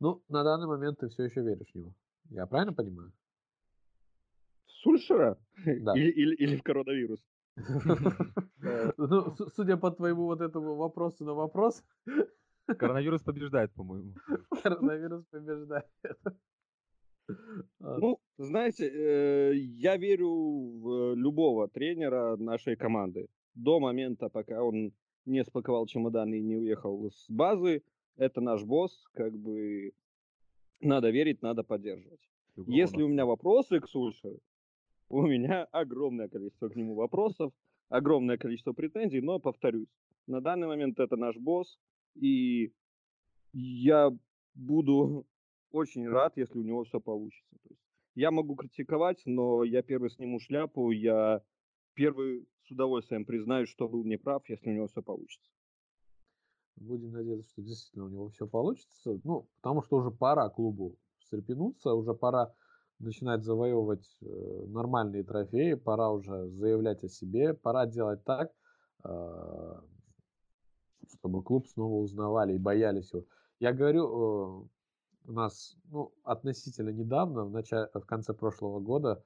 Ну, 0.00 0.22
на 0.28 0.44
данный 0.44 0.66
момент 0.66 0.98
ты 0.98 1.08
все 1.08 1.24
еще 1.24 1.42
веришь 1.42 1.72
в 1.72 1.78
него. 1.78 1.94
Я 2.30 2.46
правильно 2.46 2.72
понимаю? 2.72 3.12
Сульшера? 4.66 5.38
Да. 5.66 5.94
Или, 5.94 6.10
или, 6.10 6.34
или 6.36 6.56
в 6.56 6.62
коронавирус? 6.62 7.20
Ну, 8.96 9.36
судя 9.54 9.76
по 9.76 9.90
твоему 9.90 10.24
вот 10.24 10.40
этому 10.40 10.74
вопросу 10.76 11.24
на 11.24 11.34
вопрос... 11.34 11.82
Коронавирус 12.78 13.22
побеждает, 13.22 13.72
по-моему. 13.72 14.14
Коронавирус 14.62 15.24
побеждает. 15.30 15.86
Ну, 17.78 18.18
знаете, 18.38 18.88
э, 18.88 19.54
я 19.56 19.96
верю 19.96 20.30
в 20.80 21.14
любого 21.14 21.68
тренера 21.68 22.36
нашей 22.36 22.76
команды. 22.76 23.28
До 23.54 23.80
момента, 23.80 24.28
пока 24.28 24.62
он 24.62 24.92
не 25.26 25.44
спаковал 25.44 25.86
чемоданы 25.86 26.38
и 26.38 26.42
не 26.42 26.56
уехал 26.56 27.10
с 27.10 27.26
базы, 27.28 27.82
это 28.16 28.40
наш 28.40 28.64
босс, 28.64 29.08
как 29.12 29.32
бы 29.32 29.92
надо 30.80 31.10
верить, 31.10 31.42
надо 31.42 31.62
поддерживать. 31.62 32.20
Если 32.56 33.02
у 33.02 33.08
меня 33.08 33.26
вопросы 33.26 33.80
к 33.80 33.88
Сульше, 33.88 34.38
у 35.10 35.26
меня 35.26 35.64
огромное 35.64 36.28
количество 36.28 36.68
к 36.68 36.76
нему 36.76 36.94
вопросов, 36.94 37.52
огромное 37.88 38.38
количество 38.38 38.72
претензий, 38.72 39.20
но 39.20 39.40
повторюсь, 39.40 39.88
на 40.26 40.40
данный 40.40 40.68
момент 40.68 40.98
это 41.00 41.16
наш 41.16 41.36
босс, 41.36 41.78
и 42.14 42.72
я 43.52 44.10
буду 44.54 45.26
очень 45.72 46.08
рад, 46.08 46.36
если 46.36 46.58
у 46.58 46.62
него 46.62 46.84
все 46.84 47.00
получится. 47.00 47.56
То 47.64 47.70
есть 47.70 47.82
я 48.14 48.30
могу 48.30 48.54
критиковать, 48.54 49.20
но 49.26 49.64
я 49.64 49.82
первый 49.82 50.10
сниму 50.10 50.38
шляпу, 50.38 50.92
я 50.92 51.42
первый 51.94 52.46
с 52.62 52.70
удовольствием 52.70 53.24
признаю, 53.24 53.66
что 53.66 53.88
был 53.88 54.04
неправ, 54.04 54.48
если 54.48 54.70
у 54.70 54.74
него 54.74 54.86
все 54.86 55.02
получится. 55.02 55.50
Будем 56.76 57.10
надеяться, 57.10 57.50
что 57.50 57.62
действительно 57.62 58.04
у 58.06 58.08
него 58.08 58.28
все 58.30 58.46
получится. 58.46 59.20
Ну, 59.24 59.48
потому 59.60 59.82
что 59.82 59.96
уже 59.96 60.10
пора 60.10 60.48
клубу 60.48 60.96
встрепенуться, 61.18 61.94
уже 61.94 62.14
пора 62.14 62.54
начинать 63.00 63.42
завоевывать 63.42 64.06
э, 64.20 64.64
нормальные 64.68 65.24
трофеи, 65.24 65.74
пора 65.74 66.10
уже 66.10 66.48
заявлять 66.50 67.02
о 67.02 67.08
себе, 67.08 67.54
пора 67.54 67.86
делать 67.86 68.22
так, 68.24 68.52
э, 69.04 69.80
чтобы 71.08 71.42
клуб 71.42 71.66
снова 71.66 71.94
узнавали 71.96 72.54
и 72.54 72.58
боялись 72.58 73.12
его. 73.12 73.24
Я 73.58 73.72
говорю, 73.72 74.04
э, 74.04 75.28
у 75.28 75.32
нас 75.32 75.76
ну, 75.90 76.12
относительно 76.24 76.90
недавно, 76.90 77.44
в, 77.44 77.50
начале, 77.50 77.88
в 77.94 78.04
конце 78.06 78.34
прошлого 78.34 78.80
года, 78.80 79.22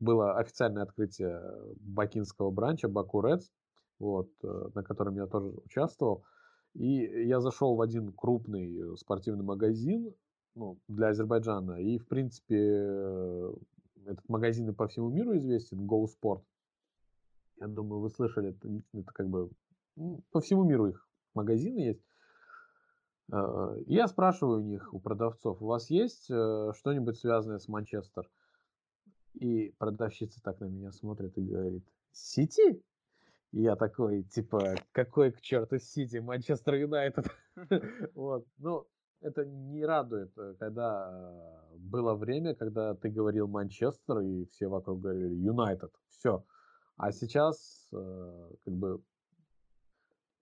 было 0.00 0.38
официальное 0.38 0.82
открытие 0.82 1.40
бакинского 1.76 2.50
бранча 2.50 2.88
Баку 2.88 3.22
Рeds, 3.22 3.44
вот, 4.00 4.28
на 4.42 4.82
котором 4.82 5.14
я 5.14 5.28
тоже 5.28 5.50
участвовал. 5.64 6.24
И 6.74 7.28
я 7.28 7.38
зашел 7.38 7.76
в 7.76 7.80
один 7.80 8.12
крупный 8.12 8.96
спортивный 8.96 9.44
магазин, 9.44 10.12
ну, 10.54 10.78
для 10.88 11.08
Азербайджана. 11.08 11.80
И, 11.80 11.98
в 11.98 12.06
принципе, 12.06 12.56
э, 12.58 13.52
этот 14.06 14.28
магазин 14.28 14.68
и 14.68 14.72
по 14.72 14.88
всему 14.88 15.10
миру 15.10 15.36
известен, 15.36 15.86
Go 15.86 16.06
Sport. 16.06 16.42
Я 17.60 17.68
думаю, 17.68 18.00
вы 18.00 18.10
слышали, 18.10 18.50
это, 18.50 18.68
это 18.92 19.12
как 19.12 19.28
бы 19.28 19.50
по 20.30 20.40
всему 20.40 20.64
миру 20.64 20.88
их 20.88 21.08
магазины 21.34 21.78
есть. 21.78 22.04
Э, 23.32 23.76
я 23.86 24.08
спрашиваю 24.08 24.60
у 24.60 24.64
них, 24.64 24.92
у 24.92 25.00
продавцов, 25.00 25.62
у 25.62 25.66
вас 25.66 25.90
есть 25.90 26.30
э, 26.30 26.72
что-нибудь 26.76 27.18
связанное 27.18 27.58
с 27.58 27.68
Манчестер? 27.68 28.28
И 29.34 29.74
продавщица 29.78 30.42
так 30.42 30.60
на 30.60 30.66
меня 30.66 30.92
смотрит 30.92 31.36
и 31.38 31.42
говорит, 31.42 31.84
Сити? 32.12 32.82
И 33.52 33.62
я 33.62 33.76
такой, 33.76 34.24
типа, 34.24 34.76
какой 34.92 35.32
к 35.32 35.40
черту 35.40 35.78
Сити, 35.78 36.18
Манчестер 36.18 36.74
Юнайтед? 36.74 37.26
Вот, 38.14 38.46
ну, 38.58 38.86
это 39.22 39.44
не 39.44 39.84
радует, 39.84 40.36
э, 40.36 40.54
когда 40.58 41.10
э, 41.10 41.76
было 41.78 42.14
время, 42.14 42.54
когда 42.54 42.94
ты 42.94 43.08
говорил 43.08 43.48
Манчестер, 43.48 44.20
и 44.20 44.46
все 44.46 44.68
вокруг 44.68 45.00
говорили 45.00 45.34
Юнайтед. 45.34 45.92
Все. 46.08 46.44
А 46.96 47.12
сейчас 47.12 47.88
э, 47.92 48.50
как 48.64 48.74
бы 48.74 49.02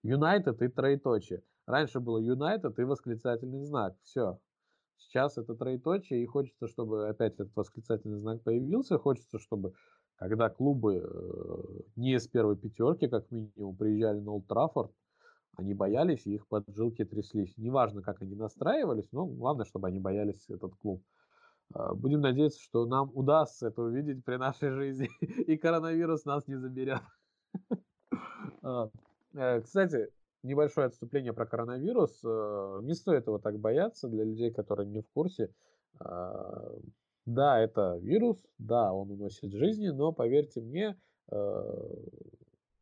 Юнайтед 0.02 0.60
и 0.62 0.68
троеточие. 0.68 1.42
Раньше 1.66 2.00
было 2.00 2.18
Юнайтед 2.18 2.78
и 2.78 2.84
восклицательный 2.84 3.64
знак. 3.64 3.96
Все. 4.02 4.40
Сейчас 4.96 5.38
это 5.38 5.54
троеточие, 5.54 6.22
и 6.22 6.26
хочется, 6.26 6.66
чтобы 6.66 7.08
опять 7.08 7.34
этот 7.34 7.54
восклицательный 7.54 8.18
знак 8.18 8.42
появился. 8.42 8.98
Хочется, 8.98 9.38
чтобы 9.38 9.72
когда 10.16 10.50
клубы 10.50 11.86
не 11.96 12.14
из 12.14 12.28
первой 12.28 12.56
пятерки, 12.56 13.08
как 13.08 13.30
минимум, 13.30 13.76
приезжали 13.76 14.20
на 14.20 14.32
Олд 14.32 14.46
Траффорд, 14.46 14.92
они 15.60 15.74
боялись, 15.74 16.26
и 16.26 16.34
их 16.34 16.48
поджилки 16.48 17.04
тряслись. 17.04 17.56
Неважно, 17.56 18.02
как 18.02 18.22
они 18.22 18.34
настраивались, 18.34 19.08
но 19.12 19.26
главное, 19.26 19.64
чтобы 19.64 19.88
они 19.88 20.00
боялись 20.00 20.48
этот 20.48 20.74
клуб. 20.76 21.02
А, 21.72 21.94
будем 21.94 22.20
надеяться, 22.20 22.60
что 22.60 22.86
нам 22.86 23.10
удастся 23.14 23.68
это 23.68 23.82
увидеть 23.82 24.24
при 24.24 24.36
нашей 24.36 24.70
жизни, 24.70 25.08
и 25.20 25.56
коронавирус 25.56 26.24
нас 26.24 26.46
не 26.46 26.56
заберет. 26.56 27.02
А, 28.62 28.90
э, 29.32 29.62
кстати, 29.62 30.10
небольшое 30.42 30.88
отступление 30.88 31.32
про 31.32 31.46
коронавирус. 31.46 32.20
Э, 32.24 32.80
не 32.82 32.94
стоит 32.94 33.26
его 33.26 33.38
так 33.38 33.58
бояться 33.58 34.06
для 34.08 34.24
людей, 34.24 34.50
которые 34.50 34.86
не 34.86 35.00
в 35.00 35.08
курсе. 35.14 35.50
А, 35.98 36.70
да, 37.24 37.58
это 37.58 37.98
вирус, 38.02 38.44
да, 38.58 38.92
он 38.92 39.10
уносит 39.12 39.52
жизни, 39.52 39.88
но 39.88 40.12
поверьте 40.12 40.60
мне, 40.60 41.00
э, 41.30 41.96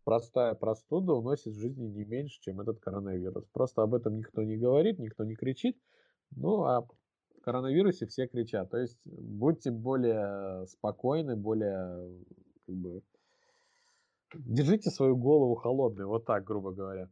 простая 0.08 0.54
простуда 0.54 1.12
уносит 1.12 1.54
жизни 1.54 1.86
не 1.86 2.02
меньше, 2.02 2.40
чем 2.40 2.62
этот 2.62 2.80
коронавирус. 2.80 3.44
Просто 3.52 3.82
об 3.82 3.92
этом 3.92 4.16
никто 4.16 4.42
не 4.42 4.56
говорит, 4.56 4.98
никто 4.98 5.22
не 5.22 5.34
кричит. 5.34 5.76
Ну, 6.30 6.62
а 6.62 6.78
о 6.78 6.88
коронавирусе 7.42 8.06
все 8.06 8.26
кричат. 8.26 8.70
То 8.70 8.78
есть 8.78 8.98
будьте 9.04 9.70
более 9.70 10.66
спокойны, 10.66 11.36
более 11.36 12.24
как 12.64 12.74
бы 12.74 13.02
держите 14.32 14.88
свою 14.88 15.14
голову 15.14 15.56
холодной, 15.56 16.06
вот 16.06 16.24
так, 16.24 16.42
грубо 16.42 16.72
говоря. 16.72 17.10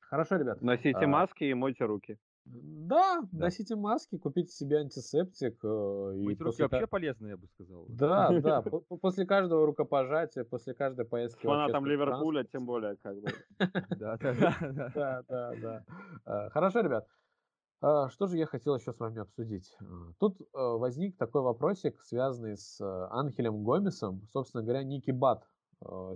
Хорошо, 0.00 0.36
ребят. 0.36 0.62
Носите 0.62 1.04
а... 1.04 1.06
маски 1.06 1.44
и 1.44 1.52
мойте 1.52 1.84
руки. 1.84 2.16
Да, 2.44 3.20
да, 3.32 3.44
носите 3.44 3.76
маски, 3.76 4.18
купите 4.18 4.50
себе 4.50 4.78
антисептик. 4.78 5.58
Э, 5.62 6.14
и 6.16 6.24
Мыть 6.24 6.40
руки 6.40 6.62
вообще 6.62 6.86
полезно, 6.86 7.28
я 7.28 7.36
бы 7.36 7.46
сказал. 7.46 7.86
Да, 7.88 8.30
да, 8.40 8.62
после 9.00 9.26
каждого 9.26 9.66
рукопожатия, 9.66 10.44
после 10.44 10.74
каждой 10.74 11.04
поездки. 11.04 11.46
Фанатам 11.46 11.86
Ливерпуля, 11.86 12.44
тем 12.44 12.66
более, 12.66 12.96
как 12.96 13.20
бы. 13.20 13.28
Да, 13.98 14.16
да, 14.18 15.22
да, 15.28 15.52
да. 15.62 15.84
Э, 16.26 16.50
хорошо, 16.50 16.80
ребят. 16.80 17.06
Э, 17.82 18.08
что 18.10 18.26
же 18.26 18.36
я 18.38 18.46
хотел 18.46 18.74
еще 18.76 18.92
с 18.92 18.98
вами 18.98 19.20
обсудить? 19.20 19.76
Тут 20.18 20.38
возник 20.52 21.16
такой 21.16 21.42
вопросик, 21.42 22.02
связанный 22.02 22.56
с 22.56 22.80
Анхелем 23.10 23.62
Гомесом. 23.62 24.26
Собственно 24.32 24.62
говоря, 24.62 24.82
Ники 24.82 25.10
Бат 25.10 25.46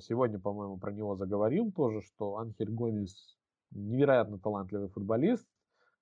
сегодня, 0.00 0.38
по-моему, 0.38 0.78
про 0.78 0.92
него 0.92 1.14
заговорил 1.14 1.72
тоже, 1.72 2.00
что 2.00 2.36
Анхель 2.36 2.70
Гомес 2.70 3.38
невероятно 3.70 4.38
талантливый 4.38 4.88
футболист, 4.88 5.46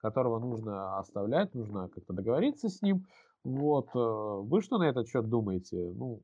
которого 0.02 0.38
нужно 0.38 0.98
оставлять, 0.98 1.54
нужно 1.54 1.88
как-то 1.88 2.12
договориться 2.12 2.68
с 2.68 2.82
ним. 2.82 3.06
Вот. 3.44 3.88
Э, 3.94 4.40
вы 4.42 4.60
что 4.60 4.78
на 4.78 4.88
этот 4.88 5.08
счет 5.08 5.28
думаете? 5.28 5.92
Ну, 5.94 6.22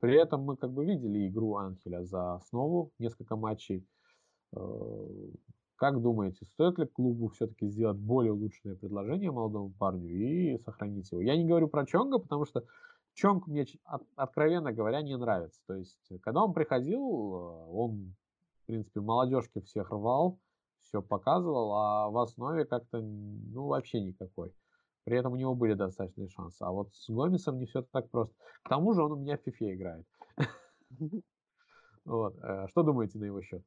при 0.00 0.16
этом 0.16 0.42
мы 0.42 0.56
как 0.56 0.72
бы 0.72 0.84
видели 0.86 1.28
игру 1.28 1.56
Анхеля 1.56 2.04
за 2.04 2.34
основу, 2.34 2.92
несколько 2.98 3.36
матчей. 3.36 3.86
Э, 4.54 4.60
как 5.76 6.00
думаете, 6.00 6.46
стоит 6.46 6.78
ли 6.78 6.86
клубу 6.86 7.28
все-таки 7.28 7.68
сделать 7.68 7.98
более 7.98 8.32
улучшенное 8.32 8.76
предложение 8.76 9.30
молодому 9.30 9.72
парню 9.78 10.08
и 10.08 10.58
сохранить 10.58 11.10
его? 11.12 11.20
Я 11.20 11.36
не 11.36 11.46
говорю 11.46 11.68
про 11.68 11.84
Чонга, 11.84 12.18
потому 12.18 12.46
что 12.46 12.64
Чонг 13.14 13.46
мне, 13.46 13.66
откровенно 14.14 14.72
говоря, 14.72 15.02
не 15.02 15.16
нравится. 15.16 15.60
То 15.66 15.74
есть, 15.74 15.98
когда 16.22 16.44
он 16.44 16.54
приходил, 16.54 17.00
э, 17.00 17.70
он, 17.72 18.14
в 18.62 18.66
принципе, 18.66 19.00
молодежки 19.00 19.60
всех 19.60 19.90
рвал, 19.90 20.38
все 20.86 21.02
показывал, 21.02 21.72
а 21.74 22.08
в 22.08 22.18
основе 22.18 22.64
как-то, 22.64 23.00
ну, 23.00 23.66
вообще 23.66 24.00
никакой. 24.00 24.52
При 25.04 25.18
этом 25.18 25.32
у 25.32 25.36
него 25.36 25.54
были 25.54 25.74
достаточные 25.74 26.28
шансы. 26.28 26.62
А 26.62 26.70
вот 26.70 26.92
с 26.94 27.08
Гомесом 27.08 27.58
не 27.58 27.66
все 27.66 27.82
так 27.82 28.10
просто. 28.10 28.34
К 28.62 28.68
тому 28.68 28.92
же 28.92 29.02
он 29.02 29.12
у 29.12 29.16
меня 29.16 29.36
в 29.36 29.46
FIFA 29.46 29.74
играет. 29.74 30.06
Вот. 32.04 32.36
Э, 32.40 32.68
что 32.68 32.84
думаете 32.84 33.18
на 33.18 33.24
его 33.24 33.42
счет? 33.42 33.64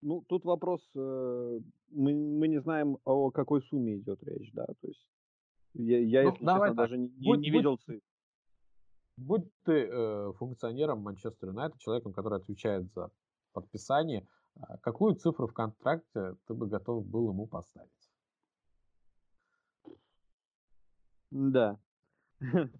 Ну, 0.00 0.22
тут 0.28 0.44
вопрос, 0.44 0.80
э, 0.94 1.60
мы, 1.90 2.14
мы 2.14 2.46
не 2.46 2.60
знаем, 2.60 2.98
о 3.04 3.32
какой 3.32 3.62
сумме 3.62 3.96
идет 3.96 4.22
речь, 4.22 4.52
да, 4.52 4.64
то 4.64 4.86
есть 4.86 5.04
я, 5.74 5.98
я 5.98 6.22
ну, 6.22 6.28
если 6.28 6.44
честно, 6.44 6.58
так. 6.58 6.76
даже 6.76 6.98
не, 6.98 7.08
будь, 7.26 7.40
не 7.40 7.50
видел 7.50 7.76
цифр. 7.78 8.00
Будь 9.16 9.50
ты 9.64 9.88
э, 9.90 10.32
функционером 10.38 11.00
Манчестер 11.00 11.48
Юнайтед, 11.48 11.80
человеком, 11.80 12.12
который 12.12 12.38
отвечает 12.38 12.86
за 12.94 13.10
подписание, 13.52 14.26
какую 14.82 15.14
цифру 15.14 15.46
в 15.46 15.52
контракте 15.52 16.36
ты 16.46 16.54
бы 16.54 16.66
готов 16.66 17.06
был 17.06 17.30
ему 17.30 17.46
поставить? 17.46 17.90
Да. 21.30 21.78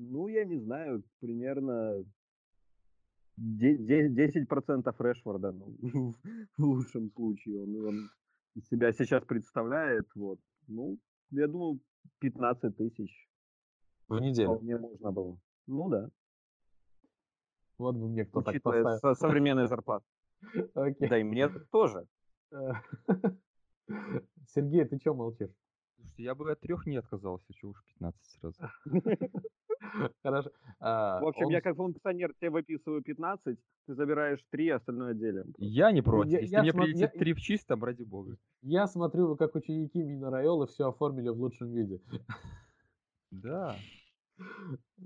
Ну, 0.00 0.28
я 0.28 0.44
не 0.44 0.58
знаю, 0.58 1.02
примерно 1.18 2.04
10% 3.36 4.94
Решфорда, 4.98 5.50
ну, 5.50 6.14
в 6.56 6.62
лучшем 6.62 7.10
случае. 7.10 7.64
Он, 7.64 7.84
он 7.86 8.10
себя 8.70 8.92
сейчас 8.92 9.24
представляет. 9.24 10.06
Вот. 10.14 10.38
Ну, 10.68 10.98
я 11.30 11.48
думаю, 11.48 11.80
15 12.20 12.76
тысяч. 12.76 13.28
В 14.08 14.20
неделю? 14.20 14.54
Вполне 14.54 14.78
можно 14.78 15.10
было. 15.10 15.38
Ну 15.66 15.88
да. 15.88 16.08
Вот 17.78 17.96
бы 17.96 18.08
мне 18.08 18.24
кто 18.24 18.42
так 18.42 18.62
поставил. 18.62 18.98
Со 18.98 19.14
современной 19.14 19.66
зарплаты. 19.66 20.06
Okay. 20.74 21.08
Да 21.08 21.18
и 21.18 21.24
мне 21.24 21.48
тоже. 21.70 22.06
Сергей, 24.46 24.84
ты 24.84 24.98
что 24.98 25.14
молчишь? 25.14 25.50
Слушайте, 25.96 26.22
я 26.22 26.34
бы 26.34 26.50
от 26.50 26.60
трех 26.60 26.86
не 26.86 26.96
отказался, 26.96 27.52
чего 27.54 27.72
уж 27.72 27.84
15 27.84 28.20
сразу. 28.40 28.56
Хорошо. 30.22 30.50
А, 30.80 31.20
в 31.20 31.26
общем, 31.26 31.48
я 31.48 31.60
как 31.60 31.76
функционер 31.76 32.34
тебе 32.34 32.50
выписываю 32.50 33.02
15, 33.02 33.58
ты 33.86 33.94
забираешь 33.94 34.44
3, 34.50 34.68
остальное 34.70 35.14
делим. 35.14 35.54
Я 35.58 35.92
не 35.92 36.02
против. 36.02 36.32
Я, 36.32 36.40
Если 36.40 36.60
мне 36.60 36.72
прилетит 36.72 37.14
я... 37.14 37.20
3 37.20 37.32
в 37.32 37.40
чистом, 37.40 37.84
ради 37.84 38.02
бога. 38.02 38.36
Я 38.62 38.86
смотрю, 38.86 39.36
как 39.36 39.54
ученики 39.54 40.02
Мина 40.02 40.30
Райола 40.30 40.66
все 40.66 40.88
оформили 40.88 41.28
в 41.30 41.40
лучшем 41.40 41.72
виде. 41.72 42.00
Да. 43.30 43.76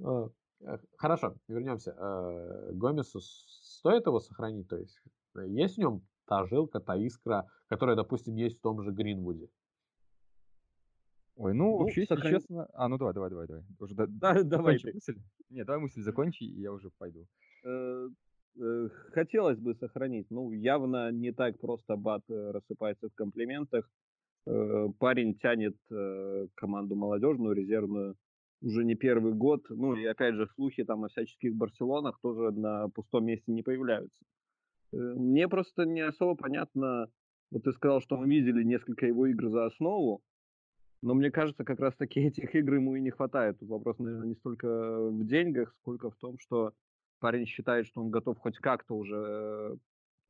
А, 0.02 0.28
э, 0.60 0.78
хорошо, 0.96 1.36
вернемся. 1.48 1.94
Э, 1.96 2.72
Гомесу 2.72 3.20
стоит 3.20 4.06
его 4.06 4.20
сохранить? 4.20 4.68
То 4.68 4.76
есть 4.76 5.00
есть 5.36 5.76
в 5.76 5.78
нем 5.78 6.02
та 6.26 6.46
жилка, 6.46 6.80
та 6.80 6.96
искра, 6.96 7.46
которая, 7.68 7.96
допустим, 7.96 8.36
есть 8.36 8.58
в 8.58 8.62
том 8.62 8.82
же 8.82 8.90
Гринвуде? 8.90 9.48
Ой, 11.36 11.54
ну, 11.54 11.64
ну 11.64 11.78
вообще, 11.78 12.02
если 12.02 12.14
сохран... 12.14 12.32
честно... 12.32 12.68
А, 12.74 12.88
ну 12.88 12.98
давай, 12.98 13.14
давай, 13.14 13.30
давай, 13.30 13.46
давай. 13.46 13.64
Уже 13.78 13.94
да, 13.94 14.06
да, 14.08 14.42
давай 14.44 14.78
ты. 14.78 14.92
мысль. 14.92 15.16
Не, 15.50 15.64
давай 15.64 15.80
мысль 15.80 16.02
закончи, 16.02 16.44
и 16.44 16.60
я 16.60 16.72
уже 16.72 16.90
пойду. 16.98 17.26
Э, 17.64 18.08
э, 18.60 18.88
хотелось 19.12 19.58
бы 19.58 19.74
сохранить. 19.74 20.30
Ну, 20.30 20.52
явно 20.52 21.10
не 21.10 21.32
так 21.32 21.58
просто 21.58 21.96
Бат 21.96 22.22
э, 22.28 22.50
рассыпается 22.50 23.08
в 23.08 23.14
комплиментах. 23.14 23.90
Парень 24.98 25.36
тянет 25.36 25.76
команду 26.56 26.96
молодежную, 26.96 27.54
резервную 27.54 28.16
уже 28.60 28.84
не 28.84 28.96
первый 28.96 29.34
год. 29.34 29.64
Ну, 29.70 29.94
и 29.94 30.04
опять 30.04 30.34
же, 30.34 30.48
слухи 30.56 30.82
там 30.82 31.04
о 31.04 31.08
всяческих 31.08 31.54
Барселонах 31.54 32.18
тоже 32.20 32.50
на 32.50 32.88
пустом 32.88 33.24
месте 33.26 33.52
не 33.52 33.62
появляются. 33.62 34.24
Мне 34.92 35.48
просто 35.48 35.84
не 35.84 36.00
особо 36.00 36.34
понятно, 36.34 37.08
вот 37.50 37.64
ты 37.64 37.72
сказал, 37.72 38.00
что 38.00 38.16
мы 38.16 38.26
видели 38.26 38.62
несколько 38.62 39.06
его 39.06 39.26
игр 39.26 39.48
за 39.48 39.66
основу, 39.66 40.22
но 41.02 41.14
мне 41.14 41.30
кажется, 41.30 41.64
как 41.64 41.80
раз-таки 41.80 42.20
этих 42.26 42.54
игр 42.54 42.74
ему 42.74 42.96
и 42.96 43.00
не 43.00 43.10
хватает. 43.10 43.58
Тут 43.58 43.68
вопрос, 43.68 43.98
наверное, 43.98 44.28
не 44.28 44.34
столько 44.34 45.08
в 45.08 45.24
деньгах, 45.24 45.74
сколько 45.80 46.10
в 46.10 46.16
том, 46.16 46.38
что 46.38 46.72
парень 47.20 47.46
считает, 47.46 47.86
что 47.86 48.00
он 48.00 48.10
готов 48.10 48.38
хоть 48.38 48.58
как-то 48.58 48.94
уже 48.94 49.78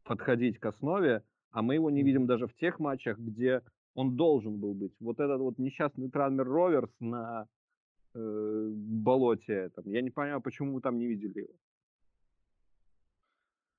подходить 0.05 0.59
к 0.59 0.67
основе, 0.67 1.23
а 1.51 1.63
мы 1.63 1.75
его 1.75 1.91
не 1.91 2.03
видим 2.03 2.27
даже 2.27 2.47
в 2.47 2.55
тех 2.55 2.79
матчах, 2.81 3.19
где 3.19 3.63
он 3.95 4.17
должен 4.17 4.59
был 4.59 4.75
быть. 4.75 4.93
Вот 5.01 5.21
этот 5.21 5.41
вот 5.41 5.59
несчастный 5.59 6.11
Транмер 6.11 6.49
Роверс 6.49 6.91
на 7.01 7.47
э, 8.15 8.71
болоте, 8.75 9.71
там, 9.71 9.85
я 9.87 10.03
не 10.03 10.11
понимаю, 10.11 10.41
почему 10.41 10.75
вы 10.75 10.81
там 10.81 10.99
не 10.99 11.07
видели 11.07 11.41
его. 11.41 11.55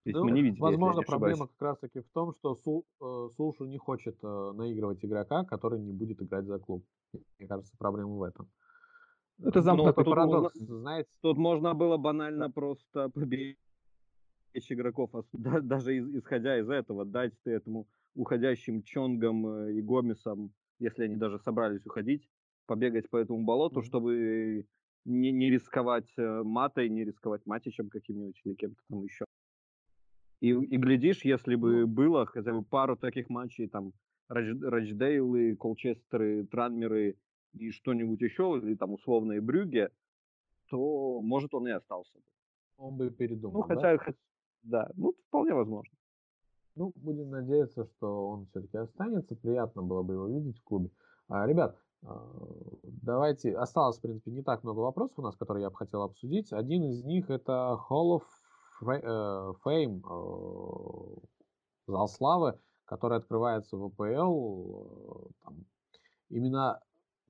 Есть 0.06 0.18
ну, 0.18 0.26
мы 0.26 0.32
не 0.32 0.42
видели, 0.42 0.60
возможно, 0.60 1.02
проблема 1.02 1.48
как 1.48 1.62
раз-таки 1.62 2.02
в 2.02 2.10
том, 2.14 2.34
что 2.34 2.56
Сул, 2.56 2.86
э, 3.02 3.30
Сулшу 3.38 3.66
не 3.66 3.78
хочет 3.78 4.18
э, 4.22 4.52
наигрывать 4.54 5.04
игрока, 5.04 5.46
который 5.46 5.80
не 5.80 5.94
будет 5.94 6.22
играть 6.22 6.46
за 6.46 6.60
клуб. 6.60 6.86
Мне 7.40 7.48
кажется, 7.48 7.74
проблема 7.78 8.16
в 8.16 8.24
этом. 8.24 8.50
Это 9.40 9.62
замкнутый 9.62 10.04
парадокс, 10.04 10.56
можно, 10.60 10.78
знаете. 10.78 11.10
Тут 11.22 11.38
можно 11.38 11.74
было 11.74 11.98
банально 11.98 12.52
просто 12.52 13.10
поберечь 13.10 13.58
игроков, 14.70 15.12
да, 15.32 15.62
даже 15.62 15.96
из, 15.96 16.16
исходя 16.16 16.60
из 16.60 16.70
этого, 16.70 17.06
дать 17.06 17.34
ты 17.44 17.52
этому 17.52 17.88
уходящим 18.14 18.84
Чонгам 18.84 19.48
э, 19.48 19.74
и 19.74 19.82
Гомесам, 19.82 20.52
если 20.80 21.06
они 21.06 21.16
даже 21.16 21.40
собрались 21.40 21.86
уходить, 21.86 22.28
побегать 22.66 23.10
по 23.10 23.18
этому 23.18 23.44
болоту, 23.44 23.80
mm-hmm. 23.80 23.86
чтобы 23.86 24.68
не, 25.06 25.32
не 25.32 25.50
рисковать 25.50 26.12
э, 26.18 26.44
матой, 26.44 26.90
не 26.90 27.04
рисковать 27.04 27.46
матичем 27.46 27.90
каким-нибудь 27.90 28.40
или 28.44 28.54
кем-то 28.54 28.82
там 28.90 29.04
еще. 29.04 29.26
И, 30.44 30.50
и 30.50 30.78
глядишь, 30.78 31.24
если 31.24 31.56
бы 31.56 31.88
было 31.88 32.26
хотя 32.26 32.52
бы 32.52 32.64
пару 32.64 32.98
таких 32.98 33.30
матчей, 33.30 33.70
там, 33.70 33.94
Радждейлы, 34.28 35.56
Колчестеры, 35.56 36.46
Транмеры 36.48 37.16
и 37.54 37.72
что-нибудь 37.72 38.20
еще, 38.20 38.60
или 38.62 38.76
там 38.76 38.92
условные 38.92 39.40
Брюги, 39.40 39.90
то, 40.70 41.22
может, 41.22 41.54
он 41.54 41.68
и 41.70 41.72
остался 41.72 42.12
бы. 42.16 42.24
Он 42.76 42.98
бы 42.98 43.10
передумал, 43.10 43.62
Ну, 43.62 43.62
хотя, 43.62 43.96
да? 43.96 44.14
да, 44.64 44.92
ну, 44.98 45.14
вполне 45.30 45.54
возможно. 45.54 45.96
Ну, 46.76 46.92
будем 46.98 47.30
надеяться, 47.30 47.86
что 47.86 48.28
он 48.28 48.48
все-таки 48.48 48.78
останется. 48.78 49.36
Приятно 49.36 49.82
было 49.82 50.04
бы 50.04 50.16
его 50.16 50.28
видеть 50.28 50.60
в 50.60 50.64
клубе. 50.66 50.90
А, 51.30 51.48
ребят, 51.48 51.80
а, 52.02 52.30
давайте... 52.84 53.56
Осталось, 53.56 53.98
в 53.98 54.02
принципе, 54.02 54.32
не 54.32 54.44
так 54.44 54.66
много 54.66 54.80
вопросов 54.80 55.20
у 55.20 55.22
нас, 55.22 55.38
которые 55.38 55.64
я 55.64 55.70
бы 55.70 55.78
хотел 55.78 56.02
обсудить. 56.02 56.52
Один 56.52 56.84
из 56.84 57.02
них 57.06 57.30
это 57.30 57.80
Hall 57.90 58.18
of 58.18 58.24
Э, 58.82 59.54
э, 59.66 59.88
зал 61.88 62.08
славы, 62.08 62.60
который 62.86 63.18
открывается 63.18 63.78
в 63.78 63.86
АПЛ. 63.86 64.04
Э, 64.04 65.30
там, 65.44 65.66
именно 66.30 66.80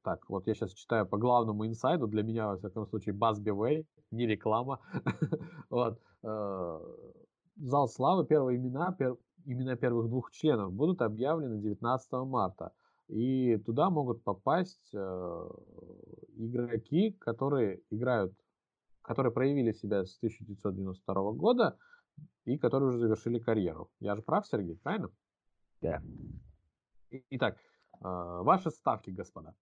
так, 0.03 0.29
вот 0.29 0.47
я 0.47 0.53
сейчас 0.53 0.73
читаю 0.73 1.05
по 1.05 1.17
главному 1.17 1.65
инсайду, 1.65 2.07
для 2.07 2.23
меня, 2.23 2.47
во 2.47 2.57
всяком 2.57 2.87
случае, 2.87 3.13
Басби 3.13 3.51
Way, 3.51 3.85
не 4.11 4.27
реклама. 4.27 4.79
вот. 5.69 5.99
Зал 7.55 7.87
славы, 7.87 8.25
первые 8.25 8.57
имена, 8.57 8.93
пер, 8.93 9.17
имена 9.45 9.75
первых 9.75 10.09
двух 10.09 10.31
членов 10.31 10.73
будут 10.73 11.01
объявлены 11.01 11.61
19 11.61 12.11
марта. 12.25 12.71
И 13.07 13.57
туда 13.57 13.89
могут 13.89 14.23
попасть 14.23 14.89
э, 14.93 15.49
игроки, 16.35 17.11
которые 17.19 17.81
играют 17.89 18.33
которые 19.03 19.31
проявили 19.31 19.71
себя 19.73 20.05
с 20.05 20.17
1992 20.17 21.31
года 21.33 21.77
и 22.45 22.57
которые 22.57 22.89
уже 22.89 22.97
завершили 22.97 23.37
карьеру. 23.39 23.91
Я 23.99 24.15
же 24.15 24.21
прав, 24.21 24.47
Сергей, 24.47 24.77
правильно? 24.77 25.09
Да. 25.81 26.01
Итак, 27.29 27.57
а, 27.99 28.41
ваши 28.41 28.71
ставки, 28.71 29.11
господа. 29.11 29.53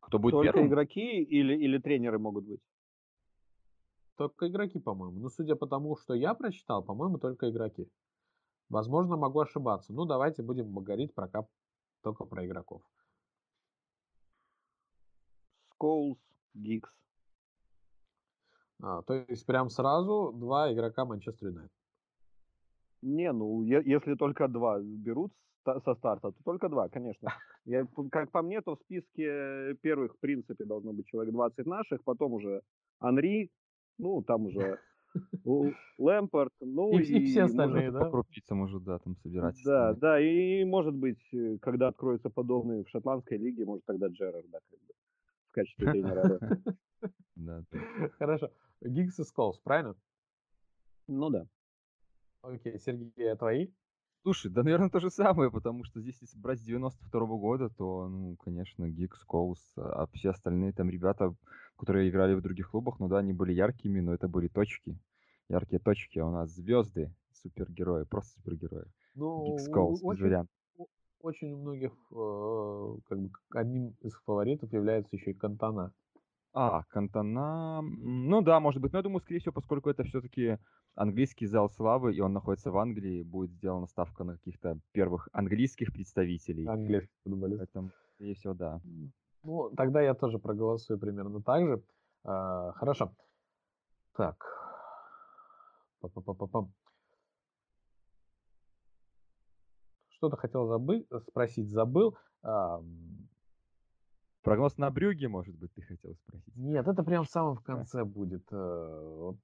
Кто 0.00 0.18
будет 0.18 0.32
Только 0.32 0.52
первым? 0.52 0.68
игроки 0.68 1.22
или, 1.22 1.54
или 1.54 1.78
тренеры 1.78 2.18
могут 2.18 2.44
быть? 2.44 2.60
Только 4.16 4.48
игроки, 4.48 4.78
по-моему. 4.78 5.20
Ну, 5.20 5.28
судя 5.30 5.54
по 5.54 5.66
тому, 5.66 5.96
что 5.96 6.14
я 6.14 6.34
прочитал, 6.34 6.82
по-моему, 6.84 7.18
только 7.18 7.48
игроки. 7.48 7.88
Возможно, 8.68 9.16
могу 9.16 9.40
ошибаться. 9.40 9.92
Ну, 9.92 10.04
давайте 10.04 10.42
будем 10.42 10.72
говорить 10.72 11.14
про 11.14 11.28
кап 11.28 11.48
только 12.02 12.24
про 12.24 12.44
игроков. 12.44 12.82
Скоулс, 15.70 16.18
Гикс, 16.54 16.90
а, 18.82 19.02
то 19.02 19.14
есть 19.14 19.46
прям 19.46 19.70
сразу 19.70 20.32
два 20.34 20.72
игрока 20.72 21.04
Манчестер 21.04 21.48
Юнайтед. 21.48 21.70
Не, 23.02 23.32
ну, 23.32 23.62
е- 23.62 23.82
если 23.84 24.14
только 24.16 24.48
два 24.48 24.80
берут 24.80 25.32
со 25.64 25.94
старта, 25.94 26.32
то 26.32 26.42
только 26.44 26.68
два, 26.68 26.88
конечно. 26.88 27.28
Я, 27.64 27.86
как 28.10 28.32
по 28.32 28.42
мне, 28.42 28.60
то 28.60 28.74
в 28.74 28.80
списке 28.80 29.76
первых, 29.82 30.14
в 30.14 30.18
принципе, 30.18 30.64
должно 30.64 30.92
быть 30.92 31.06
человек 31.06 31.32
20 31.32 31.66
наших, 31.66 32.02
потом 32.02 32.32
уже 32.32 32.62
Анри, 32.98 33.50
ну, 33.98 34.22
там 34.22 34.46
уже 34.46 34.80
Лэмпорт, 35.98 36.52
ну 36.60 36.98
и, 36.98 37.02
и, 37.04 37.18
и 37.18 37.24
все 37.26 37.42
остальные, 37.42 37.90
может, 37.90 37.94
да? 37.94 38.04
По 38.06 38.10
крупицам 38.10 38.60
уже, 38.62 38.80
да, 38.80 38.98
там 38.98 39.16
собирать. 39.16 39.56
Да, 39.64 39.94
да, 39.94 40.20
и 40.20 40.64
может 40.64 40.94
быть, 40.94 41.22
э, 41.32 41.58
когда 41.58 41.88
откроются 41.88 42.30
подобные 42.30 42.82
в 42.82 42.88
шотландской 42.88 43.38
лиге, 43.38 43.64
может 43.64 43.84
тогда 43.84 44.08
Джерард, 44.08 44.50
да, 44.50 44.58
как 44.68 44.80
бы, 44.80 44.94
в 45.50 45.52
качестве 45.52 45.90
тренера. 45.92 46.40
Да. 47.36 47.62
Хорошо. 48.18 48.50
Гиггс 48.84 49.18
и 49.18 49.24
Сколс, 49.24 49.58
правильно? 49.60 49.94
Ну 51.06 51.30
да. 51.30 51.46
Окей, 52.42 52.78
Сергей, 52.78 53.32
а 53.32 53.36
твои? 53.36 53.68
Слушай, 54.22 54.52
да, 54.52 54.62
наверное, 54.62 54.88
то 54.88 55.00
же 55.00 55.10
самое, 55.10 55.50
потому 55.50 55.82
что 55.84 56.00
здесь, 56.00 56.20
если 56.20 56.38
брать 56.38 56.60
с 56.60 56.62
92 56.62 57.26
года, 57.38 57.70
то, 57.70 58.08
ну, 58.08 58.36
конечно, 58.36 58.88
Гикс, 58.88 59.24
Коус, 59.24 59.60
а 59.76 60.06
все 60.12 60.30
остальные 60.30 60.72
там 60.72 60.88
ребята, 60.90 61.34
которые 61.76 62.08
играли 62.08 62.34
в 62.34 62.40
других 62.40 62.70
клубах, 62.70 63.00
ну 63.00 63.08
да, 63.08 63.18
они 63.18 63.32
были 63.32 63.52
яркими, 63.52 63.98
но 63.98 64.14
это 64.14 64.28
были 64.28 64.46
точки. 64.46 64.96
Яркие 65.48 65.80
точки, 65.80 66.20
а 66.20 66.26
у 66.26 66.30
нас 66.30 66.50
звезды, 66.50 67.12
супергерои, 67.32 68.04
просто 68.04 68.34
супергерои. 68.38 68.86
Ну, 69.14 69.56
Гикс, 69.56 69.68
Коус, 69.68 70.00
без 70.02 70.06
очень, 70.06 70.46
очень 71.20 71.52
у 71.52 71.58
многих, 71.58 71.92
э, 72.12 72.96
как 73.08 73.20
бы, 73.20 73.30
одним 73.50 73.96
из 74.02 74.14
фаворитов 74.24 74.72
является 74.72 75.16
еще 75.16 75.32
и 75.32 75.34
Кантана. 75.34 75.92
А, 76.54 76.82
Кантана, 76.90 77.80
ну 77.80 78.42
да, 78.42 78.60
может 78.60 78.82
быть, 78.82 78.92
но 78.92 78.98
я 78.98 79.02
думаю, 79.02 79.20
скорее 79.20 79.38
всего, 79.38 79.54
поскольку 79.54 79.88
это 79.88 80.04
все-таки 80.04 80.58
английский 80.94 81.46
зал 81.46 81.70
славы, 81.70 82.14
и 82.14 82.20
он 82.20 82.34
находится 82.34 82.70
в 82.70 82.76
Англии, 82.76 83.22
будет 83.22 83.52
сделана 83.52 83.86
ставка 83.86 84.24
на 84.24 84.34
каких-то 84.34 84.78
первых 84.92 85.30
английских 85.32 85.92
представителей. 85.92 86.66
Английский 86.66 87.16
футболист. 87.24 87.58
Поэтому, 87.58 87.90
скорее 88.14 88.34
всего, 88.34 88.52
да. 88.52 88.80
Ну, 89.44 89.70
тогда 89.70 90.02
я 90.02 90.14
тоже 90.14 90.38
проголосую 90.38 90.98
примерно 90.98 91.42
так 91.42 91.66
же. 91.66 91.82
А, 92.24 92.72
хорошо. 92.72 93.12
Так. 94.14 94.44
Па-па-па-па-пам. 96.00 96.70
Что-то 100.10 100.36
хотел 100.36 100.66
забыть, 100.66 101.06
спросить, 101.28 101.70
забыл. 101.70 102.16
А, 102.42 102.82
Прогноз 104.42 104.76
на 104.76 104.90
Брюге, 104.90 105.28
может 105.28 105.54
быть, 105.54 105.72
ты 105.74 105.82
хотел 105.82 106.14
спросить? 106.14 106.56
Нет, 106.56 106.86
это 106.88 107.02
прям 107.04 107.24
в 107.24 107.28
самом 107.30 107.56
конце 107.58 108.04
будет. 108.04 108.42
э, 108.52 109.14
Вот. 109.18 109.36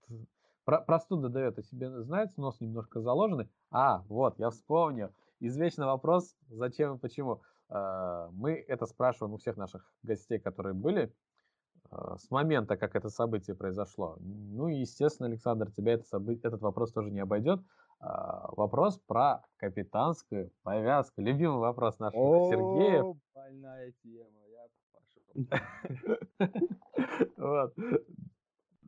Про- 0.64 0.80
Простуда 0.80 1.28
дает 1.28 1.58
о 1.58 1.62
себе 1.62 1.88
знать, 2.02 2.36
нос 2.36 2.60
немножко 2.60 3.00
заложенный. 3.00 3.48
А, 3.70 4.02
вот, 4.08 4.38
я 4.38 4.50
вспомнил. 4.50 5.10
Извечный 5.40 5.86
вопрос, 5.86 6.34
зачем 6.48 6.96
и 6.96 6.98
почему. 6.98 7.40
Э, 7.70 8.28
Мы 8.32 8.54
это 8.68 8.86
спрашиваем 8.86 9.34
у 9.34 9.38
всех 9.38 9.56
наших 9.56 9.90
гостей, 10.02 10.38
которые 10.38 10.74
были 10.74 11.12
э, 11.90 12.16
с 12.18 12.30
момента, 12.30 12.76
как 12.76 12.96
это 12.96 13.08
событие 13.08 13.54
произошло. 13.56 14.16
Ну 14.20 14.68
и, 14.68 14.80
естественно, 14.80 15.28
Александр, 15.28 15.70
тебя 15.70 15.92
это 15.94 16.04
собы- 16.04 16.40
этот 16.42 16.60
вопрос 16.60 16.92
тоже 16.92 17.10
не 17.10 17.20
обойдет. 17.20 17.60
А, 18.00 18.50
Вопрос 18.56 18.98
про 19.06 19.42
капитанскую 19.56 20.50
повязку. 20.64 21.20
Любимый 21.22 21.58
вопрос 21.60 21.98
нашего 21.98 22.48
Сергея. 22.50 23.04
Больная 23.34 23.92
тема. 24.02 24.28
Вот. 27.36 27.74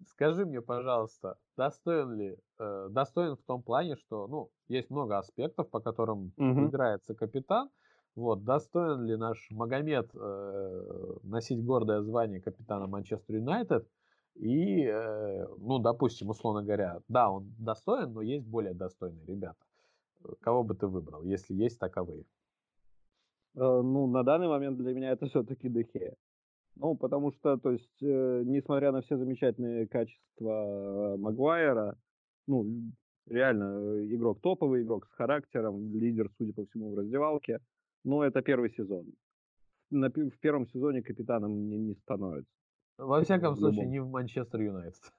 Скажи 0.07 0.45
мне, 0.45 0.61
пожалуйста, 0.61 1.39
достоин 1.57 2.13
ли, 2.15 2.37
э, 2.59 2.89
достоин 2.91 3.37
в 3.37 3.43
том 3.43 3.63
плане, 3.63 3.97
что, 3.97 4.27
ну, 4.27 4.51
есть 4.69 4.91
много 4.91 5.19
аспектов, 5.19 5.71
по 5.71 5.81
которым 5.81 6.33
Мгм. 6.37 6.65
выбирается 6.65 7.15
капитан. 7.15 7.71
Вот, 8.17 8.45
достоин 8.45 9.05
ли 9.05 9.17
наш 9.17 9.49
Магомед 9.51 10.11
э, 10.15 11.17
носить 11.23 11.65
гордое 11.65 12.03
звание 12.03 12.41
капитана 12.41 12.87
Манчестер 12.87 13.37
Юнайтед? 13.37 13.87
И, 14.35 14.85
э, 14.85 15.47
ну, 15.59 15.79
допустим, 15.79 16.31
условно 16.31 16.63
говоря, 16.63 17.01
да, 17.09 17.31
он 17.31 17.55
достоин, 17.59 18.13
но 18.13 18.23
есть 18.23 18.47
более 18.47 18.75
достойные 18.75 19.27
ребята. 19.27 19.65
Э, 20.25 20.29
Кого 20.41 20.65
бы 20.65 20.75
ты 20.75 20.87
выбрал, 20.87 21.23
если 21.25 21.55
есть 21.55 21.79
таковые? 21.79 22.25
Э, 23.55 23.81
Ну, 23.83 24.07
на 24.07 24.23
данный 24.23 24.49
момент 24.49 24.79
для 24.79 24.95
меня 24.95 25.13
это 25.13 25.27
все-таки 25.27 25.69
Дехея. 25.69 26.15
Ну, 26.77 26.97
потому 26.97 27.33
что, 27.33 27.57
то 27.59 27.73
есть, 27.73 28.03
э, 28.03 28.43
несмотря 28.45 28.93
на 28.93 29.03
все 29.03 29.17
замечательные 29.17 29.87
качества 29.87 31.15
э, 31.15 31.17
Магуайра, 31.19 31.97
ну, 32.47 32.65
реально 33.27 33.65
э, 33.65 34.15
игрок 34.15 34.41
топовый, 34.41 34.83
игрок 34.83 35.07
с 35.07 35.13
характером, 35.13 35.95
лидер, 35.95 36.31
судя 36.39 36.53
по 36.53 36.65
всему, 36.65 36.93
в 36.93 36.99
раздевалке. 36.99 37.61
Но 38.05 38.25
это 38.25 38.41
первый 38.43 38.71
сезон. 38.71 39.07
На, 39.91 40.09
в 40.09 40.39
первом 40.41 40.67
сезоне 40.69 41.03
капитаном 41.03 41.69
не, 41.69 41.79
не 41.79 41.95
становится. 41.95 42.51
Во 42.97 43.23
всяком 43.23 43.57
случае, 43.57 43.87
не 43.87 44.01
в 44.01 44.09
Манчестер 44.09 44.61
Юнайтед. 44.61 45.13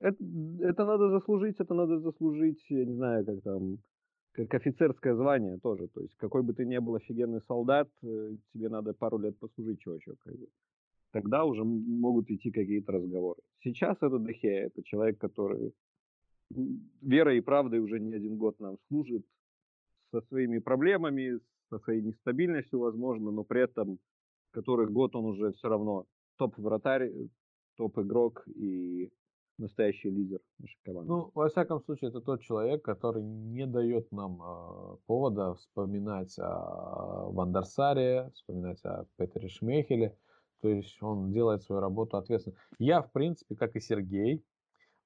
Это, 0.00 0.16
это 0.60 0.84
надо 0.84 1.10
заслужить, 1.10 1.60
это 1.60 1.74
надо 1.74 2.00
заслужить, 2.00 2.64
я 2.68 2.84
не 2.84 2.94
знаю, 2.94 3.24
как 3.24 3.40
там, 3.42 3.78
как 4.32 4.54
офицерское 4.54 5.14
звание 5.14 5.58
тоже. 5.58 5.88
То 5.88 6.00
есть, 6.00 6.14
какой 6.16 6.42
бы 6.42 6.52
ты 6.52 6.64
ни 6.64 6.78
был 6.78 6.96
офигенный 6.96 7.40
солдат, 7.46 7.88
э, 8.02 8.36
тебе 8.52 8.68
надо 8.68 8.94
пару 8.94 9.18
лет 9.18 9.38
послужить, 9.38 9.80
чувачок. 9.80 10.18
как 10.24 10.38
бы. 10.38 10.46
Тогда 11.12 11.44
уже 11.44 11.62
могут 11.64 12.30
идти 12.30 12.50
какие-то 12.50 12.92
разговоры. 12.92 13.40
Сейчас 13.62 13.96
это 14.00 14.18
Дехея, 14.18 14.66
это 14.66 14.82
человек, 14.82 15.18
который 15.18 15.72
верой 17.00 17.38
и 17.38 17.40
правдой 17.40 17.80
уже 17.80 18.00
не 18.00 18.14
один 18.14 18.36
год 18.36 18.58
нам 18.60 18.76
служит, 18.88 19.24
со 20.10 20.20
своими 20.22 20.58
проблемами, 20.58 21.38
со 21.70 21.78
своей 21.78 22.02
нестабильностью, 22.02 22.78
возможно, 22.78 23.30
но 23.30 23.44
при 23.44 23.62
этом 23.62 23.98
который 24.52 24.86
год 24.86 25.16
он 25.16 25.24
уже 25.24 25.52
все 25.52 25.68
равно 25.68 26.06
топ-вратарь, 26.36 27.04
э, 27.04 27.28
топ-игрок 27.76 28.46
и 28.46 29.10
настоящий 29.58 30.10
лидер 30.10 30.40
нашей 30.58 30.78
команды. 30.84 31.08
Ну, 31.08 31.30
во 31.34 31.48
всяком 31.48 31.80
случае, 31.80 32.10
это 32.10 32.20
тот 32.20 32.42
человек, 32.42 32.82
который 32.82 33.22
не 33.22 33.66
дает 33.66 34.10
нам 34.12 34.40
э, 34.42 34.96
повода 35.06 35.54
вспоминать 35.54 36.38
о 36.38 37.30
Вандерсаре, 37.30 38.30
вспоминать 38.34 38.84
о 38.84 39.06
Петере 39.16 39.48
Шмейхеле. 39.48 40.16
То 40.60 40.68
есть 40.68 41.02
он 41.02 41.32
делает 41.32 41.62
свою 41.62 41.80
работу 41.80 42.16
ответственно. 42.16 42.56
Я, 42.78 43.02
в 43.02 43.10
принципе, 43.10 43.56
как 43.56 43.74
и 43.74 43.80
Сергей, 43.80 44.44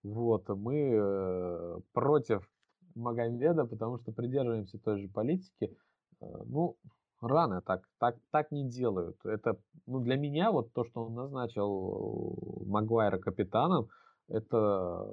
вот, 0.02 0.48
мы 0.48 0.90
э, 0.92 1.80
против 1.92 2.48
Магомеда, 2.94 3.64
потому 3.64 3.98
что 3.98 4.12
придерживаемся 4.12 4.78
той 4.78 5.00
же 5.00 5.08
политики. 5.08 5.76
Э, 6.20 6.26
ну, 6.44 6.76
рано 7.20 7.62
так, 7.62 7.88
так, 7.98 8.16
так 8.30 8.52
не 8.52 8.68
делают. 8.68 9.16
Это, 9.24 9.58
ну, 9.86 10.00
для 10.00 10.16
меня 10.16 10.52
вот 10.52 10.72
то, 10.72 10.84
что 10.84 11.04
он 11.04 11.14
назначил 11.14 12.62
Магуайра 12.66 13.18
капитаном, 13.18 13.88
это 14.28 15.06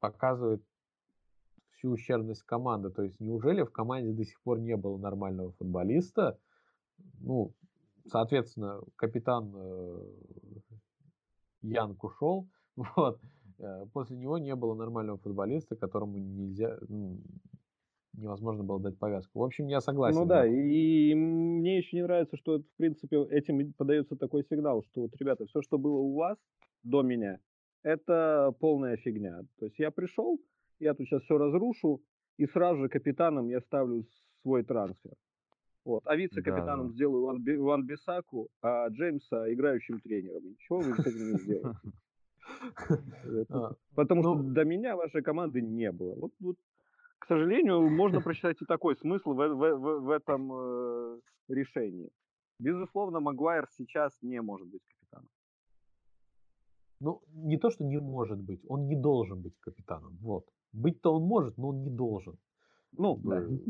показывает 0.00 0.62
всю 1.70 1.90
ущербность 1.90 2.42
команды. 2.42 2.90
То 2.90 3.02
есть 3.02 3.18
неужели 3.20 3.62
в 3.62 3.72
команде 3.72 4.12
до 4.12 4.24
сих 4.24 4.40
пор 4.42 4.60
не 4.60 4.76
было 4.76 4.96
нормального 4.98 5.52
футболиста? 5.52 6.38
Ну, 7.20 7.52
соответственно, 8.06 8.80
капитан 8.96 9.52
э, 9.54 10.10
Янг 11.62 12.02
ушел. 12.04 12.48
Вот. 12.96 13.20
Э, 13.58 13.84
После 13.92 14.16
него 14.16 14.38
не 14.38 14.54
было 14.54 14.74
нормального 14.74 15.18
футболиста, 15.18 15.76
которому 15.76 16.16
нельзя, 16.16 16.78
ну, 16.88 17.20
невозможно 18.14 18.64
было 18.64 18.80
дать 18.80 18.98
повязку. 18.98 19.40
В 19.40 19.42
общем, 19.42 19.66
я 19.66 19.80
согласен. 19.80 20.20
Ну 20.20 20.26
да, 20.26 20.46
и, 20.46 21.10
и 21.10 21.14
мне 21.14 21.78
еще 21.78 21.96
не 21.96 22.02
нравится, 22.02 22.36
что, 22.36 22.60
в 22.60 22.76
принципе, 22.76 23.22
этим 23.24 23.72
подается 23.74 24.16
такой 24.16 24.44
сигнал, 24.44 24.82
что 24.84 25.02
вот, 25.02 25.16
ребята, 25.18 25.46
все, 25.46 25.60
что 25.62 25.78
было 25.78 25.98
у 25.98 26.14
вас 26.14 26.38
до 26.82 27.02
меня, 27.02 27.38
это 27.82 28.52
полная 28.60 28.96
фигня. 28.96 29.42
То 29.58 29.66
есть 29.66 29.78
я 29.78 29.90
пришел, 29.90 30.40
я 30.80 30.94
тут 30.94 31.06
сейчас 31.06 31.22
все 31.22 31.38
разрушу, 31.38 32.02
и 32.38 32.46
сразу 32.46 32.82
же 32.82 32.88
капитаном 32.88 33.48
я 33.48 33.60
ставлю 33.60 34.04
свой 34.42 34.62
трансфер. 34.64 35.12
Вот. 35.84 36.02
А 36.06 36.14
вице-капитаном 36.16 36.88
Да. 36.88 36.92
сделаю 36.94 37.24
Ван, 37.24 37.42
Би- 37.42 37.56
Ван 37.56 37.84
Бисаку, 37.86 38.48
а 38.62 38.88
Джеймса 38.88 39.52
играющим 39.52 40.00
тренером. 40.00 40.44
Ничего 40.44 40.78
вы 40.80 40.94
с 40.94 41.06
этим 41.06 41.32
не 41.32 41.38
сделаете. 41.38 41.78
А, 43.50 43.72
Потому 43.94 44.22
что 44.22 44.34
Ну- 44.34 44.52
до 44.52 44.64
меня 44.64 44.96
вашей 44.96 45.22
команды 45.22 45.60
не 45.62 45.90
было. 45.92 46.16
Вот, 46.40 46.56
к 47.18 47.26
сожалению, 47.26 47.88
можно 47.88 48.20
прочитать 48.24 48.60
и 48.60 48.64
такой 48.64 48.96
смысл 48.96 49.32
в 49.32 50.10
этом 50.10 50.52
э, 50.52 51.20
решении. 51.48 52.10
Безусловно, 52.58 53.20
Магуайр 53.20 53.66
сейчас 53.70 54.16
не 54.22 54.40
может 54.42 54.66
быть 54.68 54.82
капитаном. 54.82 55.01
Ну, 57.02 57.20
не 57.32 57.58
то, 57.58 57.70
что 57.70 57.84
не 57.84 57.98
может 57.98 58.38
быть, 58.38 58.60
он 58.68 58.86
не 58.86 58.94
должен 58.94 59.42
быть 59.42 59.58
капитаном. 59.58 60.16
Вот. 60.20 60.46
Быть-то 60.72 61.12
он 61.12 61.24
может, 61.24 61.58
но 61.58 61.70
он 61.70 61.82
не 61.82 61.90
должен. 61.90 62.38
Ну, 62.92 63.16
да. 63.16 63.40
бы, 63.40 63.64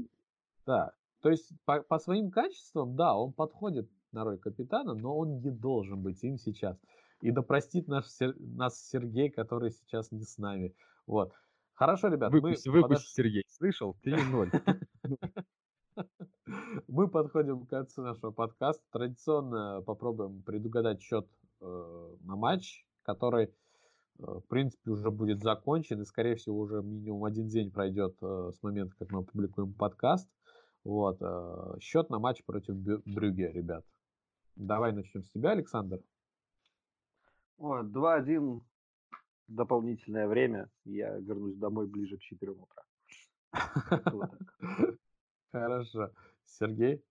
Да. 0.66 0.92
То 1.22 1.30
есть 1.30 1.50
по, 1.64 1.80
по 1.80 1.98
своим 1.98 2.30
качествам, 2.30 2.94
да, 2.94 3.16
он 3.16 3.32
подходит 3.32 3.88
на 4.12 4.24
роль 4.24 4.38
капитана, 4.38 4.94
но 4.94 5.16
он 5.16 5.40
не 5.40 5.50
должен 5.50 6.02
быть 6.02 6.22
им 6.22 6.36
сейчас. 6.36 6.76
И 7.22 7.30
да 7.30 7.40
простит 7.40 7.88
наш, 7.88 8.04
нас 8.38 8.78
Сергей, 8.86 9.30
который 9.30 9.70
сейчас 9.70 10.12
не 10.12 10.24
с 10.24 10.36
нами. 10.36 10.74
Вот. 11.06 11.32
Хорошо, 11.72 12.08
ребят, 12.08 12.32
Выпусти, 12.32 12.68
мы 12.68 12.82
выпусти, 12.82 13.02
подош- 13.02 13.14
Сергей. 13.14 13.44
Слышал? 13.48 13.96
3-0. 14.04 14.86
Мы 16.88 17.08
подходим 17.08 17.64
к 17.64 17.70
концу 17.70 18.02
нашего 18.02 18.30
подкаста. 18.30 18.82
Традиционно 18.92 19.82
попробуем 19.82 20.42
предугадать 20.42 21.00
счет 21.00 21.26
э, 21.60 22.16
на 22.24 22.36
матч, 22.36 22.84
который, 23.02 23.44
э, 23.44 23.50
в 24.18 24.44
принципе, 24.48 24.90
уже 24.90 25.10
будет 25.10 25.42
закончен. 25.42 26.00
И, 26.02 26.04
скорее 26.04 26.36
всего, 26.36 26.58
уже 26.58 26.82
минимум 26.82 27.24
один 27.24 27.48
день 27.48 27.70
пройдет 27.70 28.16
э, 28.22 28.52
с 28.54 28.62
момента, 28.62 28.94
как 28.98 29.10
мы 29.10 29.20
опубликуем 29.20 29.72
подкаст. 29.74 30.28
Вот. 30.84 31.18
Э, 31.20 31.78
счет 31.80 32.10
на 32.10 32.18
матч 32.18 32.44
против 32.44 32.74
Брюге, 32.76 33.52
ребят. 33.52 33.84
Давай 34.56 34.92
начнем 34.92 35.22
с 35.22 35.30
тебя, 35.30 35.50
Александр. 35.50 36.00
О, 37.58 37.82
2-1 37.82 38.60
дополнительное 39.48 40.26
время. 40.26 40.68
Я 40.84 41.16
вернусь 41.18 41.56
домой 41.56 41.86
ближе 41.86 42.16
к 42.16 42.20
4 42.20 42.52
утра. 42.52 42.82
Хорошо. 45.52 46.10
Сергей? 46.44 47.02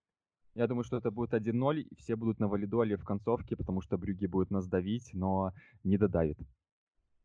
Я 0.54 0.68
думаю, 0.68 0.84
что 0.84 0.97
это 0.97 1.12
будет 1.12 1.34
1-0, 1.34 1.80
и 1.80 1.95
все 1.95 2.16
будут 2.16 2.39
на 2.39 2.47
валидоле 2.47 2.97
в 2.97 3.06
концовке, 3.06 3.56
потому 3.56 3.82
что 3.82 3.97
Брюги 3.97 4.26
будет 4.26 4.52
нас 4.52 4.68
давить, 4.68 5.12
но 5.14 5.54
не 5.84 5.97
додавит. 5.97 6.38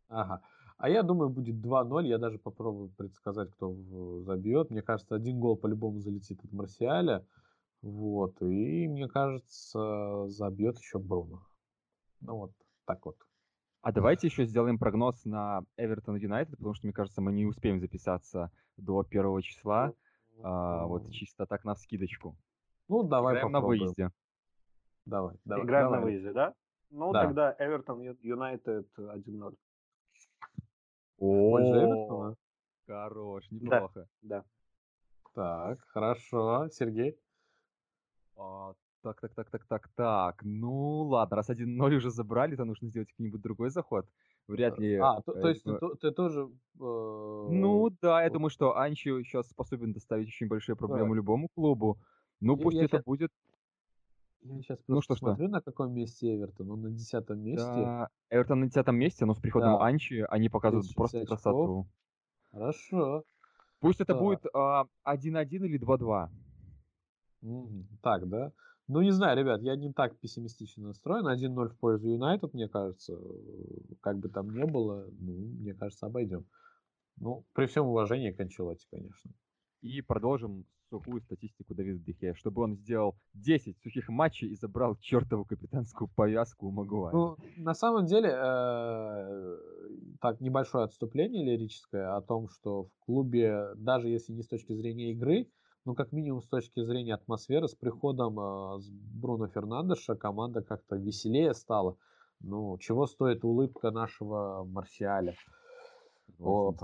Ага. 0.08 0.42
А 0.78 0.88
я 0.88 1.02
думаю, 1.02 1.30
будет 1.30 1.56
2-0. 1.56 2.06
Я 2.06 2.18
даже 2.18 2.38
попробую 2.38 2.90
предсказать, 2.90 3.50
кто 3.50 3.74
забьет. 4.22 4.70
Мне 4.70 4.82
кажется, 4.82 5.14
один 5.14 5.40
гол 5.40 5.56
по-любому 5.56 6.00
залетит 6.00 6.44
от 6.44 6.52
Марсиаля. 6.52 7.26
Вот. 7.82 8.40
И 8.42 8.86
мне 8.86 9.08
кажется, 9.08 10.28
забьет 10.28 10.78
еще 10.78 10.98
Бруно. 10.98 11.42
Ну 12.20 12.36
вот, 12.36 12.52
так 12.84 13.04
вот. 13.06 13.16
А 13.80 13.92
давайте 13.92 14.26
еще 14.26 14.44
сделаем 14.44 14.78
прогноз 14.78 15.24
на 15.24 15.62
Эвертон 15.76 16.16
Юнайтед, 16.16 16.56
потому 16.56 16.74
что, 16.74 16.86
мне 16.86 16.92
кажется, 16.92 17.20
мы 17.20 17.32
не 17.32 17.46
успеем 17.46 17.80
записаться 17.80 18.50
до 18.76 19.02
первого 19.02 19.42
числа. 19.42 19.92
А, 20.42 20.86
вот 20.86 21.10
чисто 21.10 21.46
так 21.46 21.64
на 21.64 21.74
скидочку. 21.74 22.36
Ну, 22.88 23.02
давай 23.02 23.34
Играем 23.34 23.52
на 23.52 23.60
выезде. 23.60 24.10
Давай, 25.06 25.36
давай. 25.44 25.64
Играем 25.64 25.86
давай. 25.86 26.00
на 26.00 26.04
выезде, 26.04 26.32
да? 26.32 26.54
Ну, 26.90 27.12
да. 27.12 27.22
тогда 27.22 27.56
Эвертон 27.58 28.00
Юнайтед 28.20 28.88
1-0. 28.96 29.56
О, 31.18 31.60
Эвертона? 31.60 32.36
Хорош, 32.86 33.50
неплохо. 33.50 34.06
Да, 34.22 34.44
да. 34.44 34.44
Так, 35.34 35.80
хорошо. 35.88 36.68
Сергей? 36.70 37.18
А, 38.36 38.74
так, 39.02 39.20
так, 39.20 39.34
так, 39.34 39.50
так, 39.50 39.66
так, 39.66 39.88
так. 39.94 40.42
Ну, 40.44 41.02
ладно, 41.02 41.36
раз 41.36 41.50
1-0 41.50 41.96
уже 41.96 42.10
забрали, 42.10 42.56
то 42.56 42.64
нужно 42.64 42.88
сделать 42.88 43.10
какой-нибудь 43.10 43.40
другой 43.40 43.70
заход. 43.70 44.06
Вряд 44.48 44.78
ли... 44.78 44.96
А, 44.96 45.20
то, 45.22 45.32
то 45.32 45.48
есть 45.48 45.64
ты, 45.64 45.78
ты 46.00 46.12
тоже... 46.12 46.48
Э... 46.80 47.48
Ну, 47.50 47.90
да, 48.00 48.22
я 48.22 48.30
думаю, 48.30 48.50
что 48.50 48.76
Анчи 48.76 49.10
сейчас 49.24 49.48
способен 49.48 49.92
доставить 49.92 50.28
очень 50.28 50.46
большие 50.46 50.76
проблемы 50.76 51.10
да. 51.10 51.16
любому 51.16 51.48
клубу. 51.48 51.98
Ну, 52.40 52.56
пусть 52.56 52.76
я 52.76 52.84
это 52.84 52.96
сейчас... 52.96 53.04
будет... 53.04 53.30
Я 54.42 54.62
сейчас 54.62 54.78
ну, 54.86 55.00
что, 55.00 55.16
смотрю, 55.16 55.46
что? 55.46 55.52
на 55.52 55.60
каком 55.60 55.92
месте 55.92 56.36
Эвертон. 56.36 56.70
Он 56.70 56.82
на 56.82 56.90
десятом 56.90 57.40
месте. 57.40 57.66
Да, 57.66 58.08
Эвертон 58.30 58.60
на 58.60 58.66
десятом 58.66 58.96
месте, 58.96 59.24
но 59.24 59.34
с 59.34 59.40
приходом 59.40 59.78
да. 59.78 59.86
Анчи 59.86 60.24
они 60.28 60.48
показывают 60.48 60.94
просто 60.94 61.18
очков. 61.18 61.28
красоту. 61.28 61.86
Хорошо. 62.52 63.24
Пусть 63.80 64.00
это 64.00 64.14
будет 64.14 64.44
а, 64.54 64.86
1-1 65.04 65.48
или 65.48 65.80
2-2. 65.80 66.30
Так, 68.02 68.28
да? 68.28 68.52
Ну, 68.88 69.02
не 69.02 69.10
знаю, 69.10 69.36
ребят, 69.36 69.62
я 69.62 69.74
не 69.74 69.92
так 69.92 70.16
пессимистично 70.18 70.86
настроен. 70.86 71.26
1-0 71.26 71.68
в 71.68 71.76
пользу 71.76 72.08
Юнайтед, 72.08 72.54
мне 72.54 72.68
кажется. 72.68 73.18
Как 74.00 74.18
бы 74.18 74.28
там 74.28 74.50
ни 74.50 74.62
было, 74.62 75.08
ну, 75.18 75.32
мне 75.32 75.74
кажется, 75.74 76.06
обойдем. 76.06 76.46
Ну, 77.16 77.44
при 77.52 77.66
всем 77.66 77.86
уважении 77.86 78.30
к 78.30 78.38
Анчелоте, 78.38 78.86
конечно. 78.90 79.32
И 79.80 80.02
продолжим 80.02 80.66
сухую 80.88 81.20
статистику 81.20 81.74
Давида 81.74 81.98
Дехе, 82.04 82.34
чтобы 82.34 82.62
он 82.62 82.76
сделал 82.76 83.16
10 83.34 83.78
сухих 83.82 84.08
матчей 84.08 84.48
и 84.48 84.56
забрал 84.56 84.96
чертову 84.96 85.44
капитанскую 85.44 86.08
повязку 86.08 86.68
у 86.68 86.70
Магуайра. 86.70 87.16
Ну, 87.16 87.36
на 87.56 87.74
самом 87.74 88.06
деле, 88.06 88.30
э, 88.30 89.58
так, 90.20 90.40
небольшое 90.40 90.84
отступление 90.84 91.44
лирическое 91.44 92.16
о 92.16 92.20
том, 92.20 92.48
что 92.48 92.84
в 92.84 92.90
клубе, 93.04 93.74
даже 93.76 94.08
если 94.08 94.32
не 94.32 94.42
с 94.42 94.48
точки 94.48 94.74
зрения 94.74 95.12
игры, 95.12 95.48
ну, 95.84 95.94
как 95.94 96.12
минимум 96.12 96.42
с 96.42 96.48
точки 96.48 96.82
зрения 96.84 97.14
атмосферы, 97.14 97.68
с 97.68 97.74
приходом 97.74 98.38
э, 98.40 98.80
с 98.80 98.90
Бруно 98.90 99.46
Фернандеша 99.48 100.16
команда 100.16 100.62
как-то 100.62 100.96
веселее 100.96 101.54
стала. 101.54 101.96
Ну, 102.40 102.76
чего 102.78 103.06
стоит 103.06 103.44
улыбка 103.44 103.90
нашего 103.90 104.64
Марсиаля. 104.64 105.34
Вот. 106.38 106.76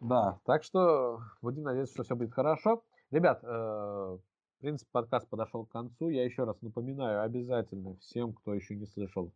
Да, 0.00 0.40
так 0.44 0.64
что 0.64 1.20
будем 1.42 1.62
надеяться, 1.62 1.94
что 1.94 2.02
все 2.02 2.16
будет 2.16 2.32
хорошо. 2.32 2.82
Ребят, 3.12 3.40
э, 3.44 3.46
в 3.46 4.60
принципе, 4.60 4.90
подкаст 4.90 5.28
подошел 5.28 5.64
к 5.64 5.70
концу. 5.70 6.08
Я 6.08 6.24
еще 6.24 6.44
раз 6.44 6.60
напоминаю, 6.60 7.22
обязательно 7.22 7.94
всем, 7.98 8.32
кто 8.32 8.52
еще 8.52 8.74
не 8.74 8.86
слышал, 8.86 9.32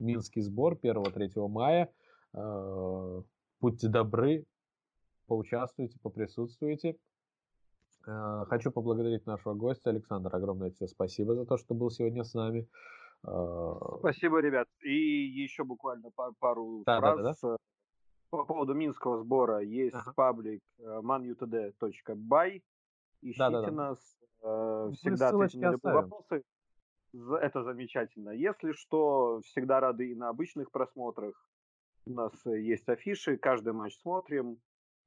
Минский 0.00 0.40
сбор 0.40 0.74
1-3 0.74 1.48
мая. 1.48 1.92
Э, 2.34 3.22
будьте 3.60 3.88
добры, 3.88 4.44
поучаствуйте, 5.28 6.00
поприсутствуйте. 6.02 6.96
Э, 8.08 8.44
хочу 8.48 8.72
поблагодарить 8.72 9.24
нашего 9.24 9.54
гостя 9.54 9.90
Александра. 9.90 10.36
Огромное 10.36 10.70
тебе 10.70 10.88
спасибо 10.88 11.36
за 11.36 11.46
то, 11.46 11.58
что 11.58 11.74
был 11.74 11.90
сегодня 11.90 12.24
с 12.24 12.34
нами. 12.34 12.68
Спасибо, 14.00 14.40
ребят. 14.40 14.66
И 14.82 14.92
еще 14.92 15.62
буквально 15.62 16.10
пару 16.40 16.82
да, 16.84 16.98
фраз. 16.98 17.40
Да, 17.40 17.50
да, 17.50 17.56
По 18.30 18.44
поводу 18.44 18.74
минского 18.74 19.18
сбора 19.18 19.60
есть 19.60 19.94
ага. 19.94 20.12
паблик 20.16 20.60
manutd.by. 20.80 22.62
Ищите 23.22 23.38
да, 23.38 23.50
да, 23.50 23.62
да. 23.62 23.70
нас. 23.70 23.98
Всегда 24.96 25.28
ответим 25.28 25.60
на 25.60 25.70
любые 25.72 25.94
вопросы. 25.94 26.42
Это 27.40 27.62
замечательно. 27.62 28.30
Если 28.30 28.72
что, 28.72 29.40
всегда 29.44 29.80
рады 29.80 30.10
и 30.10 30.14
на 30.14 30.28
обычных 30.28 30.70
просмотрах. 30.70 31.34
У 32.06 32.10
нас 32.10 32.32
есть 32.46 32.88
афиши, 32.88 33.36
каждый 33.36 33.72
матч 33.72 33.96
смотрим. 34.00 34.58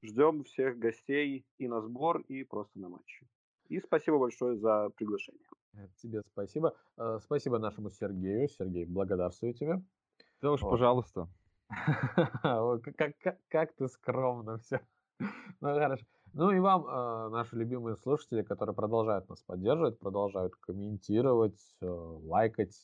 Ждем 0.02 0.44
всех 0.44 0.78
гостей 0.78 1.46
и 1.58 1.68
на 1.68 1.82
сбор, 1.82 2.22
и 2.28 2.44
просто 2.44 2.80
на 2.80 2.90
матч. 2.90 3.24
И 3.70 3.80
спасибо 3.80 4.20
большое 4.20 4.58
за 4.58 4.90
приглашение. 4.96 5.44
Э, 5.74 5.88
тебе 5.96 6.22
спасибо. 6.32 6.76
Э, 6.98 7.20
спасибо 7.22 7.58
нашему 7.58 7.90
Сергею. 7.90 8.48
Сергей, 8.48 8.86
благодарствую 8.86 9.54
тебе. 9.54 9.82
Да 10.42 10.52
уж, 10.52 10.62
вот. 10.62 10.72
пожалуйста. 10.72 11.28
как, 12.98 13.18
как, 13.18 13.38
как 13.48 13.74
ты 13.74 13.88
скромно 13.88 14.60
все. 14.60 14.80
Ну, 15.62 15.74
хорошо. 15.74 16.06
Ну 16.36 16.52
и 16.52 16.60
вам, 16.60 16.86
э, 16.86 17.30
наши 17.30 17.56
любимые 17.56 17.96
слушатели, 17.96 18.44
которые 18.44 18.76
продолжают 18.76 19.28
нас 19.30 19.42
поддерживать, 19.42 19.98
продолжают 19.98 20.56
комментировать, 20.58 21.60
лайкать. 21.82 22.76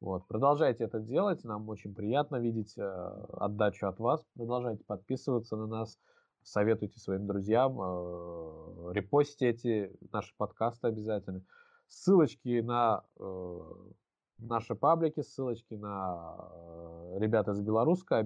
Вот. 0.00 0.26
Продолжайте 0.26 0.84
это 0.84 1.00
делать, 1.00 1.44
нам 1.44 1.68
очень 1.68 1.94
приятно 1.94 2.36
видеть 2.36 2.76
отдачу 2.78 3.86
от 3.86 3.98
вас. 3.98 4.24
Продолжайте 4.34 4.84
подписываться 4.84 5.56
на 5.56 5.66
нас 5.66 5.98
советуйте 6.46 6.98
своим 7.00 7.26
друзьям, 7.26 7.78
э, 7.80 8.92
репостите 8.92 9.92
наши 10.12 10.32
подкасты 10.36 10.86
обязательно. 10.86 11.42
Ссылочки 11.88 12.60
на 12.60 13.04
э, 13.18 13.60
наши 14.38 14.74
паблики, 14.74 15.22
ссылочки 15.22 15.74
на 15.74 16.36
э, 16.38 17.18
ребят 17.18 17.48
из 17.48 17.60
Белоруска, 17.60 18.20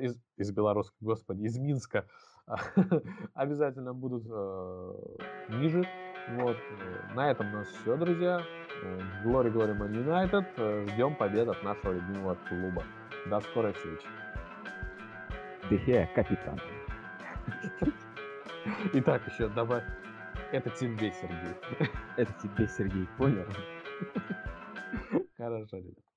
из, 0.00 0.16
из 0.36 0.52
Белоруска, 0.52 0.94
господи, 1.00 1.42
из 1.42 1.58
Минска 1.58 2.06
обязательно 3.34 3.94
будут 3.94 4.24
ниже. 5.48 5.86
Вот. 6.30 6.56
На 7.14 7.30
этом 7.30 7.48
у 7.52 7.58
нас 7.58 7.68
все, 7.68 7.96
друзья. 7.96 8.40
Glory 9.24 9.52
Glory 9.52 9.76
Man 9.78 9.92
United. 9.92 10.90
Ждем 10.90 11.16
побед 11.16 11.48
от 11.48 11.62
нашего 11.62 11.92
любимого 11.92 12.36
клуба. 12.48 12.82
До 13.26 13.40
скорой 13.40 13.72
встречи. 13.72 14.06
Дехе, 15.70 16.08
капитан. 16.14 16.58
Итак, 18.92 19.22
еще 19.26 19.48
добавь. 19.48 19.84
Это 20.52 20.70
тебе, 20.70 21.10
Сергей. 21.12 21.90
Это 22.16 22.32
тебе, 22.34 22.68
Сергей, 22.68 23.08
понял? 23.18 23.46
Хорошо, 25.36 25.78
ребят. 25.78 26.13